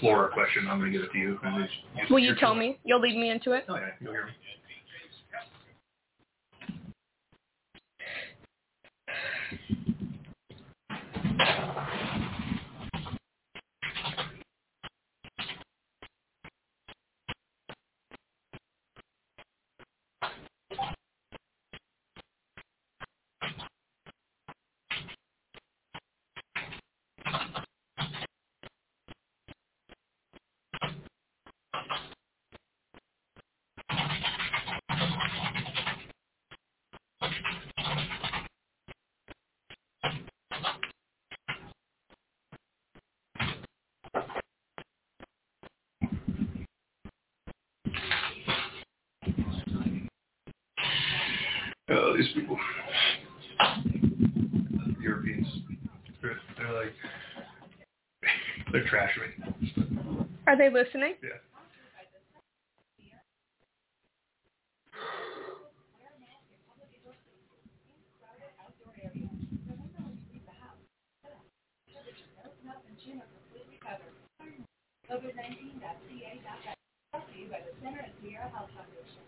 Flora 0.00 0.28
question, 0.28 0.68
I'm 0.68 0.78
going 0.78 0.92
to 0.92 0.98
give 0.98 1.06
it 1.08 1.12
to 1.12 1.18
you. 1.18 1.40
And 1.42 1.66
just, 1.66 2.10
Will 2.10 2.18
you 2.18 2.34
tell 2.38 2.54
me? 2.54 2.78
You'll 2.84 3.00
lead 3.00 3.16
me 3.16 3.30
into 3.30 3.52
it? 3.52 3.64
Oh 3.70 3.76
yeah, 3.76 3.86
you'll 4.00 4.12
hear 4.12 4.26
me. 4.26 4.32
Oh, 51.88 52.16
these 52.16 52.25
people. 52.36 52.58
Europeans. 55.00 55.46
They're, 56.20 56.38
they're 56.58 56.72
like, 56.72 56.92
they're 58.72 58.84
trashing 58.84 59.38
me. 59.38 60.26
Are 60.46 60.56
they 60.56 60.70
listening? 60.70 61.14
Yeah. 61.22 61.30
COVID-19.ca.gov. 75.10 76.74
Brought 77.12 77.32
to 77.32 77.38
you 77.38 77.48
by 77.48 77.58
the 77.60 77.72
Center 77.80 78.00
at 78.00 78.10
Sierra 78.20 78.50
Health 78.50 78.68
Foundation. 78.74 79.22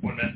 One 0.00 0.16
minute. 0.16 0.34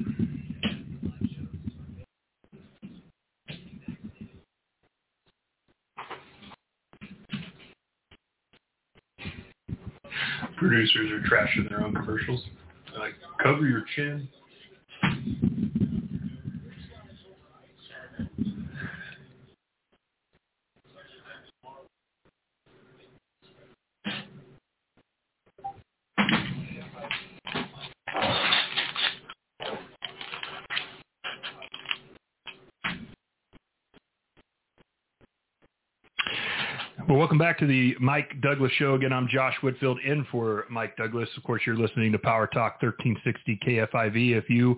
Producers 10.68 11.10
are 11.10 11.20
trashing 11.20 11.68
their 11.68 11.82
own 11.82 11.94
commercials. 11.94 12.44
Like, 12.98 13.14
cover 13.42 13.66
your 13.66 13.84
chin. 13.96 14.28
Well, 37.08 37.16
welcome 37.16 37.37
back 37.48 37.58
to 37.58 37.66
the 37.66 37.96
Mike 37.98 38.38
Douglass 38.42 38.70
Show. 38.72 38.92
Again, 38.92 39.10
I'm 39.10 39.26
Josh 39.26 39.54
Whitfield 39.62 39.98
in 40.04 40.26
for 40.30 40.66
Mike 40.68 40.98
Douglass. 40.98 41.30
Of 41.34 41.44
course, 41.44 41.62
you're 41.64 41.78
listening 41.78 42.12
to 42.12 42.18
Power 42.18 42.46
Talk 42.46 42.82
1360 42.82 43.58
KFIV. 43.66 44.36
If 44.36 44.50
you 44.50 44.76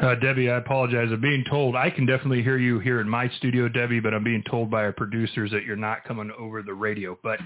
Uh, 0.00 0.14
Debbie, 0.14 0.48
I 0.48 0.58
apologize. 0.58 1.08
I'm 1.10 1.20
being 1.20 1.44
told 1.50 1.74
I 1.74 1.90
can 1.90 2.06
definitely 2.06 2.42
hear 2.42 2.56
you 2.56 2.78
here 2.78 3.00
in 3.00 3.08
my 3.08 3.28
studio, 3.30 3.68
Debbie, 3.68 3.98
but 3.98 4.14
I'm 4.14 4.22
being 4.22 4.44
told 4.48 4.70
by 4.70 4.84
our 4.84 4.92
producers 4.92 5.50
that 5.50 5.64
you're 5.64 5.74
not 5.74 6.04
coming 6.04 6.30
over 6.38 6.62
the 6.62 6.74
radio. 6.74 7.18
But 7.22 7.40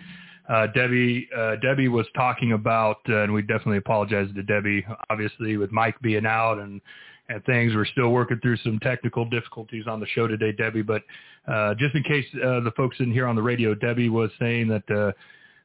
uh, 0.48 0.66
Debbie, 0.68 1.28
uh, 1.36 1.56
Debbie 1.56 1.88
was 1.88 2.06
talking 2.14 2.52
about, 2.52 2.98
uh, 3.08 3.22
and 3.22 3.32
we 3.32 3.42
definitely 3.42 3.78
apologize 3.78 4.28
to 4.34 4.42
Debbie. 4.42 4.84
Obviously, 5.08 5.56
with 5.56 5.70
Mike 5.70 5.98
being 6.00 6.26
out 6.26 6.58
and 6.58 6.80
and 7.28 7.42
things, 7.44 7.72
we're 7.74 7.86
still 7.86 8.10
working 8.10 8.38
through 8.40 8.56
some 8.58 8.78
technical 8.80 9.24
difficulties 9.24 9.84
on 9.86 10.00
the 10.00 10.06
show 10.06 10.26
today, 10.26 10.52
Debbie. 10.52 10.82
But 10.82 11.02
uh, 11.46 11.74
just 11.74 11.94
in 11.94 12.02
case 12.02 12.26
uh, 12.34 12.60
the 12.60 12.72
folks 12.76 12.96
in 12.98 13.12
here 13.12 13.26
on 13.26 13.36
the 13.36 13.42
radio, 13.42 13.74
Debbie 13.74 14.08
was 14.08 14.30
saying 14.38 14.68
that. 14.68 14.90
Uh, 14.90 15.12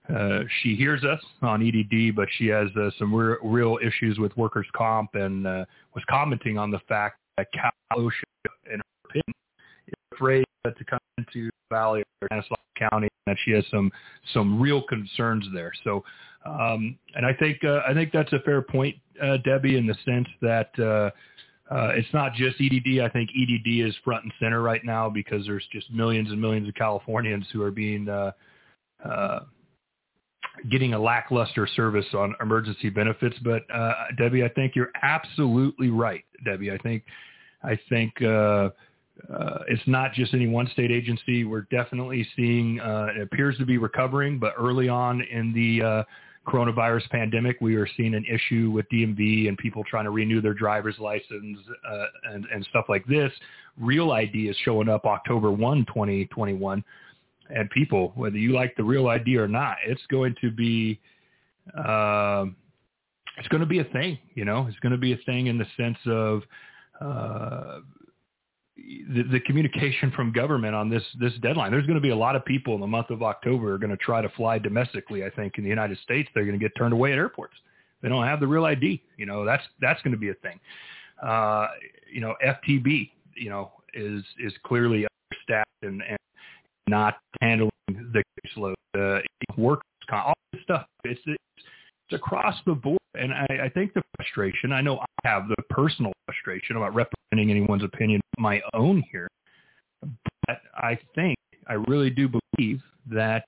uh, 0.07 0.43
she 0.61 0.73
hears 0.73 1.03
us 1.03 1.19
on 1.41 1.61
EDD, 1.61 2.15
but 2.15 2.29
she 2.37 2.47
has 2.47 2.69
some 2.97 3.13
re- 3.13 3.35
real 3.43 3.77
issues 3.85 4.17
with 4.17 4.31
workers' 4.37 4.65
comp 4.73 5.15
and 5.15 5.43
was 5.43 6.03
commenting 6.09 6.57
on 6.57 6.71
the 6.71 6.79
fact 6.87 7.17
that 7.35 7.47
Cal 7.51 7.71
OSHA, 7.91 8.11
in 8.71 8.77
her 8.77 8.83
opinion, 9.03 9.33
afraid 10.17 10.45
to 10.65 10.85
come 10.85 10.99
into 11.17 11.49
Valley 11.71 12.03
or 12.21 12.27
Stanislaus 12.27 12.59
County, 12.77 13.07
and 13.25 13.35
that 13.35 13.37
she 13.45 13.51
has 13.51 13.63
some 13.71 13.91
some 14.33 14.59
real 14.59 14.81
concerns 14.83 15.45
there. 15.53 15.71
So, 15.83 16.03
um, 16.45 16.97
and 17.15 17.25
I 17.25 17.33
think 17.33 17.63
uh, 17.63 17.79
I 17.87 17.93
think 17.93 18.11
that's 18.11 18.33
a 18.33 18.39
fair 18.39 18.61
point, 18.61 18.95
uh, 19.21 19.37
Debbie, 19.37 19.77
in 19.77 19.87
the 19.87 19.95
sense 20.05 20.27
that. 20.41 20.77
Uh, 20.79 21.11
uh, 21.69 21.89
it's 21.95 22.07
not 22.13 22.33
just 22.33 22.55
EDD. 22.61 23.01
I 23.01 23.09
think 23.09 23.29
EDD 23.37 23.85
is 23.85 23.93
front 24.05 24.23
and 24.23 24.31
center 24.39 24.61
right 24.61 24.85
now 24.85 25.09
because 25.09 25.45
there's 25.45 25.67
just 25.69 25.91
millions 25.91 26.29
and 26.31 26.39
millions 26.39 26.65
of 26.65 26.75
Californians 26.75 27.45
who 27.51 27.61
are 27.61 27.71
being 27.71 28.07
uh, 28.07 28.31
uh, 29.03 29.39
getting 30.71 30.93
a 30.93 30.99
lackluster 30.99 31.67
service 31.67 32.05
on 32.13 32.35
emergency 32.41 32.89
benefits. 32.89 33.35
But 33.43 33.63
uh, 33.73 33.93
Debbie, 34.17 34.45
I 34.45 34.49
think 34.49 34.77
you're 34.77 34.91
absolutely 35.01 35.89
right. 35.89 36.23
Debbie, 36.45 36.71
I 36.71 36.77
think 36.77 37.03
I 37.63 37.77
think 37.89 38.21
uh, 38.21 38.69
uh, 39.33 39.59
it's 39.67 39.81
not 39.87 40.13
just 40.13 40.33
any 40.33 40.47
one 40.47 40.67
state 40.73 40.91
agency. 40.91 41.43
We're 41.43 41.67
definitely 41.71 42.27
seeing 42.35 42.79
uh, 42.79 43.07
it 43.15 43.21
appears 43.21 43.57
to 43.57 43.65
be 43.65 43.77
recovering, 43.77 44.39
but 44.39 44.53
early 44.57 44.89
on 44.89 45.21
in 45.21 45.53
the 45.53 45.85
uh, 45.85 46.03
coronavirus 46.47 47.09
pandemic, 47.09 47.57
we 47.59 47.75
are 47.75 47.87
seeing 47.97 48.13
an 48.13 48.25
issue 48.25 48.71
with 48.71 48.85
DMV 48.89 49.47
and 49.47 49.57
people 49.57 49.83
trying 49.89 50.05
to 50.05 50.11
renew 50.11 50.41
their 50.41 50.53
driver's 50.53 50.97
license 50.99 51.59
uh, 51.89 52.05
and, 52.31 52.45
and 52.53 52.65
stuff 52.69 52.85
like 52.87 53.05
this. 53.07 53.31
Real 53.79 54.11
ID 54.11 54.47
is 54.47 54.55
showing 54.63 54.89
up 54.89 55.05
October 55.05 55.51
1, 55.51 55.85
2021 55.85 56.83
and 57.49 57.69
people, 57.69 58.11
whether 58.15 58.37
you 58.37 58.53
like 58.53 58.75
the 58.75 58.83
real 58.83 59.07
ID 59.07 59.37
or 59.37 59.47
not, 59.47 59.77
it's 59.85 60.05
going 60.09 60.35
to 60.41 60.51
be 60.51 60.99
uh, 61.77 62.45
it's 63.37 63.47
going 63.49 63.61
to 63.61 63.67
be 63.67 63.79
a 63.79 63.83
thing. 63.85 64.17
You 64.33 64.45
know, 64.45 64.67
it's 64.67 64.79
going 64.79 64.91
to 64.91 64.97
be 64.97 65.13
a 65.13 65.17
thing 65.25 65.47
in 65.47 65.57
the 65.57 65.65
sense 65.77 65.97
of 66.07 66.41
uh, 66.99 67.79
the, 68.77 69.23
the 69.23 69.39
communication 69.41 70.11
from 70.11 70.31
government 70.31 70.75
on 70.75 70.89
this 70.89 71.03
this 71.19 71.33
deadline. 71.41 71.71
There's 71.71 71.85
going 71.85 71.95
to 71.97 72.01
be 72.01 72.09
a 72.09 72.15
lot 72.15 72.35
of 72.35 72.45
people 72.45 72.75
in 72.75 72.81
the 72.81 72.87
month 72.87 73.09
of 73.09 73.23
October 73.23 73.73
are 73.73 73.77
going 73.77 73.91
to 73.91 73.97
try 73.97 74.21
to 74.21 74.29
fly 74.29 74.59
domestically. 74.59 75.25
I 75.25 75.29
think 75.29 75.57
in 75.57 75.63
the 75.63 75.69
United 75.69 75.97
States, 75.99 76.29
they're 76.33 76.45
going 76.45 76.57
to 76.57 76.63
get 76.63 76.71
turned 76.77 76.93
away 76.93 77.11
at 77.11 77.17
airports. 77.17 77.55
They 78.01 78.09
don't 78.09 78.25
have 78.25 78.39
the 78.39 78.47
real 78.47 78.65
ID. 78.65 79.01
You 79.17 79.25
know, 79.25 79.45
that's 79.45 79.63
that's 79.81 80.01
going 80.03 80.13
to 80.13 80.19
be 80.19 80.29
a 80.29 80.35
thing. 80.35 80.59
Uh, 81.21 81.67
you 82.11 82.21
know, 82.21 82.35
FTB, 82.45 83.09
you 83.35 83.49
know, 83.49 83.71
is 83.93 84.23
is 84.39 84.53
clearly 84.65 85.07
understaffed 85.31 85.83
and, 85.83 86.01
and 86.07 86.17
not 86.87 87.15
handling 87.41 87.71
the 87.87 88.23
caseload, 88.45 88.75
uh, 88.97 89.19
work, 89.57 89.81
all 90.11 90.33
this 90.53 90.61
stuff. 90.63 90.85
It's, 91.03 91.19
it's, 91.25 91.37
it's 92.09 92.15
across 92.15 92.55
the 92.65 92.73
board. 92.73 92.97
And 93.15 93.33
I, 93.33 93.65
I 93.65 93.69
think 93.69 93.93
the 93.93 94.03
frustration, 94.15 94.71
I 94.71 94.81
know 94.81 94.99
I 94.99 95.27
have 95.27 95.47
the 95.47 95.55
personal 95.69 96.13
frustration 96.25 96.77
about 96.77 96.93
representing 96.93 97.49
anyone's 97.49 97.83
opinion, 97.83 98.21
my 98.37 98.61
own 98.73 99.03
here. 99.11 99.27
But 100.47 100.61
I 100.75 100.97
think, 101.15 101.37
I 101.67 101.73
really 101.73 102.09
do 102.09 102.29
believe 102.29 102.81
that 103.11 103.45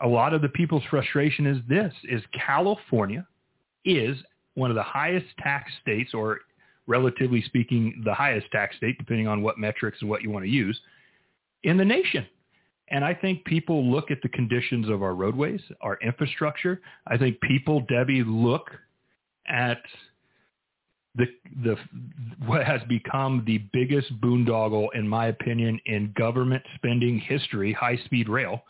a 0.00 0.06
lot 0.06 0.34
of 0.34 0.42
the 0.42 0.48
people's 0.50 0.84
frustration 0.90 1.46
is 1.46 1.58
this, 1.68 1.92
is 2.04 2.22
California 2.46 3.26
is 3.84 4.16
one 4.54 4.70
of 4.70 4.76
the 4.76 4.82
highest 4.82 5.26
tax 5.38 5.70
states 5.82 6.12
or 6.14 6.40
relatively 6.86 7.42
speaking, 7.42 8.02
the 8.04 8.14
highest 8.14 8.46
tax 8.52 8.76
state, 8.76 8.98
depending 8.98 9.26
on 9.26 9.42
what 9.42 9.58
metrics 9.58 9.98
and 10.00 10.10
what 10.10 10.22
you 10.22 10.30
want 10.30 10.44
to 10.44 10.50
use, 10.50 10.78
in 11.62 11.76
the 11.76 11.84
nation. 11.84 12.26
And 12.88 13.04
I 13.04 13.14
think 13.14 13.44
people 13.44 13.90
look 13.90 14.10
at 14.10 14.18
the 14.22 14.28
conditions 14.28 14.88
of 14.88 15.02
our 15.02 15.14
roadways, 15.14 15.60
our 15.80 15.98
infrastructure. 16.02 16.80
I 17.06 17.18
think 17.18 17.40
people, 17.40 17.80
Debbie, 17.88 18.22
look 18.22 18.70
at 19.48 19.78
the 21.16 21.26
the 21.64 21.76
what 22.46 22.64
has 22.64 22.80
become 22.88 23.42
the 23.46 23.58
biggest 23.72 24.20
boondoggle, 24.20 24.88
in 24.94 25.06
my 25.06 25.26
opinion, 25.26 25.80
in 25.86 26.12
government 26.16 26.62
spending 26.76 27.18
history, 27.18 27.72
high 27.72 27.96
speed 28.04 28.28
rail. 28.28 28.62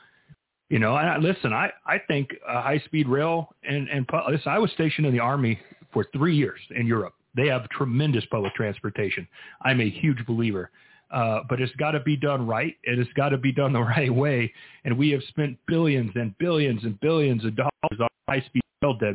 You 0.68 0.80
know, 0.80 0.96
and 0.96 1.08
I, 1.08 1.16
listen, 1.18 1.52
I 1.52 1.70
I 1.86 1.98
think 2.08 2.30
high 2.44 2.82
speed 2.86 3.08
rail 3.08 3.54
and 3.62 3.88
and 3.88 4.08
listen, 4.28 4.50
I 4.50 4.58
was 4.58 4.70
stationed 4.72 5.06
in 5.06 5.12
the 5.12 5.20
army 5.20 5.58
for 5.92 6.04
three 6.12 6.36
years 6.36 6.60
in 6.74 6.86
Europe. 6.86 7.14
They 7.36 7.48
have 7.48 7.68
tremendous 7.68 8.24
public 8.30 8.54
transportation. 8.54 9.28
I'm 9.62 9.80
a 9.80 9.88
huge 9.88 10.24
believer 10.26 10.70
uh, 11.10 11.40
but 11.48 11.60
it's 11.60 11.74
got 11.76 11.92
to 11.92 12.00
be 12.00 12.16
done 12.16 12.46
right. 12.46 12.76
It 12.82 12.98
has 12.98 13.06
got 13.16 13.30
to 13.30 13.38
be 13.38 13.52
done 13.52 13.72
the 13.72 13.80
right 13.96 14.12
way. 14.12 14.52
And 14.84 14.96
we 14.96 15.10
have 15.10 15.22
spent 15.28 15.58
billions 15.66 16.12
and 16.14 16.36
billions 16.38 16.84
and 16.84 16.98
billions 17.00 17.44
of 17.44 17.56
dollars 17.56 18.00
on 18.00 18.08
high-speed 18.28 18.62
rail 18.82 18.94
debt, 18.98 19.14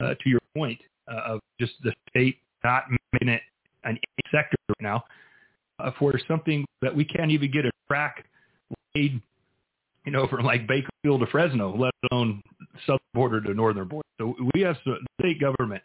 uh, 0.00 0.14
to 0.22 0.28
your 0.28 0.40
point, 0.56 0.80
uh, 1.10 1.34
of 1.34 1.40
just 1.60 1.72
the 1.82 1.92
state 2.08 2.38
not 2.64 2.84
making 3.12 3.28
it 3.28 3.42
an 3.84 3.98
sector 4.32 4.56
right 4.68 4.82
now 4.82 5.04
uh, 5.78 5.90
for 5.98 6.18
something 6.26 6.64
that 6.82 6.94
we 6.94 7.04
can't 7.04 7.30
even 7.30 7.50
get 7.50 7.64
a 7.64 7.70
track 7.88 8.26
laid, 8.94 9.20
you 10.04 10.12
know, 10.12 10.26
from 10.30 10.44
like 10.44 10.66
Bakersfield 10.66 11.20
to 11.20 11.26
Fresno, 11.26 11.76
let 11.76 11.92
alone 12.10 12.42
southern 12.86 12.98
border 13.14 13.40
to 13.40 13.54
northern 13.54 13.88
border. 13.88 14.06
So 14.18 14.34
we 14.54 14.60
have 14.62 14.76
the 14.84 14.96
state 15.20 15.40
government 15.40 15.82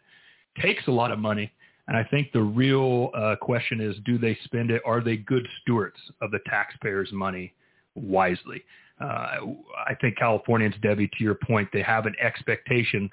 takes 0.60 0.86
a 0.86 0.90
lot 0.90 1.10
of 1.10 1.18
money 1.18 1.52
And 1.86 1.96
I 1.96 2.04
think 2.04 2.32
the 2.32 2.42
real 2.42 3.10
uh, 3.14 3.36
question 3.40 3.80
is, 3.80 3.96
do 4.04 4.16
they 4.16 4.38
spend 4.44 4.70
it? 4.70 4.80
Are 4.86 5.00
they 5.02 5.16
good 5.18 5.46
stewards 5.60 5.98
of 6.22 6.30
the 6.30 6.40
taxpayers' 6.46 7.12
money 7.12 7.52
wisely? 7.94 8.64
Uh, 9.00 9.36
I 9.86 9.94
think 10.00 10.16
Californians, 10.16 10.74
Debbie, 10.80 11.08
to 11.08 11.24
your 11.24 11.34
point, 11.34 11.68
they 11.72 11.82
have 11.82 12.06
an 12.06 12.14
expectation 12.22 13.10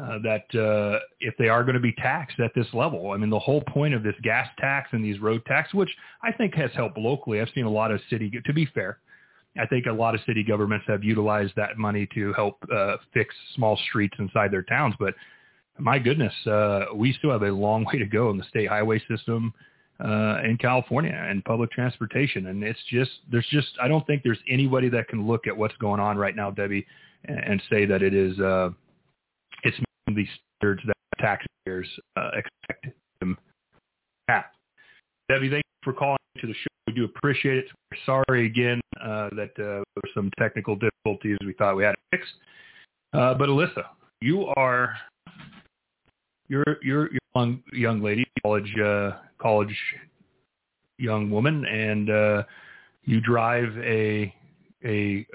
uh, 0.00 0.18
that 0.22 0.44
uh, 0.58 0.98
if 1.20 1.34
they 1.38 1.48
are 1.48 1.62
going 1.62 1.74
to 1.74 1.80
be 1.80 1.92
taxed 1.92 2.40
at 2.40 2.50
this 2.54 2.66
level, 2.72 3.10
I 3.12 3.18
mean, 3.18 3.30
the 3.30 3.38
whole 3.38 3.60
point 3.60 3.94
of 3.94 4.02
this 4.02 4.14
gas 4.22 4.48
tax 4.58 4.88
and 4.92 5.04
these 5.04 5.20
road 5.20 5.44
tax, 5.46 5.74
which 5.74 5.90
I 6.22 6.32
think 6.32 6.54
has 6.54 6.70
helped 6.74 6.96
locally. 6.96 7.40
I've 7.40 7.50
seen 7.54 7.66
a 7.66 7.70
lot 7.70 7.90
of 7.90 8.00
city, 8.08 8.30
to 8.44 8.52
be 8.52 8.66
fair, 8.66 8.98
I 9.60 9.66
think 9.66 9.86
a 9.86 9.92
lot 9.92 10.14
of 10.14 10.22
city 10.26 10.42
governments 10.42 10.86
have 10.88 11.04
utilized 11.04 11.52
that 11.56 11.76
money 11.76 12.08
to 12.14 12.32
help 12.32 12.56
uh, 12.74 12.96
fix 13.12 13.34
small 13.54 13.78
streets 13.88 14.14
inside 14.18 14.50
their 14.50 14.62
towns. 14.62 14.94
But 14.98 15.14
my 15.78 15.98
goodness, 15.98 16.32
uh, 16.46 16.86
we 16.94 17.12
still 17.12 17.30
have 17.30 17.42
a 17.42 17.50
long 17.50 17.84
way 17.84 17.98
to 17.98 18.06
go 18.06 18.30
in 18.30 18.38
the 18.38 18.44
state 18.44 18.68
highway 18.68 19.02
system 19.10 19.52
uh, 20.02 20.38
in 20.42 20.56
California 20.58 21.12
and 21.12 21.44
public 21.44 21.70
transportation. 21.70 22.46
And 22.46 22.62
it's 22.64 22.80
just, 22.90 23.10
there's 23.30 23.46
just, 23.50 23.68
I 23.80 23.88
don't 23.88 24.06
think 24.06 24.22
there's 24.22 24.38
anybody 24.48 24.88
that 24.88 25.08
can 25.08 25.26
look 25.26 25.46
at 25.46 25.56
what's 25.56 25.76
going 25.76 26.00
on 26.00 26.16
right 26.16 26.34
now, 26.34 26.50
Debbie, 26.50 26.86
and, 27.26 27.38
and 27.38 27.62
say 27.68 27.84
that 27.84 28.02
it 28.02 28.14
is, 28.14 28.38
uh, 30.16 30.20
it's 30.20 30.28
the 30.28 30.40
standards 30.58 30.82
that 30.86 30.96
taxpayers 31.18 31.88
uh, 32.16 32.30
expect 32.34 32.96
them 33.20 33.38
at. 34.28 34.52
Debbie, 35.28 35.50
thank 35.50 35.62
you 35.64 35.84
for 35.84 35.92
calling 35.92 36.18
to 36.40 36.46
the 36.46 36.54
show. 36.54 36.68
We 36.86 36.94
do 36.94 37.04
appreciate 37.04 37.58
it. 37.58 37.66
We're 37.90 38.24
sorry 38.28 38.46
again 38.46 38.80
uh, 39.00 39.28
that 39.32 39.50
uh, 39.56 39.82
there 39.84 39.84
were 39.96 40.10
some 40.14 40.30
technical 40.38 40.76
difficulties 40.76 41.38
we 41.46 41.52
thought 41.54 41.76
we 41.76 41.84
had 41.84 41.94
fixed. 42.10 42.32
Uh, 43.12 43.34
but 43.34 43.48
Alyssa, 43.48 43.84
you 44.20 44.46
are 44.56 44.94
you're 46.48 46.64
you're, 46.82 47.10
you're 47.12 47.20
young, 47.34 47.62
young 47.72 48.02
lady, 48.02 48.24
college 48.42 48.74
uh, 48.84 49.12
college 49.38 49.76
young 50.98 51.30
woman, 51.30 51.64
and 51.66 52.10
uh, 52.10 52.42
you 53.04 53.20
drive 53.20 53.76
a 53.78 54.34
a 54.84 55.26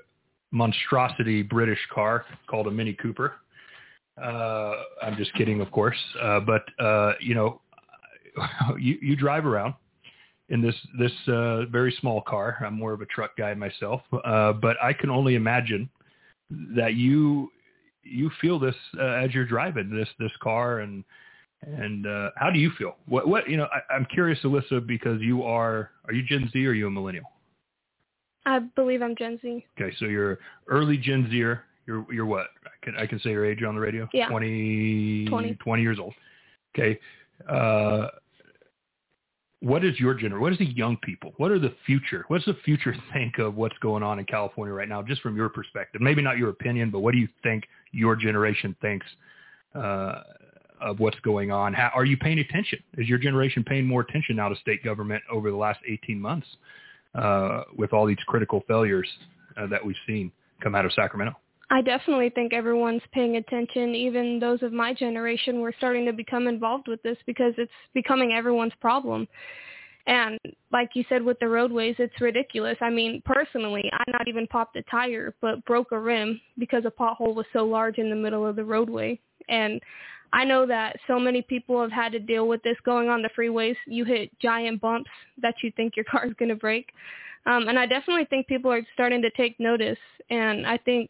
monstrosity 0.51 1.43
British 1.43 1.79
car 1.93 2.25
called 2.47 2.67
a 2.67 2.71
Mini 2.71 2.93
Cooper. 2.93 3.33
Uh, 4.21 4.73
I'm 5.01 5.15
just 5.15 5.33
kidding, 5.35 5.61
of 5.61 5.71
course, 5.71 5.97
uh, 6.21 6.39
but 6.39 6.63
uh, 6.83 7.13
you 7.19 7.35
know, 7.35 7.61
you 8.79 8.97
you 9.01 9.15
drive 9.15 9.45
around 9.45 9.75
in 10.49 10.61
this 10.61 10.75
this 10.97 11.11
uh, 11.27 11.65
very 11.65 11.95
small 11.99 12.21
car. 12.21 12.57
I'm 12.65 12.73
more 12.73 12.93
of 12.93 13.01
a 13.01 13.05
truck 13.05 13.37
guy 13.37 13.53
myself, 13.53 14.01
uh, 14.25 14.53
but 14.53 14.77
I 14.81 14.93
can 14.93 15.09
only 15.09 15.35
imagine 15.35 15.89
that 16.75 16.95
you 16.95 17.51
you 18.03 18.31
feel 18.41 18.57
this 18.57 18.75
uh, 18.99 19.03
as 19.03 19.33
you're 19.33 19.45
driving 19.45 19.95
this 19.95 20.09
this 20.19 20.31
car 20.41 20.79
and 20.79 21.03
and 21.61 22.05
uh, 22.05 22.29
how 22.35 22.49
do 22.49 22.59
you 22.59 22.71
feel? 22.77 22.95
What 23.07 23.27
what 23.27 23.49
you 23.49 23.57
know? 23.57 23.67
I, 23.73 23.93
I'm 23.93 24.05
curious, 24.05 24.39
Alyssa, 24.43 24.85
because 24.85 25.21
you 25.21 25.43
are 25.43 25.91
are 26.05 26.13
you 26.13 26.23
Gen 26.23 26.49
Z 26.51 26.65
or 26.65 26.69
are 26.69 26.73
you 26.73 26.87
a 26.87 26.91
millennial? 26.91 27.25
I 28.45 28.59
believe 28.59 29.01
I'm 29.01 29.15
Gen 29.15 29.39
Z. 29.41 29.65
Okay, 29.79 29.93
so 29.99 30.05
you're 30.05 30.39
early 30.67 30.97
Gen 30.97 31.27
Zer. 31.29 31.63
You're 31.87 32.05
you're 32.11 32.25
what? 32.25 32.47
I 32.65 32.85
can 32.85 32.95
I 32.97 33.07
can 33.07 33.19
say 33.19 33.31
your 33.31 33.45
age 33.45 33.63
on 33.63 33.75
the 33.75 33.81
radio. 33.81 34.07
Yeah. 34.13 34.27
20, 34.27 35.25
20. 35.25 35.55
20 35.55 35.81
years 35.81 35.97
old. 35.99 36.13
Okay. 36.77 36.99
Uh, 37.49 38.07
what 39.61 39.83
is 39.83 39.99
your 39.99 40.13
generation? 40.13 40.41
What 40.41 40.51
is 40.51 40.59
the 40.59 40.65
young 40.65 40.97
people? 40.97 41.33
What 41.37 41.49
are 41.49 41.59
the 41.59 41.73
future? 41.85 42.25
What's 42.27 42.45
the 42.45 42.55
future 42.65 42.95
think 43.13 43.39
of 43.39 43.55
what's 43.55 43.77
going 43.79 44.03
on 44.03 44.19
in 44.19 44.25
California 44.25 44.73
right 44.73 44.87
now, 44.87 45.01
just 45.01 45.21
from 45.21 45.35
your 45.35 45.49
perspective? 45.49 46.01
Maybe 46.01 46.21
not 46.21 46.37
your 46.37 46.49
opinion, 46.49 46.91
but 46.91 46.99
what 46.99 47.13
do 47.13 47.17
you 47.17 47.27
think 47.41 47.63
your 47.91 48.15
generation 48.15 48.75
thinks 48.81 49.05
uh, 49.73 50.21
of 50.79 50.99
what's 50.99 51.19
going 51.21 51.51
on? 51.51 51.73
How, 51.73 51.89
are 51.95 52.05
you 52.05 52.17
paying 52.17 52.39
attention? 52.39 52.79
Is 52.97 53.07
your 53.07 53.17
generation 53.17 53.63
paying 53.63 53.87
more 53.87 54.01
attention 54.01 54.35
now 54.35 54.49
to 54.49 54.55
state 54.57 54.83
government 54.83 55.23
over 55.31 55.49
the 55.49 55.57
last 55.57 55.79
18 55.87 56.19
months 56.19 56.47
uh, 57.15 57.63
with 57.75 57.93
all 57.93 58.05
these 58.05 58.17
critical 58.27 58.63
failures 58.67 59.09
uh, 59.57 59.65
that 59.67 59.83
we've 59.83 59.95
seen 60.05 60.31
come 60.61 60.75
out 60.75 60.85
of 60.85 60.93
Sacramento? 60.93 61.35
I 61.69 61.81
definitely 61.81 62.29
think 62.29 62.53
everyone's 62.53 63.01
paying 63.11 63.35
attention. 63.35 63.93
Even 63.93 64.39
those 64.39 64.63
of 64.63 64.71
my 64.71 64.93
generation 64.93 65.59
were 65.59 65.73
starting 65.77 66.05
to 66.05 66.13
become 66.13 66.47
involved 66.47 66.87
with 66.87 67.01
this 67.03 67.17
because 67.25 67.53
it's 67.57 67.71
becoming 67.93 68.31
everyone's 68.31 68.73
problem. 68.79 69.27
And 70.05 70.39
like 70.71 70.91
you 70.93 71.03
said 71.09 71.21
with 71.21 71.37
the 71.39 71.49
roadways, 71.49 71.95
it's 71.99 72.21
ridiculous. 72.21 72.77
I 72.79 72.89
mean, 72.89 73.21
personally, 73.25 73.91
I 73.91 74.09
not 74.11 74.29
even 74.29 74.47
popped 74.47 74.77
a 74.77 74.83
tire, 74.83 75.35
but 75.41 75.63
broke 75.65 75.91
a 75.91 75.99
rim 75.99 76.39
because 76.57 76.83
a 76.85 76.91
pothole 76.91 77.35
was 77.35 77.45
so 77.51 77.65
large 77.65 77.97
in 77.97 78.09
the 78.09 78.15
middle 78.15 78.47
of 78.47 78.55
the 78.55 78.63
roadway. 78.63 79.19
And 79.49 79.81
I 80.31 80.45
know 80.45 80.65
that 80.65 80.95
so 81.07 81.19
many 81.19 81.41
people 81.41 81.81
have 81.81 81.91
had 81.91 82.13
to 82.13 82.19
deal 82.19 82.47
with 82.47 82.63
this 82.63 82.77
going 82.85 83.09
on 83.09 83.21
the 83.21 83.29
freeways. 83.37 83.75
You 83.85 84.05
hit 84.05 84.31
giant 84.39 84.79
bumps 84.79 85.11
that 85.41 85.55
you 85.61 85.71
think 85.75 85.97
your 85.97 86.05
car 86.09 86.25
is 86.25 86.33
going 86.39 86.49
to 86.49 86.55
break. 86.55 86.91
Um, 87.45 87.67
and 87.67 87.77
I 87.77 87.85
definitely 87.85 88.25
think 88.25 88.47
people 88.47 88.71
are 88.71 88.85
starting 88.93 89.21
to 89.21 89.29
take 89.31 89.59
notice. 89.59 89.99
And 90.29 90.65
I 90.65 90.77
think 90.77 91.09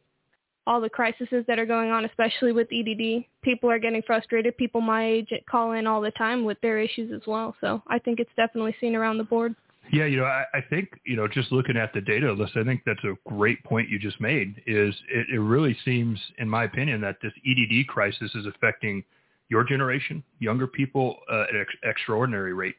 all 0.68 0.82
the 0.82 0.90
crises 0.90 1.28
that 1.48 1.58
are 1.58 1.66
going 1.66 1.90
on, 1.90 2.06
especially 2.06 2.52
with 2.52 2.68
EDD. 2.72 3.24
People 3.42 3.72
are 3.72 3.80
getting 3.80 4.02
frustrated. 4.04 4.56
People 4.58 4.82
my 4.82 5.06
age 5.06 5.30
call 5.50 5.72
in 5.72 5.88
all 5.88 6.02
the 6.02 6.12
time 6.12 6.44
with 6.44 6.60
their 6.62 6.78
issues 6.78 7.12
as 7.14 7.26
well. 7.26 7.56
So 7.62 7.82
I 7.88 7.98
think 7.98 8.20
it's 8.20 8.30
definitely 8.36 8.76
seen 8.80 8.94
around 8.94 9.18
the 9.18 9.24
board. 9.24 9.56
Yeah, 9.92 10.06
you 10.06 10.18
know, 10.18 10.26
I, 10.26 10.44
I 10.54 10.62
think, 10.70 10.90
you 11.06 11.16
know, 11.16 11.30
just 11.30 11.54
looking 11.54 11.78
at 11.78 11.94
the 11.94 12.02
data 12.02 12.34
list, 12.34 12.58
I 12.58 12.66
think 12.66 12.82
that's 12.86 13.04
a 13.06 13.14
great 13.30 13.64
point 13.64 13.88
you 13.88 13.98
just 13.98 14.20
made 14.20 14.62
is 14.68 14.94
it, 15.10 15.28
it 15.34 15.40
really 15.40 15.78
seems, 15.86 16.20
in 16.40 16.50
my 16.50 16.66
opinion, 16.66 17.00
that 17.02 17.16
this 17.24 17.32
EDD 17.48 17.88
crisis 17.88 18.30
is 18.36 18.46
affecting 18.46 19.02
your 19.48 19.64
generation, 19.64 20.22
younger 20.40 20.68
people 20.68 21.20
uh, 21.32 21.44
at 21.44 21.56
an 21.56 21.62
ex- 21.62 21.80
extraordinary 21.84 22.54
rate 22.54 22.76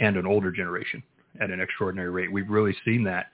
and 0.00 0.16
an 0.16 0.26
older 0.26 0.50
generation 0.50 1.00
at 1.40 1.50
an 1.50 1.60
extraordinary 1.60 2.10
rate. 2.10 2.32
We've 2.32 2.50
really 2.50 2.74
seen 2.84 3.04
that 3.04 3.26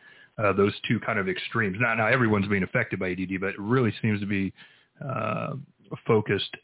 uh, 0.42 0.52
those 0.52 0.72
two 0.88 1.00
kind 1.00 1.18
of 1.18 1.28
extremes. 1.28 1.76
Now, 1.80 1.94
now 1.94 2.06
everyone's 2.06 2.48
being 2.48 2.62
affected 2.62 2.98
by 2.98 3.10
EDD, 3.10 3.40
but 3.40 3.50
it 3.50 3.58
really 3.58 3.92
seems 4.02 4.20
to 4.20 4.26
be 4.26 4.52
uh, 5.06 5.54
focused 6.06 6.54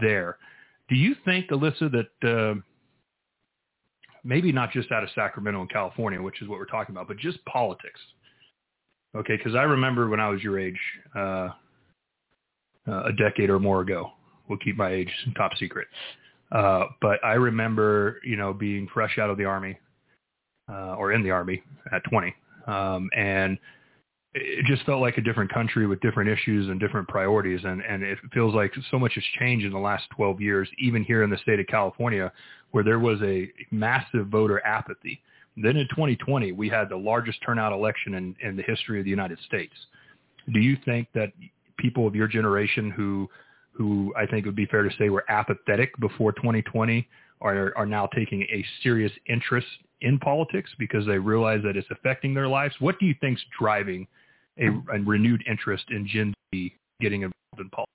there. 0.00 0.38
Do 0.88 0.96
you 0.96 1.14
think, 1.24 1.48
Alyssa, 1.50 1.90
that 1.90 2.28
uh, 2.28 2.60
maybe 4.24 4.52
not 4.52 4.72
just 4.72 4.92
out 4.92 5.02
of 5.02 5.08
Sacramento 5.14 5.60
and 5.60 5.70
California, 5.70 6.20
which 6.20 6.42
is 6.42 6.48
what 6.48 6.58
we're 6.58 6.66
talking 6.66 6.94
about, 6.94 7.08
but 7.08 7.16
just 7.16 7.44
politics? 7.44 8.00
Okay, 9.14 9.36
because 9.36 9.54
I 9.54 9.62
remember 9.62 10.08
when 10.08 10.20
I 10.20 10.28
was 10.28 10.42
your 10.42 10.58
age, 10.58 10.78
uh, 11.14 11.50
uh, 12.88 13.04
a 13.04 13.12
decade 13.12 13.50
or 13.50 13.58
more 13.58 13.80
ago. 13.80 14.10
We'll 14.48 14.58
keep 14.58 14.76
my 14.76 14.90
age 14.90 15.10
top 15.36 15.52
secret. 15.58 15.86
Uh, 16.50 16.86
but 17.00 17.24
I 17.24 17.34
remember, 17.34 18.20
you 18.24 18.36
know, 18.36 18.52
being 18.52 18.88
fresh 18.92 19.18
out 19.18 19.30
of 19.30 19.38
the 19.38 19.44
army 19.44 19.78
uh, 20.70 20.96
or 20.96 21.12
in 21.12 21.22
the 21.22 21.30
army 21.30 21.62
at 21.92 22.02
20, 22.10 22.34
um, 22.66 23.08
and 23.16 23.58
it 24.34 24.64
just 24.64 24.84
felt 24.84 25.00
like 25.00 25.18
a 25.18 25.20
different 25.20 25.52
country 25.52 25.86
with 25.86 26.00
different 26.00 26.30
issues 26.30 26.68
and 26.68 26.80
different 26.80 27.06
priorities. 27.08 27.60
And, 27.64 27.82
and 27.82 28.02
it 28.02 28.18
feels 28.32 28.54
like 28.54 28.72
so 28.90 28.98
much 28.98 29.14
has 29.14 29.24
changed 29.38 29.66
in 29.66 29.72
the 29.72 29.78
last 29.78 30.04
12 30.16 30.40
years, 30.40 30.68
even 30.78 31.04
here 31.04 31.22
in 31.22 31.30
the 31.30 31.36
state 31.38 31.60
of 31.60 31.66
California, 31.66 32.32
where 32.70 32.82
there 32.82 32.98
was 32.98 33.20
a 33.22 33.50
massive 33.70 34.28
voter 34.28 34.64
apathy. 34.64 35.20
Then 35.56 35.76
in 35.76 35.86
2020, 35.90 36.52
we 36.52 36.70
had 36.70 36.88
the 36.88 36.96
largest 36.96 37.40
turnout 37.44 37.72
election 37.74 38.14
in, 38.14 38.34
in 38.42 38.56
the 38.56 38.62
history 38.62 38.98
of 38.98 39.04
the 39.04 39.10
United 39.10 39.38
States. 39.46 39.74
Do 40.52 40.60
you 40.60 40.78
think 40.84 41.08
that 41.14 41.32
people 41.76 42.06
of 42.06 42.14
your 42.14 42.26
generation 42.26 42.90
who, 42.90 43.28
who 43.72 44.14
I 44.16 44.24
think 44.24 44.46
it 44.46 44.48
would 44.48 44.56
be 44.56 44.66
fair 44.66 44.82
to 44.82 44.90
say 44.98 45.10
were 45.10 45.24
apathetic 45.28 45.98
before 46.00 46.32
2020 46.32 47.06
are, 47.42 47.72
are 47.76 47.86
now 47.86 48.06
taking 48.06 48.42
a 48.42 48.64
serious 48.82 49.12
interest 49.28 49.66
in 50.00 50.18
politics 50.18 50.70
because 50.78 51.06
they 51.06 51.18
realize 51.18 51.60
that 51.64 51.76
it's 51.76 51.88
affecting 51.90 52.34
their 52.34 52.48
lives. 52.48 52.74
What 52.78 52.98
do 52.98 53.06
you 53.06 53.14
think's 53.20 53.42
driving 53.58 54.06
a, 54.58 54.66
a 54.66 55.00
renewed 55.00 55.42
interest 55.48 55.84
in 55.90 56.06
Gen 56.06 56.34
Z 56.54 56.74
getting 57.00 57.22
involved 57.22 57.58
in 57.58 57.70
politics? 57.70 57.88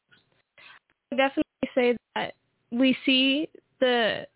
I 1.12 1.16
definitely 1.16 1.44
say 1.76 1.98
that 2.16 2.34
we 2.72 2.96
see 3.06 3.50
the 3.80 4.28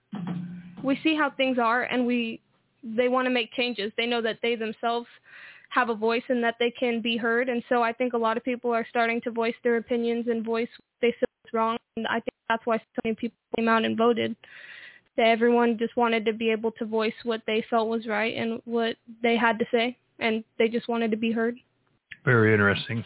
we 0.83 0.99
see 1.03 1.15
how 1.15 1.29
things 1.31 1.57
are 1.59 1.83
and 1.83 2.05
we 2.05 2.41
they 2.83 3.07
want 3.07 3.25
to 3.25 3.29
make 3.29 3.53
changes. 3.53 3.91
They 3.97 4.05
know 4.05 4.21
that 4.21 4.39
they 4.41 4.55
themselves 4.55 5.07
have 5.69 5.89
a 5.89 5.95
voice 5.95 6.23
and 6.29 6.43
that 6.43 6.55
they 6.59 6.71
can 6.71 7.01
be 7.01 7.15
heard. 7.15 7.47
And 7.47 7.63
so 7.69 7.81
I 7.81 7.93
think 7.93 8.13
a 8.13 8.17
lot 8.17 8.37
of 8.37 8.43
people 8.43 8.71
are 8.71 8.85
starting 8.89 9.21
to 9.21 9.31
voice 9.31 9.53
their 9.63 9.77
opinions 9.77 10.27
and 10.27 10.43
voice 10.43 10.67
what 10.77 11.01
they 11.01 11.11
feel 11.11 11.29
is 11.45 11.53
wrong. 11.53 11.77
And 11.95 12.07
I 12.07 12.15
think 12.15 12.33
that's 12.49 12.65
why 12.65 12.77
so 12.77 13.01
many 13.05 13.15
people 13.15 13.37
came 13.55 13.69
out 13.69 13.85
and 13.85 13.97
voted 13.97 14.35
that 15.21 15.27
everyone 15.27 15.77
just 15.77 15.95
wanted 15.95 16.25
to 16.25 16.33
be 16.33 16.49
able 16.49 16.71
to 16.71 16.83
voice 16.83 17.13
what 17.23 17.43
they 17.45 17.63
felt 17.69 17.87
was 17.87 18.07
right 18.07 18.35
and 18.35 18.59
what 18.65 18.95
they 19.21 19.37
had 19.37 19.59
to 19.59 19.65
say, 19.71 19.95
and 20.17 20.43
they 20.57 20.67
just 20.67 20.87
wanted 20.87 21.11
to 21.11 21.17
be 21.17 21.31
heard. 21.31 21.57
Very 22.25 22.51
interesting. 22.51 23.05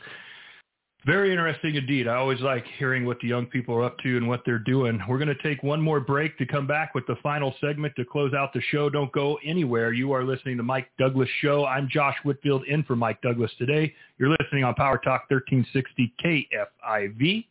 Very 1.05 1.32
interesting 1.32 1.76
indeed. 1.76 2.07
I 2.07 2.16
always 2.16 2.39
like 2.39 2.63
hearing 2.80 3.05
what 3.05 3.20
the 3.20 3.28
young 3.28 3.47
people 3.47 3.76
are 3.76 3.84
up 3.84 3.97
to 3.99 4.16
and 4.16 4.30
what 4.30 4.43
they're 4.45 4.59
doing. 4.59 4.97
We're 5.09 5.18
going 5.18 5.28
to 5.28 5.43
take 5.43 5.61
one 5.61 5.82
more 5.82 5.99
break 5.99 6.38
to 6.38 6.45
come 6.45 6.66
back 6.66 6.95
with 6.95 7.05
the 7.05 7.18
final 7.22 7.53
segment 7.59 7.93
to 7.97 8.05
close 8.05 8.34
out 8.34 8.53
the 8.53 8.61
show. 8.72 8.89
Don't 8.89 9.11
go 9.11 9.38
anywhere. 9.45 9.91
You 9.91 10.13
are 10.13 10.24
listening 10.24 10.55
to 10.55 10.63
Mike 10.63 10.88
Douglass 10.97 11.30
Show. 11.41 11.66
I'm 11.66 11.89
Josh 11.91 12.16
Whitfield 12.24 12.63
in 12.68 12.84
for 12.84 12.95
Mike 12.95 13.22
Douglass 13.22 13.51
today. 13.57 13.93
You're 14.18 14.30
listening 14.30 14.63
on 14.63 14.74
Power 14.74 14.97
Talk 14.99 15.30
1360 15.30 16.13
KFIV. 16.24 17.45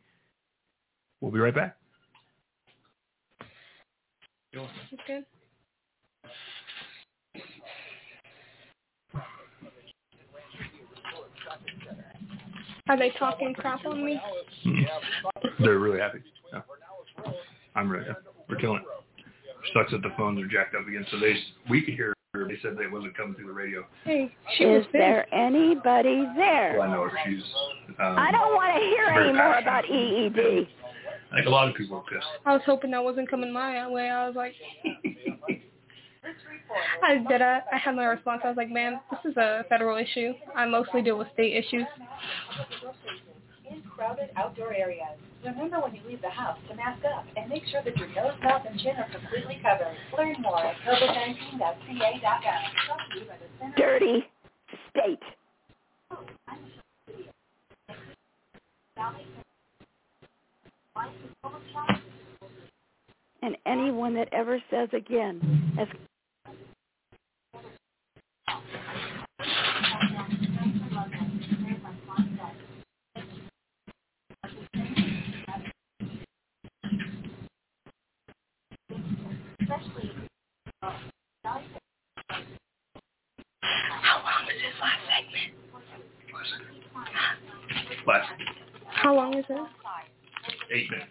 We'll 1.21 1.33
be 1.33 1.39
right 1.39 1.55
back. 1.55 1.77
It's 4.63 5.03
good. 5.07 5.25
Are 12.89 12.99
they 12.99 13.11
talking 13.19 13.55
crap 13.55 13.85
on 13.87 14.05
me? 14.05 14.21
Mm. 14.67 14.85
They're 15.61 15.79
really 15.79 15.99
happy. 15.99 16.19
Yeah. 16.53 16.61
I'm 17.75 17.89
really. 17.89 18.05
Yeah. 18.07 18.15
We're 18.49 18.57
killing 18.57 18.79
it. 18.79 18.85
Sucks 19.73 19.91
that 19.93 20.03
the 20.03 20.11
phones 20.17 20.41
are 20.43 20.47
jacked 20.47 20.75
up 20.75 20.87
again. 20.87 21.07
So 21.11 21.19
they 21.19 21.35
we 21.71 21.83
could 21.83 21.95
hear. 21.95 22.09
her. 22.35 22.47
They 22.47 22.59
said 22.63 22.77
they 22.77 22.87
wasn't 22.89 23.17
coming 23.17 23.35
through 23.35 23.47
the 23.47 23.53
radio. 23.53 23.87
Hey, 24.05 24.35
she 24.59 24.65
Is 24.65 24.85
there 24.93 25.33
anybody 25.33 26.27
there? 26.37 26.77
Well, 26.79 26.89
I 26.89 26.93
know 26.93 27.09
her. 27.09 27.17
She's. 27.25 27.43
Um, 27.99 28.17
I 28.19 28.31
don't 28.33 28.55
want 28.55 28.75
to 28.75 28.81
hear 28.81 29.07
very 29.07 29.29
any 29.29 29.39
more 29.39 29.55
passionate. 29.55 29.63
about 29.63 29.85
E 29.89 30.27
EED. 30.27 30.69
I 31.35 31.39
think 31.39 31.49
a 31.49 31.51
lot 31.51 31.69
of 31.69 31.75
people 31.75 31.97
are 31.97 32.05
pissed. 32.05 32.25
I 32.47 32.53
was 32.53 32.63
hoping 32.65 32.93
that 32.93 33.03
wasn't 33.03 33.29
coming 33.29 33.53
my 33.53 33.89
way. 33.89 34.09
I 34.09 34.29
was 34.29 34.37
like, 34.37 34.55
I 37.03 37.19
did. 37.29 37.43
I, 37.43 37.61
I 37.73 37.77
had 37.77 37.97
my 37.97 38.05
response. 38.05 38.43
I 38.45 38.49
was 38.49 38.57
like, 38.57 38.71
man, 38.71 39.01
this 39.11 39.33
is 39.33 39.37
a 39.37 39.65
federal 39.69 39.99
issue. 39.99 40.33
I 40.55 40.65
mostly 40.65 41.03
deal 41.03 41.19
with 41.19 41.27
state 41.35 41.57
issues. 41.57 41.87
in 43.69 43.83
crowded 43.83 44.31
outdoor 44.37 44.73
areas. 44.75 45.19
Remember 45.45 45.81
when 45.81 45.93
you 45.97 46.03
leave 46.07 46.23
the 46.23 46.31
house 46.31 46.57
to 46.71 46.77
mask 46.77 47.05
up 47.05 47.25
and 47.37 47.51
make 47.51 47.65
sure 47.67 47.83
that 47.83 47.97
your 47.97 48.07
nose, 48.15 48.35
mouth, 48.41 48.63
and 48.71 48.79
chin 48.79 48.95
are 48.97 49.09
completely 49.11 49.61
covered. 49.61 49.97
Learn 50.17 50.37
more 50.41 50.65
at 50.65 50.77
covid19.ca.gov. 50.87 52.21
Brought 52.23 53.11
to 53.13 53.19
you 53.19 53.27
by 53.27 53.35
the 53.35 53.49
Center 53.59 53.77
Dirty 53.77 54.25
state. 54.91 55.19
Anyone 63.75 64.15
that 64.15 64.29
ever 64.33 64.61
says 64.71 64.89
again, 64.93 65.41
as 65.79 65.89
How 84.03 84.23
long 84.23 84.45
is 84.49 84.61
this 84.63 84.81
last 84.81 85.01
segment? 85.09 85.53
Last 88.07 88.31
How 88.87 89.15
long 89.15 89.35
is 89.35 89.45
it? 89.49 89.69
eight 90.71 90.91
minutes. 90.91 91.11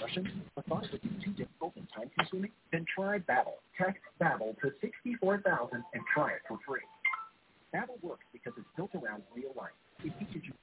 Russian, 0.00 0.42
but 0.54 0.64
thought 0.66 0.84
it 0.84 0.92
would 0.92 1.02
be 1.02 1.24
too 1.24 1.30
difficult 1.32 1.74
and 1.76 1.86
time 1.94 2.10
consuming? 2.18 2.50
Babbel. 3.18 3.58
Text 3.76 4.02
Babbel 4.20 4.58
to 4.60 4.70
64000 4.80 5.82
and 5.94 6.02
try 6.14 6.30
it 6.32 6.42
for 6.46 6.58
free. 6.66 6.80
Babbel 7.74 8.02
works 8.02 8.24
because 8.32 8.52
it's 8.56 8.68
built 8.76 8.94
around 8.94 9.22
real 9.34 9.52
life. 9.56 9.70
It 10.04 10.12
teaches 10.18 10.48
you 10.48 10.54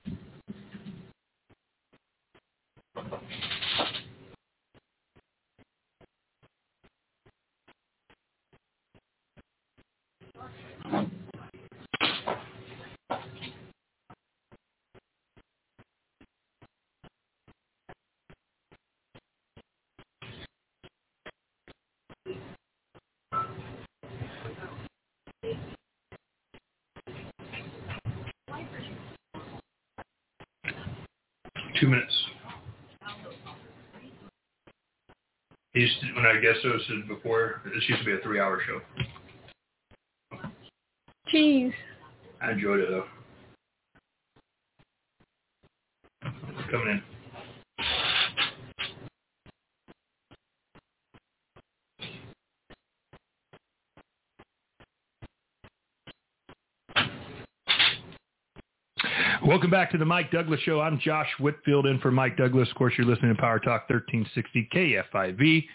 Two 31.80 31.88
minutes. 31.88 32.14
He 35.74 35.82
used 35.82 36.00
to, 36.02 36.08
when 36.16 36.26
I 36.26 36.39
guess 36.41 36.56
guest 36.64 36.66
hosted 36.66 37.08
before, 37.08 37.62
this 37.66 37.84
used 37.88 38.00
to 38.00 38.06
be 38.06 38.14
a 38.14 38.20
three-hour 38.24 38.62
show. 38.66 38.82
Jeez. 41.32 41.72
I 42.41 42.52
enjoyed 42.52 42.80
it 42.80 42.89
though. 42.89 43.06
Coming 46.72 46.89
in. 46.89 47.04
Welcome 59.68 59.82
back 59.82 59.91
to 59.91 59.97
the 59.97 60.05
Mike 60.05 60.32
Douglass 60.32 60.61
Show. 60.61 60.80
I'm 60.80 60.97
Josh 60.97 61.28
Whitfield 61.41 61.88
in 61.88 61.99
for 61.99 62.09
Mike 62.09 62.38
Douglass. 62.38 62.70
Of 62.70 62.76
course, 62.78 62.93
you're 62.97 63.05
listening 63.05 63.36
to 63.36 63.41
Power 63.41 63.59
Talk 63.59 63.89
1360 63.89 64.70
KFIV. 64.74 65.65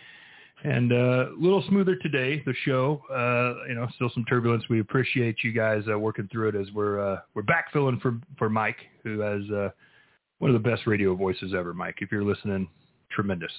And 0.65 0.91
uh, 0.95 1.27
a 1.29 1.37
little 1.39 1.63
smoother 1.69 1.97
today, 1.97 2.43
the 2.47 2.55
show. 2.65 3.03
Uh, 3.13 3.69
you 3.69 3.75
know, 3.75 3.87
still 3.95 4.11
some 4.15 4.25
turbulence. 4.25 4.65
We 4.71 4.81
appreciate 4.81 5.45
you 5.45 5.53
guys 5.53 5.83
uh, 5.93 5.99
working 5.99 6.27
through 6.33 6.49
it 6.49 6.55
as 6.55 6.69
we're 6.73 7.01
uh, 7.07 7.19
we're 7.35 7.43
backfilling 7.43 8.01
for 8.01 8.19
for 8.39 8.49
Mike, 8.49 8.79
who 9.05 9.21
has 9.21 9.43
uh, 9.51 9.69
one 10.39 10.51
of 10.51 10.55
the 10.55 10.71
best 10.71 10.87
radio 10.87 11.15
voices 11.15 11.53
ever. 11.55 11.75
Mike, 11.75 11.97
if 12.01 12.11
you're 12.11 12.25
listening, 12.25 12.67
tremendous, 13.11 13.53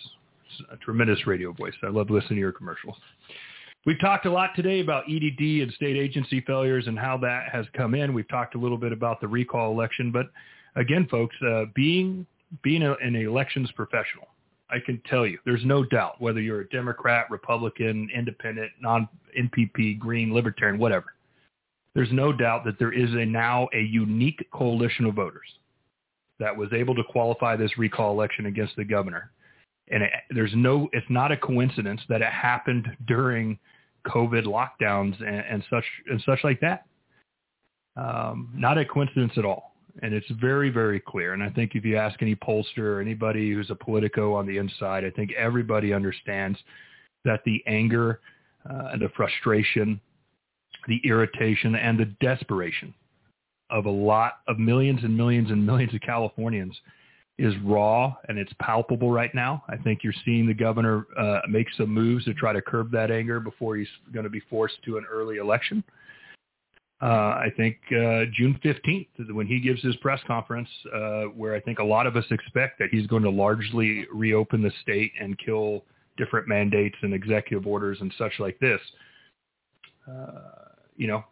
a 0.72 0.78
tremendous 0.78 1.28
radio 1.28 1.54
voice. 1.54 1.76
I 1.84 1.90
love 1.90 2.10
listening 2.10 2.38
to 2.38 2.42
your 2.42 2.54
commercials. 2.54 2.96
We've 3.86 4.00
talked 4.00 4.26
a 4.26 4.32
lot 4.32 4.52
today 4.56 4.80
about 4.80 5.04
EDD 5.10 5.62
and 5.62 5.74
state 5.74 5.98
agency 5.98 6.40
failures 6.42 6.88
and 6.88 6.98
how 6.98 7.18
that 7.18 7.50
has 7.52 7.66
come 7.76 7.96
in. 7.96 8.14
We've 8.14 8.28
talked 8.30 8.56
a 8.56 8.58
little 8.58 8.78
bit 8.78 8.94
about 8.94 9.20
the 9.20 9.28
recall 9.28 9.74
election, 9.74 10.10
but 10.10 10.28
again, 10.76 11.06
folks, 11.12 11.36
uh, 11.46 11.66
being 11.76 12.26
being 12.62 12.84
a, 12.84 12.94
an 12.94 13.16
elections 13.16 13.70
professional, 13.76 14.28
I 14.70 14.78
can 14.80 15.02
tell 15.10 15.26
you, 15.26 15.38
there's 15.44 15.66
no 15.66 15.84
doubt 15.84 16.22
whether 16.22 16.40
you're 16.40 16.62
a 16.62 16.70
Democrat, 16.70 17.26
Republican, 17.30 18.10
Independent, 18.16 18.72
non 18.80 19.10
NPP, 19.38 20.00
Green, 20.00 20.34
Libertarian, 20.34 20.80
whatever. 20.80 21.08
There's 21.94 22.12
no 22.12 22.32
doubt 22.32 22.64
that 22.66 22.80
there 22.80 22.94
is 22.94 23.10
a 23.12 23.26
now 23.26 23.68
a 23.74 23.82
unique 23.82 24.48
coalition 24.54 25.06
of 25.06 25.16
voters 25.16 25.48
that 26.40 26.56
was 26.56 26.72
able 26.72 26.96
to 26.96 27.04
qualify 27.04 27.58
this 27.58 27.78
recall 27.78 28.12
election 28.12 28.46
against 28.46 28.78
the 28.78 28.86
governor. 28.86 29.32
And 29.90 30.04
it, 30.04 30.12
there's 30.30 30.54
no, 30.56 30.90
it's 30.94 31.06
not 31.10 31.32
a 31.34 31.38
coincidence 31.38 32.02
that 32.08 32.22
it 32.22 32.32
happened 32.32 32.88
during 33.08 33.60
COVID 34.08 34.46
lockdowns 34.46 35.18
and, 35.20 35.44
and 35.50 35.64
such 35.70 35.86
and 36.10 36.22
such 36.26 36.40
like 36.44 36.60
that. 36.62 36.86
Um, 37.96 38.50
not 38.56 38.78
a 38.78 38.86
coincidence 38.86 39.34
at 39.38 39.46
all. 39.46 39.74
And 40.02 40.14
it's 40.14 40.30
very, 40.42 40.70
very 40.70 41.00
clear. 41.00 41.34
And 41.34 41.44
I 41.44 41.50
think 41.50 41.76
if 41.76 41.86
you 41.86 41.98
ask 41.98 42.20
any 42.22 42.36
pollster 42.36 42.80
or 42.80 43.00
anybody 43.00 43.52
who's 43.52 43.70
a 43.70 43.76
politico 43.76 44.34
on 44.34 44.48
the 44.48 44.58
inside, 44.58 45.06
I 45.06 45.12
think 45.12 45.32
everybody 45.34 45.94
understands 45.94 46.58
that 47.26 47.42
the 47.46 47.64
anger 47.68 48.20
uh, 48.68 48.90
and 48.94 49.02
the 49.02 49.10
frustration, 49.16 50.02
the 50.88 51.00
irritation 51.06 51.76
and 51.76 52.00
the 52.00 52.06
desperation 52.22 52.94
of 53.70 53.86
a 53.86 53.90
lot 53.90 54.40
of 54.48 54.58
millions 54.58 55.04
and 55.04 55.16
millions 55.16 55.52
and 55.52 55.64
millions 55.64 55.94
of 55.94 56.02
Californians 56.02 56.76
is 57.38 57.54
raw 57.64 58.14
and 58.28 58.38
it's 58.38 58.54
palpable 58.60 59.12
right 59.12 59.34
now. 59.34 59.64
I 59.68 59.78
think 59.78 60.04
you're 60.04 60.14
seeing 60.24 60.46
the 60.46 60.54
governor 60.54 61.08
uh, 61.18 61.40
make 61.50 61.68
some 61.76 61.90
moves 61.90 62.26
to 62.26 62.34
try 62.34 62.54
to 62.54 62.62
curb 62.62 62.92
that 62.92 63.10
anger 63.10 63.40
before 63.40 63.76
he's 63.76 63.88
going 64.14 64.24
to 64.24 64.30
be 64.30 64.42
forced 64.50 64.76
to 64.86 64.98
an 64.98 65.06
early 65.12 65.38
election. 65.38 65.84
Uh, 67.02 67.36
I 67.36 67.48
think 67.58 67.78
uh, 67.92 68.26
June 68.34 68.58
15th, 68.64 69.34
when 69.34 69.46
he 69.46 69.60
gives 69.60 69.82
his 69.82 69.96
press 69.98 70.22
conference, 70.26 70.70
uh, 70.94 71.24
where 71.36 71.54
I 71.54 71.60
think 71.60 71.80
a 71.80 71.84
lot 71.84 72.08
of 72.08 72.16
us 72.16 72.24
expect 72.32 72.80
that 72.80 72.90
he's 72.92 73.08
going 73.08 73.24
to 73.24 73.30
largely 73.30 74.06
reopen 74.14 74.62
the 74.62 74.72
state 74.82 75.12
and 75.20 75.38
kill 75.38 75.84
different 76.18 76.48
mandates 76.48 76.96
and 77.02 77.14
executive 77.14 77.68
orders 77.68 77.98
and 78.00 78.14
such 78.18 78.34
like 78.40 78.58
this, 78.60 78.80
uh, 80.08 80.70
you 80.96 81.08
know, 81.08 81.24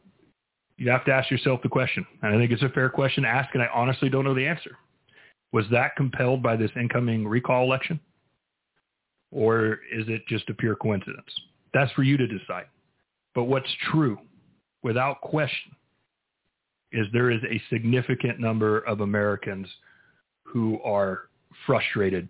you 0.77 0.89
have 0.89 1.05
to 1.05 1.11
ask 1.11 1.29
yourself 1.29 1.61
the 1.61 1.69
question. 1.69 2.05
And 2.23 2.35
I 2.35 2.37
think 2.37 2.51
it's 2.51 2.63
a 2.63 2.69
fair 2.69 2.89
question 2.89 3.23
to 3.23 3.29
ask, 3.29 3.53
and 3.53 3.61
I 3.61 3.67
honestly 3.73 4.09
don't 4.09 4.25
know 4.25 4.33
the 4.33 4.47
answer. 4.47 4.75
Was 5.51 5.65
that 5.71 5.95
compelled 5.95 6.41
by 6.41 6.55
this 6.55 6.71
incoming 6.75 7.27
recall 7.27 7.63
election? 7.63 7.99
Or 9.31 9.79
is 9.91 10.07
it 10.07 10.25
just 10.27 10.49
a 10.49 10.53
pure 10.53 10.75
coincidence? 10.75 11.29
That's 11.73 11.91
for 11.93 12.03
you 12.03 12.17
to 12.17 12.27
decide. 12.27 12.65
But 13.33 13.45
what's 13.45 13.69
true, 13.91 14.17
without 14.83 15.21
question, 15.21 15.71
is 16.91 17.07
there 17.13 17.31
is 17.31 17.41
a 17.49 17.61
significant 17.69 18.39
number 18.39 18.79
of 18.79 18.99
Americans 18.99 19.67
who 20.43 20.81
are 20.83 21.29
frustrated 21.65 22.27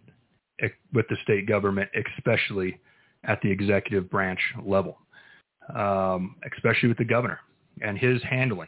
with 0.93 1.07
the 1.09 1.17
state 1.24 1.47
government, 1.47 1.89
especially 2.17 2.80
at 3.24 3.41
the 3.41 3.49
executive 3.49 4.09
branch 4.09 4.39
level, 4.63 4.99
um, 5.76 6.36
especially 6.55 6.89
with 6.89 6.97
the 6.97 7.05
governor 7.05 7.39
and 7.82 7.97
his 7.97 8.22
handling 8.24 8.67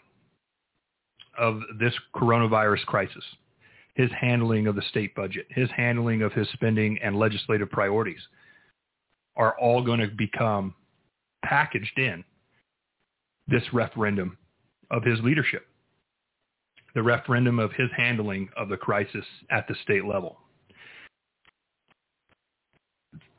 of 1.38 1.60
this 1.80 1.94
coronavirus 2.16 2.84
crisis, 2.86 3.24
his 3.96 4.10
handling 4.20 4.68
of 4.68 4.76
the 4.76 4.82
state 4.90 5.14
budget, 5.16 5.46
his 5.50 5.70
handling 5.76 6.22
of 6.22 6.34
his 6.34 6.48
spending 6.54 6.98
and 7.04 7.18
legislative 7.18 7.70
priorities 7.70 8.22
are 9.36 9.58
all 9.60 9.84
going 9.84 10.00
to 10.00 10.08
become 10.08 10.74
packaged 11.44 11.98
in 11.98 12.24
this 13.48 13.64
referendum 13.74 14.38
of 14.92 15.04
his 15.04 15.20
leadership, 15.22 15.68
the 16.96 17.04
referendum 17.04 17.60
of 17.60 17.72
his 17.74 17.90
handling 17.96 18.50
of 18.58 18.70
the 18.70 18.78
crisis 18.78 19.26
at 19.52 19.68
the 19.68 19.76
state 19.84 20.06
level. 20.06 20.38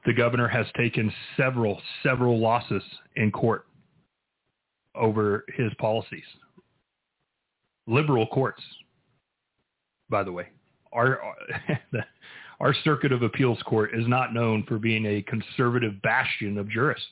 The 0.05 0.13
governor 0.13 0.49
has 0.49 0.67
taken 0.77 1.13
several, 1.37 1.81
several 2.03 2.39
losses 2.39 2.83
in 3.17 3.31
court 3.31 3.67
over 4.95 5.45
his 5.57 5.73
policies. 5.79 6.25
Liberal 7.87 8.27
courts, 8.27 8.63
by 10.11 10.23
the 10.23 10.33
way, 10.33 10.49
our 10.93 11.21
our 12.61 12.75
circuit 12.85 13.13
of 13.13 13.23
appeals 13.23 13.61
court 13.67 13.91
is 13.95 14.07
not 14.07 14.33
known 14.33 14.65
for 14.65 14.79
being 14.79 15.07
a 15.07 15.23
conservative 15.23 16.01
bastion 16.03 16.59
of 16.59 16.69
jurists. 16.69 17.07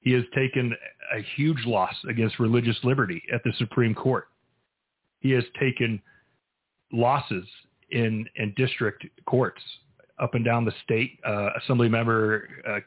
He 0.00 0.12
has 0.12 0.24
taken 0.34 0.74
a 1.14 1.22
huge 1.36 1.64
loss 1.66 1.94
against 2.08 2.38
religious 2.38 2.78
liberty 2.82 3.22
at 3.32 3.42
the 3.44 3.52
Supreme 3.58 3.94
Court. 3.94 4.28
He 5.20 5.30
has 5.32 5.44
taken 5.58 6.00
losses 6.92 7.46
in 7.90 8.26
in 8.36 8.54
district 8.56 9.04
courts 9.26 9.60
up 10.20 10.34
and 10.34 10.44
down 10.44 10.64
the 10.64 10.72
state. 10.84 11.18
Uh, 11.26 11.50
Assembly 11.62 11.88
member 11.88 12.48
uh, 12.66 12.80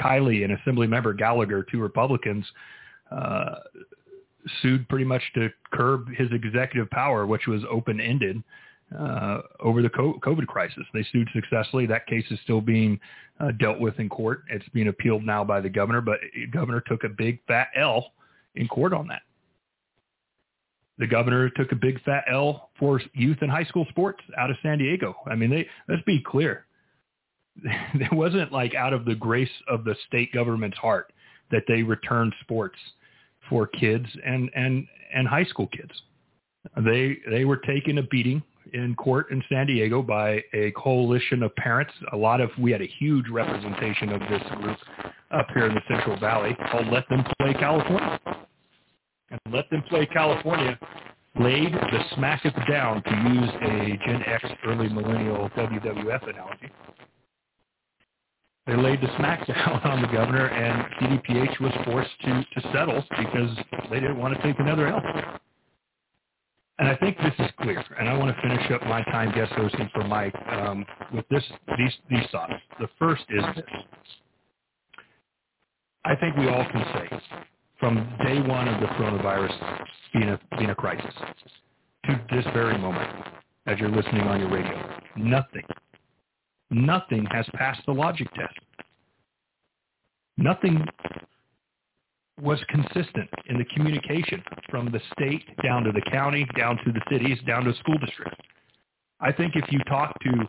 Kiley 0.00 0.44
and 0.44 0.52
Assembly 0.52 0.86
member 0.86 1.12
Gallagher, 1.12 1.64
two 1.70 1.80
Republicans, 1.80 2.44
uh, 3.10 3.56
sued 4.62 4.88
pretty 4.88 5.04
much 5.04 5.22
to 5.34 5.50
curb 5.72 6.08
his 6.16 6.28
executive 6.32 6.90
power, 6.90 7.26
which 7.26 7.46
was 7.46 7.62
open-ended 7.70 8.42
uh, 8.98 9.38
over 9.60 9.82
the 9.82 9.88
COVID 9.88 10.46
crisis. 10.46 10.84
They 10.94 11.04
sued 11.12 11.28
successfully. 11.34 11.86
That 11.86 12.06
case 12.06 12.24
is 12.30 12.38
still 12.44 12.60
being 12.60 13.00
uh, 13.40 13.52
dealt 13.58 13.80
with 13.80 13.98
in 13.98 14.08
court. 14.08 14.42
It's 14.48 14.68
being 14.70 14.88
appealed 14.88 15.24
now 15.24 15.44
by 15.44 15.60
the 15.60 15.68
governor, 15.68 16.00
but 16.00 16.18
the 16.34 16.46
governor 16.46 16.82
took 16.86 17.04
a 17.04 17.08
big 17.08 17.40
fat 17.46 17.68
L 17.76 18.12
in 18.54 18.68
court 18.68 18.92
on 18.92 19.08
that. 19.08 19.22
The 20.98 21.06
governor 21.06 21.50
took 21.50 21.72
a 21.72 21.76
big 21.76 22.02
fat 22.04 22.24
L 22.30 22.70
for 22.78 23.00
youth 23.12 23.38
and 23.42 23.50
high 23.50 23.64
school 23.64 23.86
sports 23.90 24.22
out 24.38 24.50
of 24.50 24.56
San 24.62 24.78
Diego. 24.78 25.14
I 25.26 25.34
mean, 25.34 25.50
they 25.50 25.66
let's 25.88 26.02
be 26.04 26.22
clear. 26.24 26.66
it 27.64 28.12
wasn't 28.12 28.52
like 28.52 28.74
out 28.74 28.92
of 28.92 29.04
the 29.04 29.14
grace 29.14 29.50
of 29.68 29.84
the 29.84 29.94
state 30.06 30.32
government's 30.32 30.78
heart 30.78 31.12
that 31.50 31.64
they 31.68 31.82
returned 31.82 32.34
sports 32.40 32.78
for 33.48 33.66
kids 33.66 34.06
and 34.24 34.50
and 34.54 34.86
and 35.14 35.26
high 35.26 35.44
school 35.44 35.68
kids. 35.68 35.92
They 36.84 37.18
they 37.30 37.44
were 37.44 37.58
taking 37.58 37.98
a 37.98 38.02
beating 38.02 38.42
in 38.72 38.94
court 38.96 39.30
in 39.30 39.42
San 39.48 39.66
Diego 39.66 40.02
by 40.02 40.42
a 40.52 40.72
coalition 40.72 41.42
of 41.42 41.54
parents. 41.56 41.92
A 42.12 42.16
lot 42.16 42.40
of 42.40 42.50
we 42.58 42.72
had 42.72 42.82
a 42.82 42.90
huge 42.98 43.28
representation 43.28 44.10
of 44.10 44.20
this 44.28 44.42
group 44.60 44.78
up 45.30 45.46
here 45.54 45.66
in 45.66 45.74
the 45.74 45.82
Central 45.88 46.18
Valley 46.18 46.56
called 46.70 46.86
Let 46.88 47.08
Them 47.08 47.24
Play 47.40 47.54
California. 47.54 48.20
And 49.30 49.40
Let 49.52 49.68
Them 49.70 49.82
Play 49.88 50.06
California 50.06 50.78
laid 51.38 51.72
the 51.72 52.00
smack 52.14 52.44
it 52.44 52.54
down 52.68 53.02
to 53.02 53.10
use 53.10 53.50
a 53.62 54.06
Gen 54.06 54.22
X 54.26 54.44
early 54.64 54.88
millennial 54.88 55.50
WWF 55.50 56.28
analogy. 56.28 56.70
They 58.66 58.76
laid 58.76 59.00
the 59.00 59.08
smack 59.16 59.46
down 59.46 59.80
on 59.84 60.02
the 60.02 60.08
governor 60.08 60.48
and 60.48 60.94
CDPH 60.96 61.60
was 61.60 61.72
forced 61.84 62.10
to, 62.22 62.44
to 62.54 62.72
settle 62.72 63.02
because 63.10 63.56
they 63.90 64.00
didn't 64.00 64.18
want 64.18 64.36
to 64.36 64.42
take 64.42 64.58
another 64.58 64.88
L. 64.88 65.00
And 66.78 66.88
I 66.88 66.96
think 66.96 67.16
this 67.18 67.32
is 67.38 67.50
clear, 67.62 67.82
and 67.98 68.06
I 68.06 68.18
want 68.18 68.36
to 68.36 68.42
finish 68.42 68.70
up 68.70 68.82
my 68.82 69.02
time 69.04 69.34
guest 69.34 69.50
hosting 69.52 69.88
for 69.94 70.04
Mike 70.04 70.34
um, 70.50 70.84
with 71.14 71.26
this 71.30 71.42
these 71.78 71.92
these 72.10 72.26
thoughts. 72.30 72.52
The 72.78 72.88
first 72.98 73.22
is 73.30 73.42
this: 73.54 73.64
I 76.04 76.14
think 76.16 76.36
we 76.36 76.48
all 76.48 76.66
can 76.70 76.84
say, 76.92 77.18
from 77.80 77.96
day 78.22 78.42
one 78.42 78.68
of 78.68 78.78
the 78.82 78.88
coronavirus 78.88 79.86
being 80.12 80.28
a 80.28 80.40
being 80.58 80.68
a 80.68 80.74
crisis 80.74 81.14
to 82.04 82.20
this 82.30 82.44
very 82.52 82.76
moment, 82.76 83.10
as 83.66 83.78
you're 83.78 83.88
listening 83.88 84.22
on 84.22 84.38
your 84.38 84.50
radio, 84.50 85.00
nothing, 85.16 85.64
nothing 86.70 87.26
has 87.30 87.46
passed 87.54 87.80
the 87.86 87.92
logic 87.92 88.28
test. 88.34 88.58
Nothing 90.36 90.86
was 92.40 92.60
consistent 92.68 93.28
in 93.48 93.56
the 93.56 93.64
communication 93.74 94.42
from 94.68 94.92
the 94.92 95.00
state 95.12 95.42
down 95.62 95.84
to 95.84 95.92
the 95.92 96.02
county, 96.10 96.46
down 96.56 96.76
to 96.84 96.92
the 96.92 97.00
cities, 97.10 97.38
down 97.46 97.64
to 97.64 97.74
school 97.76 97.96
districts. 97.98 98.36
I 99.20 99.32
think 99.32 99.56
if 99.56 99.64
you 99.72 99.78
talk 99.84 100.14
to 100.20 100.46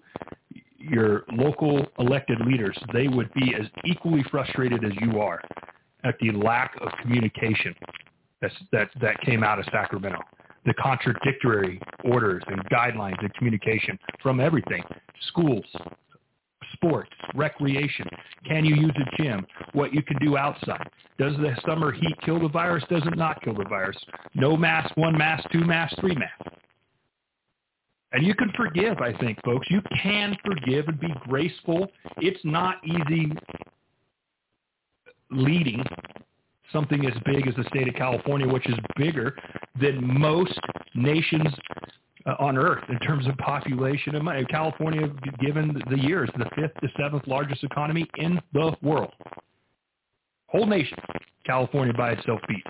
your 0.78 1.24
local 1.32 1.86
elected 1.99 2.39
leaders, 2.41 2.78
they 2.93 3.07
would 3.07 3.34
be 3.34 3.55
as 3.55 3.65
equally 3.86 4.24
frustrated 4.30 4.84
as 4.84 4.91
you 4.99 5.20
are 5.22 5.41
at 6.03 6.15
the 6.20 6.32
lack 6.32 6.76
of 6.82 6.89
communication 7.01 7.74
that's, 8.41 8.53
that, 8.72 8.89
that 9.01 9.20
came 9.22 9.43
out 9.43 9.59
of 9.59 9.65
Sacramento. 9.72 10.20
The 10.65 10.74
contradictory 10.74 11.82
orders 12.03 12.43
and 12.47 12.61
guidelines 12.70 13.20
and 13.20 13.34
communication 13.36 13.97
from 14.22 14.39
everything, 14.39 14.84
schools, 15.30 15.65
sports, 16.74 17.09
recreation. 17.36 18.07
Can 18.45 18.65
you 18.65 18.76
use 18.76 18.93
a 18.95 19.22
gym? 19.22 19.45
What 19.74 19.93
you 19.93 20.01
can 20.01 20.18
do 20.18 20.38
outside. 20.38 20.89
Does 21.18 21.36
the 21.38 21.55
summer 21.65 21.91
heat 21.91 22.15
kill 22.24 22.39
the 22.39 22.49
virus? 22.49 22.84
Does 22.89 23.03
it 23.05 23.18
not 23.18 23.41
kill 23.41 23.55
the 23.55 23.65
virus? 23.65 23.97
No 24.36 24.55
mask, 24.55 24.95
one 24.97 25.18
mask, 25.18 25.49
two 25.51 25.65
masks, 25.65 25.95
three 25.99 26.15
masks. 26.15 26.57
And 28.13 28.26
you 28.26 28.34
can 28.34 28.51
forgive, 28.55 28.99
I 28.99 29.13
think, 29.18 29.38
folks. 29.43 29.68
You 29.70 29.82
can 30.01 30.36
forgive 30.45 30.88
and 30.88 30.99
be 30.99 31.13
graceful. 31.28 31.88
It's 32.18 32.39
not 32.43 32.78
easy 32.86 33.32
leading 35.30 35.84
something 36.78 37.05
as 37.07 37.13
big 37.25 37.47
as 37.47 37.55
the 37.55 37.63
state 37.69 37.88
of 37.88 37.95
California, 37.95 38.47
which 38.47 38.67
is 38.69 38.75
bigger 38.95 39.36
than 39.82 39.97
most 40.19 40.59
nations 40.93 41.47
uh, 42.28 42.36
on 42.39 42.57
Earth 42.57 42.84
in 42.89 42.99
terms 42.99 43.25
of 43.28 43.36
population 43.38 44.15
and 44.15 44.23
money. 44.23 44.45
California, 44.45 45.07
given 45.39 45.82
the 45.89 45.97
years, 45.97 46.30
the 46.38 46.45
fifth 46.55 46.73
to 46.82 46.88
seventh 46.99 47.25
largest 47.25 47.63
economy 47.63 48.07
in 48.17 48.39
the 48.53 48.75
world. 48.84 49.13
Whole 50.47 50.67
nation, 50.67 50.97
California 51.45 51.93
by 51.93 52.11
itself 52.11 52.39
beats. 52.47 52.69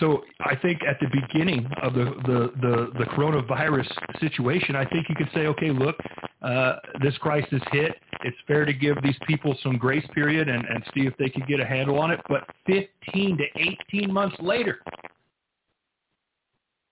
So 0.00 0.22
I 0.40 0.56
think 0.56 0.80
at 0.82 0.98
the 1.00 1.06
beginning 1.08 1.68
of 1.82 1.94
the, 1.94 2.04
the, 2.26 2.52
the, 2.60 2.90
the 2.98 3.04
coronavirus 3.16 3.88
situation, 4.20 4.74
I 4.74 4.84
think 4.84 5.08
you 5.08 5.14
could 5.14 5.30
say, 5.32 5.46
okay, 5.46 5.70
look, 5.70 5.96
uh, 6.46 6.76
this 7.02 7.16
crisis 7.18 7.60
hit. 7.72 7.96
It's 8.22 8.36
fair 8.46 8.64
to 8.64 8.72
give 8.72 8.96
these 9.02 9.16
people 9.26 9.56
some 9.62 9.76
grace 9.76 10.06
period 10.14 10.48
and, 10.48 10.64
and 10.64 10.84
see 10.94 11.06
if 11.06 11.16
they 11.18 11.28
can 11.28 11.42
get 11.48 11.58
a 11.58 11.64
handle 11.64 11.98
on 11.98 12.12
it. 12.12 12.20
But 12.28 12.44
15 12.66 13.38
to 13.38 13.44
18 13.92 14.12
months 14.12 14.36
later, 14.40 14.78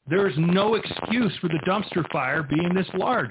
there 0.09 0.29
is 0.29 0.35
no 0.37 0.75
excuse 0.75 1.33
for 1.41 1.49
the 1.49 1.61
dumpster 1.67 2.11
fire 2.11 2.43
being 2.43 2.75
this 2.75 2.89
large. 2.95 3.31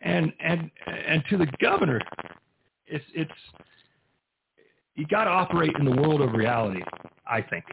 And 0.00 0.32
and 0.40 0.70
and 0.86 1.24
to 1.30 1.38
the 1.38 1.46
governor, 1.60 2.00
it's 2.86 3.04
it's 3.14 3.32
you 4.94 5.06
got 5.06 5.24
to 5.24 5.30
operate 5.30 5.72
in 5.78 5.84
the 5.84 5.96
world 5.96 6.20
of 6.20 6.34
reality, 6.34 6.82
I 7.26 7.42
think. 7.42 7.64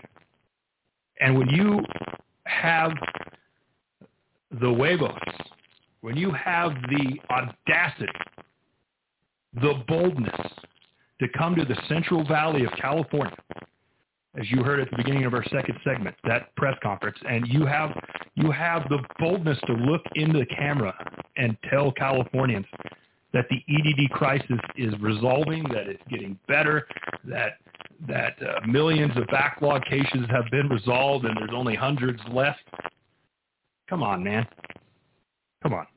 And 1.20 1.38
when 1.38 1.49
you 1.49 1.82
have 2.45 2.93
the 4.60 4.74
huevos, 4.74 5.12
when 6.02 6.18
you 6.18 6.32
have 6.32 6.74
the 6.89 7.20
audacity, 7.30 8.08
the 9.54 9.84
boldness 9.88 10.52
to 11.20 11.28
come 11.38 11.56
to 11.56 11.66
the 11.66 11.78
Central 11.88 12.26
Valley 12.26 12.66
of 12.66 12.72
California 12.80 13.36
as 14.39 14.49
you 14.49 14.64
heard 14.64 14.80
at 14.80 14.89
the 14.89 14.97
beginning 14.97 15.26
of 15.26 15.34
our 15.34 15.43
second 15.45 15.78
segment, 15.84 16.16
that 16.24 16.56
press 16.56 16.78
conference, 16.82 17.18
and 17.28 17.47
you 17.47 17.66
have 17.66 17.91
you 18.36 18.49
have 18.52 18.88
the 18.89 18.99
boldness 19.20 19.58
to 19.68 19.74
look 19.74 20.02
into 20.16 20.39
the 20.39 20.45
camera 20.45 20.93
and 21.36 21.58
tell 21.70 21.91
Californians 21.91 22.66
that 23.34 23.45
the 23.49 23.62
EDD 23.68 24.10
crisis 24.12 24.60
is 24.78 24.93
resolving, 25.02 25.64
that 25.64 25.88
it's 25.88 26.02
getting 26.10 26.39
better, 26.47 26.88
that 27.26 27.58
that 28.08 28.36
uh, 28.41 28.66
millions 28.66 29.16
of 29.18 29.28
backlog 29.28 29.84
cases 29.86 30.26
have 30.30 30.45
been 30.49 30.70
resolved, 30.70 31.26
and 31.26 31.36
there's 31.38 31.52
only 31.54 31.76
hundreds 31.76 32.22
left. 32.32 32.62
Come 33.89 34.02
on, 34.02 34.24
man. 34.24 34.47
Come 35.64 35.74
on. 35.74 35.88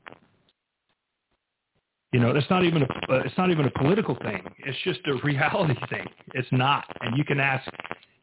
You 2.11 2.21
know, 2.21 2.29
it's 2.31 2.49
not 2.49 2.63
even 2.63 2.83
a 2.83 2.85
uh, 2.85 3.23
it's 3.25 3.37
not 3.37 3.51
even 3.51 3.65
a 3.65 3.71
political 3.71 4.15
thing. 4.15 4.41
It's 4.59 4.77
just 4.85 5.01
a 5.07 5.15
reality 5.25 5.75
thing. 5.89 6.07
It's 6.33 6.47
not. 6.51 6.85
And 7.01 7.17
you 7.17 7.25
can 7.25 7.39
ask 7.39 7.69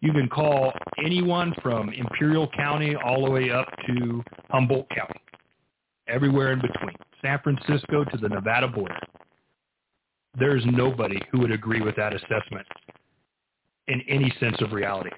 You 0.01 0.13
can 0.13 0.29
call 0.29 0.73
anyone 1.05 1.53
from 1.63 1.91
Imperial 1.91 2.49
County 2.57 2.97
all 2.97 3.25
the 3.25 3.31
way 3.31 3.51
up 3.51 3.67
to 3.87 4.23
Humboldt 4.51 4.89
County, 4.91 5.21
everywhere 6.09 6.53
in 6.53 6.61
between, 6.61 6.97
San 7.21 7.39
Francisco 7.41 8.05
to 8.05 8.17
the 8.17 8.29
Nevada 8.29 8.69
border. 8.69 8.99
There's 10.39 10.65
nobody 10.65 11.21
who 11.31 11.41
would 11.41 11.53
agree 11.53 11.83
with 11.83 11.97
that 11.97 12.15
assessment 12.15 12.67
in 13.89 14.01
any 14.09 14.35
sense 14.41 14.57
of 14.63 14.73
reality. 14.73 15.11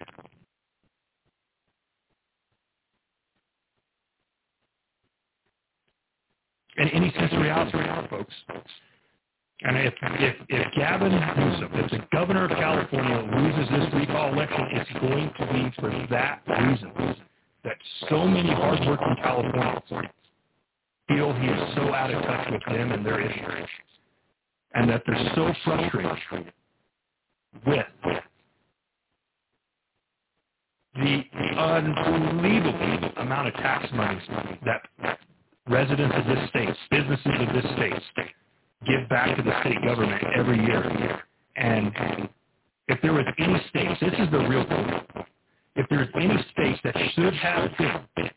In 6.76 6.88
any 6.88 7.12
sense 7.12 7.32
of 7.32 7.40
reality, 7.40 7.78
folks. 8.10 8.34
And 9.62 9.78
if, 9.78 9.94
if, 10.02 10.36
if 10.48 10.74
Gavin 10.74 11.12
Newsom, 11.12 11.70
if 11.74 11.90
the 11.90 12.00
governor 12.12 12.44
of 12.44 12.50
California 12.50 13.18
loses 13.36 13.70
this 13.70 13.94
recall 13.94 14.32
election, 14.32 14.66
it's 14.72 14.92
going 15.00 15.32
to 15.38 15.52
be 15.52 15.72
for 15.80 16.06
that 16.10 16.42
reason, 16.46 17.16
that 17.62 17.76
so 18.10 18.26
many 18.26 18.50
hardworking 18.52 19.16
Californians 19.22 20.12
feel 21.08 21.32
he 21.34 21.46
is 21.46 21.74
so 21.76 21.94
out 21.94 22.12
of 22.12 22.22
touch 22.24 22.48
with 22.50 22.62
them 22.66 22.92
and 22.92 23.06
their 23.06 23.20
issues, 23.20 23.68
and 24.74 24.90
that 24.90 25.02
they're 25.06 25.32
so 25.34 25.52
frustrated 25.64 26.52
with 27.66 27.86
the 30.96 31.24
unbelievable 31.56 33.10
amount 33.16 33.48
of 33.48 33.54
tax 33.54 33.90
money 33.92 34.20
that 34.64 34.82
residents 35.68 36.14
of 36.16 36.26
this 36.26 36.48
state, 36.50 36.68
businesses 36.90 37.32
of 37.40 37.54
this 37.54 37.72
state, 37.72 38.32
give 38.86 39.08
back 39.08 39.36
to 39.36 39.42
the 39.42 39.60
state 39.60 39.82
government 39.82 40.22
every 40.36 40.58
year. 40.64 41.22
And 41.56 42.28
if 42.88 43.00
there 43.02 43.12
was 43.12 43.26
any 43.38 43.60
states, 43.70 44.00
this 44.00 44.12
is 44.18 44.30
the 44.30 44.46
real 44.48 44.64
point. 44.64 45.04
If 45.76 45.86
there's 45.88 46.08
any 46.14 46.36
states 46.52 46.80
that 46.84 46.96
should 47.14 47.34
have 47.34 47.70
been 47.78 48.30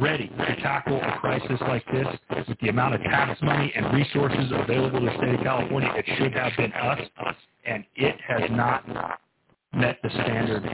ready 0.00 0.28
to 0.28 0.56
tackle 0.56 1.00
a 1.00 1.18
crisis 1.18 1.58
like 1.62 1.84
this 1.92 2.06
with 2.46 2.58
the 2.60 2.68
amount 2.68 2.94
of 2.94 3.02
tax 3.02 3.40
money 3.42 3.72
and 3.74 3.92
resources 3.92 4.52
available 4.52 5.00
to 5.00 5.06
the 5.06 5.16
state 5.16 5.34
of 5.34 5.40
California, 5.40 5.92
it 5.96 6.04
should 6.16 6.32
have 6.34 6.52
been 6.56 6.72
us, 6.72 7.00
and 7.64 7.84
it 7.96 8.16
has 8.26 8.48
not 8.50 8.86
met 9.72 9.98
the 10.02 10.10
standard 10.10 10.64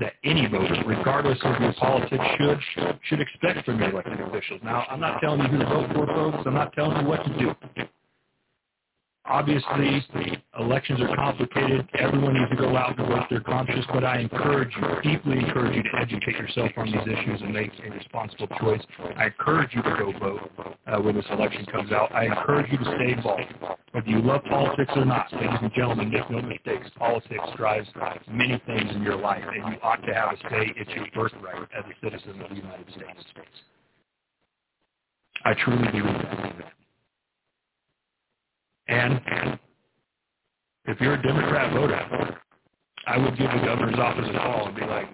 that 0.00 0.14
any 0.24 0.46
voter, 0.46 0.82
regardless 0.86 1.38
of 1.42 1.60
your 1.60 1.72
politics, 1.74 2.24
should 2.38 2.98
should 3.04 3.20
expect 3.20 3.64
from 3.64 3.80
your 3.80 3.90
elected 3.90 4.20
officials. 4.20 4.60
Now, 4.62 4.86
I'm 4.88 5.00
not 5.00 5.20
telling 5.20 5.40
you 5.40 5.48
who 5.48 5.58
to 5.58 5.66
vote 5.66 5.90
for, 5.92 6.06
folks. 6.06 6.38
I'm 6.46 6.54
not 6.54 6.72
telling 6.72 7.02
you 7.02 7.08
what 7.08 7.24
to 7.24 7.38
do. 7.38 7.54
Obviously, 9.28 10.02
elections 10.58 11.00
are 11.02 11.14
complicated. 11.14 11.86
Everyone 11.98 12.32
needs 12.32 12.50
to 12.50 12.56
go 12.56 12.74
out 12.76 12.98
and 12.98 13.08
vote 13.08 13.26
their 13.28 13.40
conscience, 13.40 13.84
but 13.92 14.02
I 14.02 14.20
encourage 14.20 14.70
you, 14.74 15.10
deeply 15.12 15.38
encourage 15.38 15.76
you 15.76 15.82
to 15.82 15.98
educate 16.00 16.36
yourself 16.36 16.70
on 16.78 16.86
these 16.86 17.02
issues 17.02 17.42
and 17.42 17.52
make 17.52 17.70
a 17.84 17.90
responsible 17.90 18.46
choice. 18.58 18.80
I 19.16 19.26
encourage 19.26 19.74
you 19.74 19.82
to 19.82 19.90
go 19.98 20.12
vote 20.18 20.50
uh, 20.86 20.98
when 21.02 21.14
this 21.14 21.26
election 21.30 21.66
comes 21.66 21.92
out. 21.92 22.14
I 22.14 22.24
encourage 22.24 22.72
you 22.72 22.78
to 22.78 22.84
stay 22.84 23.12
involved. 23.12 23.54
Whether 23.92 24.08
you 24.08 24.22
love 24.22 24.44
politics 24.48 24.92
or 24.96 25.04
not, 25.04 25.30
ladies 25.34 25.58
and 25.60 25.72
gentlemen, 25.74 26.10
make 26.10 26.30
no 26.30 26.40
mistakes. 26.40 26.88
Politics 26.96 27.44
drives 27.56 27.88
many 28.30 28.62
things 28.66 28.90
in 28.94 29.02
your 29.02 29.16
life, 29.16 29.44
and 29.46 29.74
you 29.74 29.78
ought 29.82 30.02
to 30.06 30.14
have 30.14 30.32
a 30.32 30.36
say. 30.48 30.72
It's 30.74 30.90
your 30.90 31.06
birthright 31.14 31.68
as 31.76 31.84
a 31.84 32.04
citizen 32.04 32.40
of 32.40 32.48
the 32.48 32.56
United 32.56 32.88
States. 32.90 33.24
I 35.44 35.52
truly 35.54 35.84
do 35.92 36.02
believe 36.02 36.56
that. 36.58 36.77
And 38.88 39.58
if 40.86 41.00
you're 41.00 41.14
a 41.14 41.22
Democrat 41.22 41.72
voter, 41.72 42.38
I 43.06 43.18
would 43.18 43.36
give 43.38 43.50
the 43.50 43.64
governor's 43.64 43.98
office 43.98 44.28
a 44.28 44.38
call 44.38 44.68
and 44.68 44.76
be 44.76 44.82
like, 44.82 45.08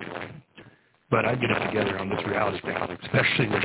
but 1.11 1.25
I'd 1.25 1.41
get 1.41 1.51
it 1.51 1.66
together 1.66 1.99
on 1.99 2.09
this 2.09 2.25
reality 2.27 2.61
thing, 2.62 2.77
especially 3.03 3.49
with 3.49 3.62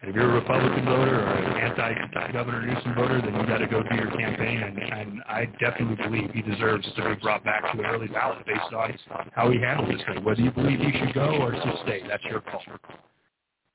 and 0.00 0.10
if 0.10 0.14
you're 0.14 0.30
a 0.30 0.34
Republican 0.34 0.84
voter 0.84 1.20
or 1.20 1.34
an 1.34 1.56
anti-Governor 1.56 2.64
Newsom 2.66 2.94
voter, 2.94 3.20
then 3.20 3.34
you 3.34 3.46
got 3.46 3.58
to 3.58 3.66
go 3.66 3.82
do 3.82 3.96
your 3.96 4.10
campaign. 4.16 4.62
And, 4.62 4.78
and 4.78 5.22
I 5.26 5.46
definitely 5.58 5.96
believe 5.96 6.30
he 6.30 6.42
deserves 6.42 6.86
to 6.94 7.08
be 7.08 7.14
brought 7.20 7.42
back 7.42 7.72
to 7.72 7.78
an 7.80 7.84
early 7.84 8.06
ballot 8.06 8.46
based 8.46 8.72
on 8.72 8.96
how 9.32 9.50
he 9.50 9.58
handled 9.58 9.90
this 9.90 10.00
thing. 10.06 10.22
Whether 10.22 10.42
you 10.42 10.52
believe 10.52 10.78
he 10.78 10.92
should 10.92 11.14
go 11.14 11.42
or 11.42 11.52
should 11.52 11.78
stay, 11.82 12.02
that's 12.06 12.22
your 12.24 12.40
call. 12.42 12.62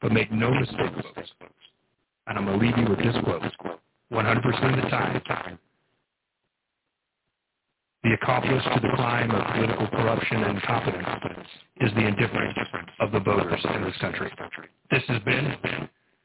But 0.02 0.14
make 0.14 0.32
no 0.32 0.54
mistake, 0.54 0.94
folks. 1.14 1.30
And 2.28 2.38
I'm 2.38 2.46
going 2.46 2.58
to 2.58 2.66
leave 2.66 2.78
you 2.78 2.88
with 2.90 3.00
this 3.00 3.16
quote. 3.26 3.80
100% 4.14 4.78
of 4.78 4.84
the 4.84 4.90
time, 5.22 5.60
the 8.04 8.14
accomplice 8.14 8.64
to 8.64 8.80
the 8.82 8.90
crime 8.96 9.32
of 9.32 9.54
political 9.54 9.88
corruption 9.88 10.44
and 10.44 10.58
incompetence 10.58 11.48
is 11.82 11.92
the 11.94 12.06
indifference 12.06 12.54
of 13.00 13.12
the 13.12 13.20
voters 13.20 13.66
in 13.76 13.82
this 13.84 13.98
country. 13.98 14.30
This 14.92 15.04
has 15.08 15.22
been 15.24 15.56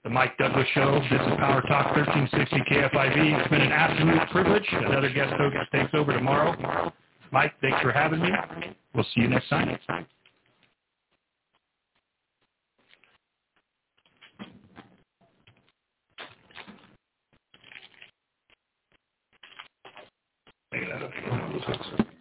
the 0.04 0.10
Mike 0.10 0.36
Douglass 0.38 0.66
Show. 0.74 1.00
This 1.10 1.20
is 1.20 1.36
Power 1.38 1.62
Talk 1.62 1.96
1360 1.96 2.56
KFIV. 2.70 3.40
It's 3.40 3.48
been 3.48 3.60
an 3.60 3.72
absolute 3.72 4.28
privilege. 4.30 4.66
Another 4.72 5.10
guest 5.10 5.32
host 5.34 5.56
takes 5.72 5.94
over 5.94 6.12
tomorrow. 6.12 6.92
Mike, 7.30 7.52
thanks 7.60 7.80
for 7.80 7.92
having 7.92 8.20
me. 8.20 8.30
We'll 8.94 9.04
see 9.14 9.22
you 9.22 9.28
next 9.28 9.48
time. 9.48 9.78
Take 20.70 20.86
that 20.86 21.02
up. 21.02 22.17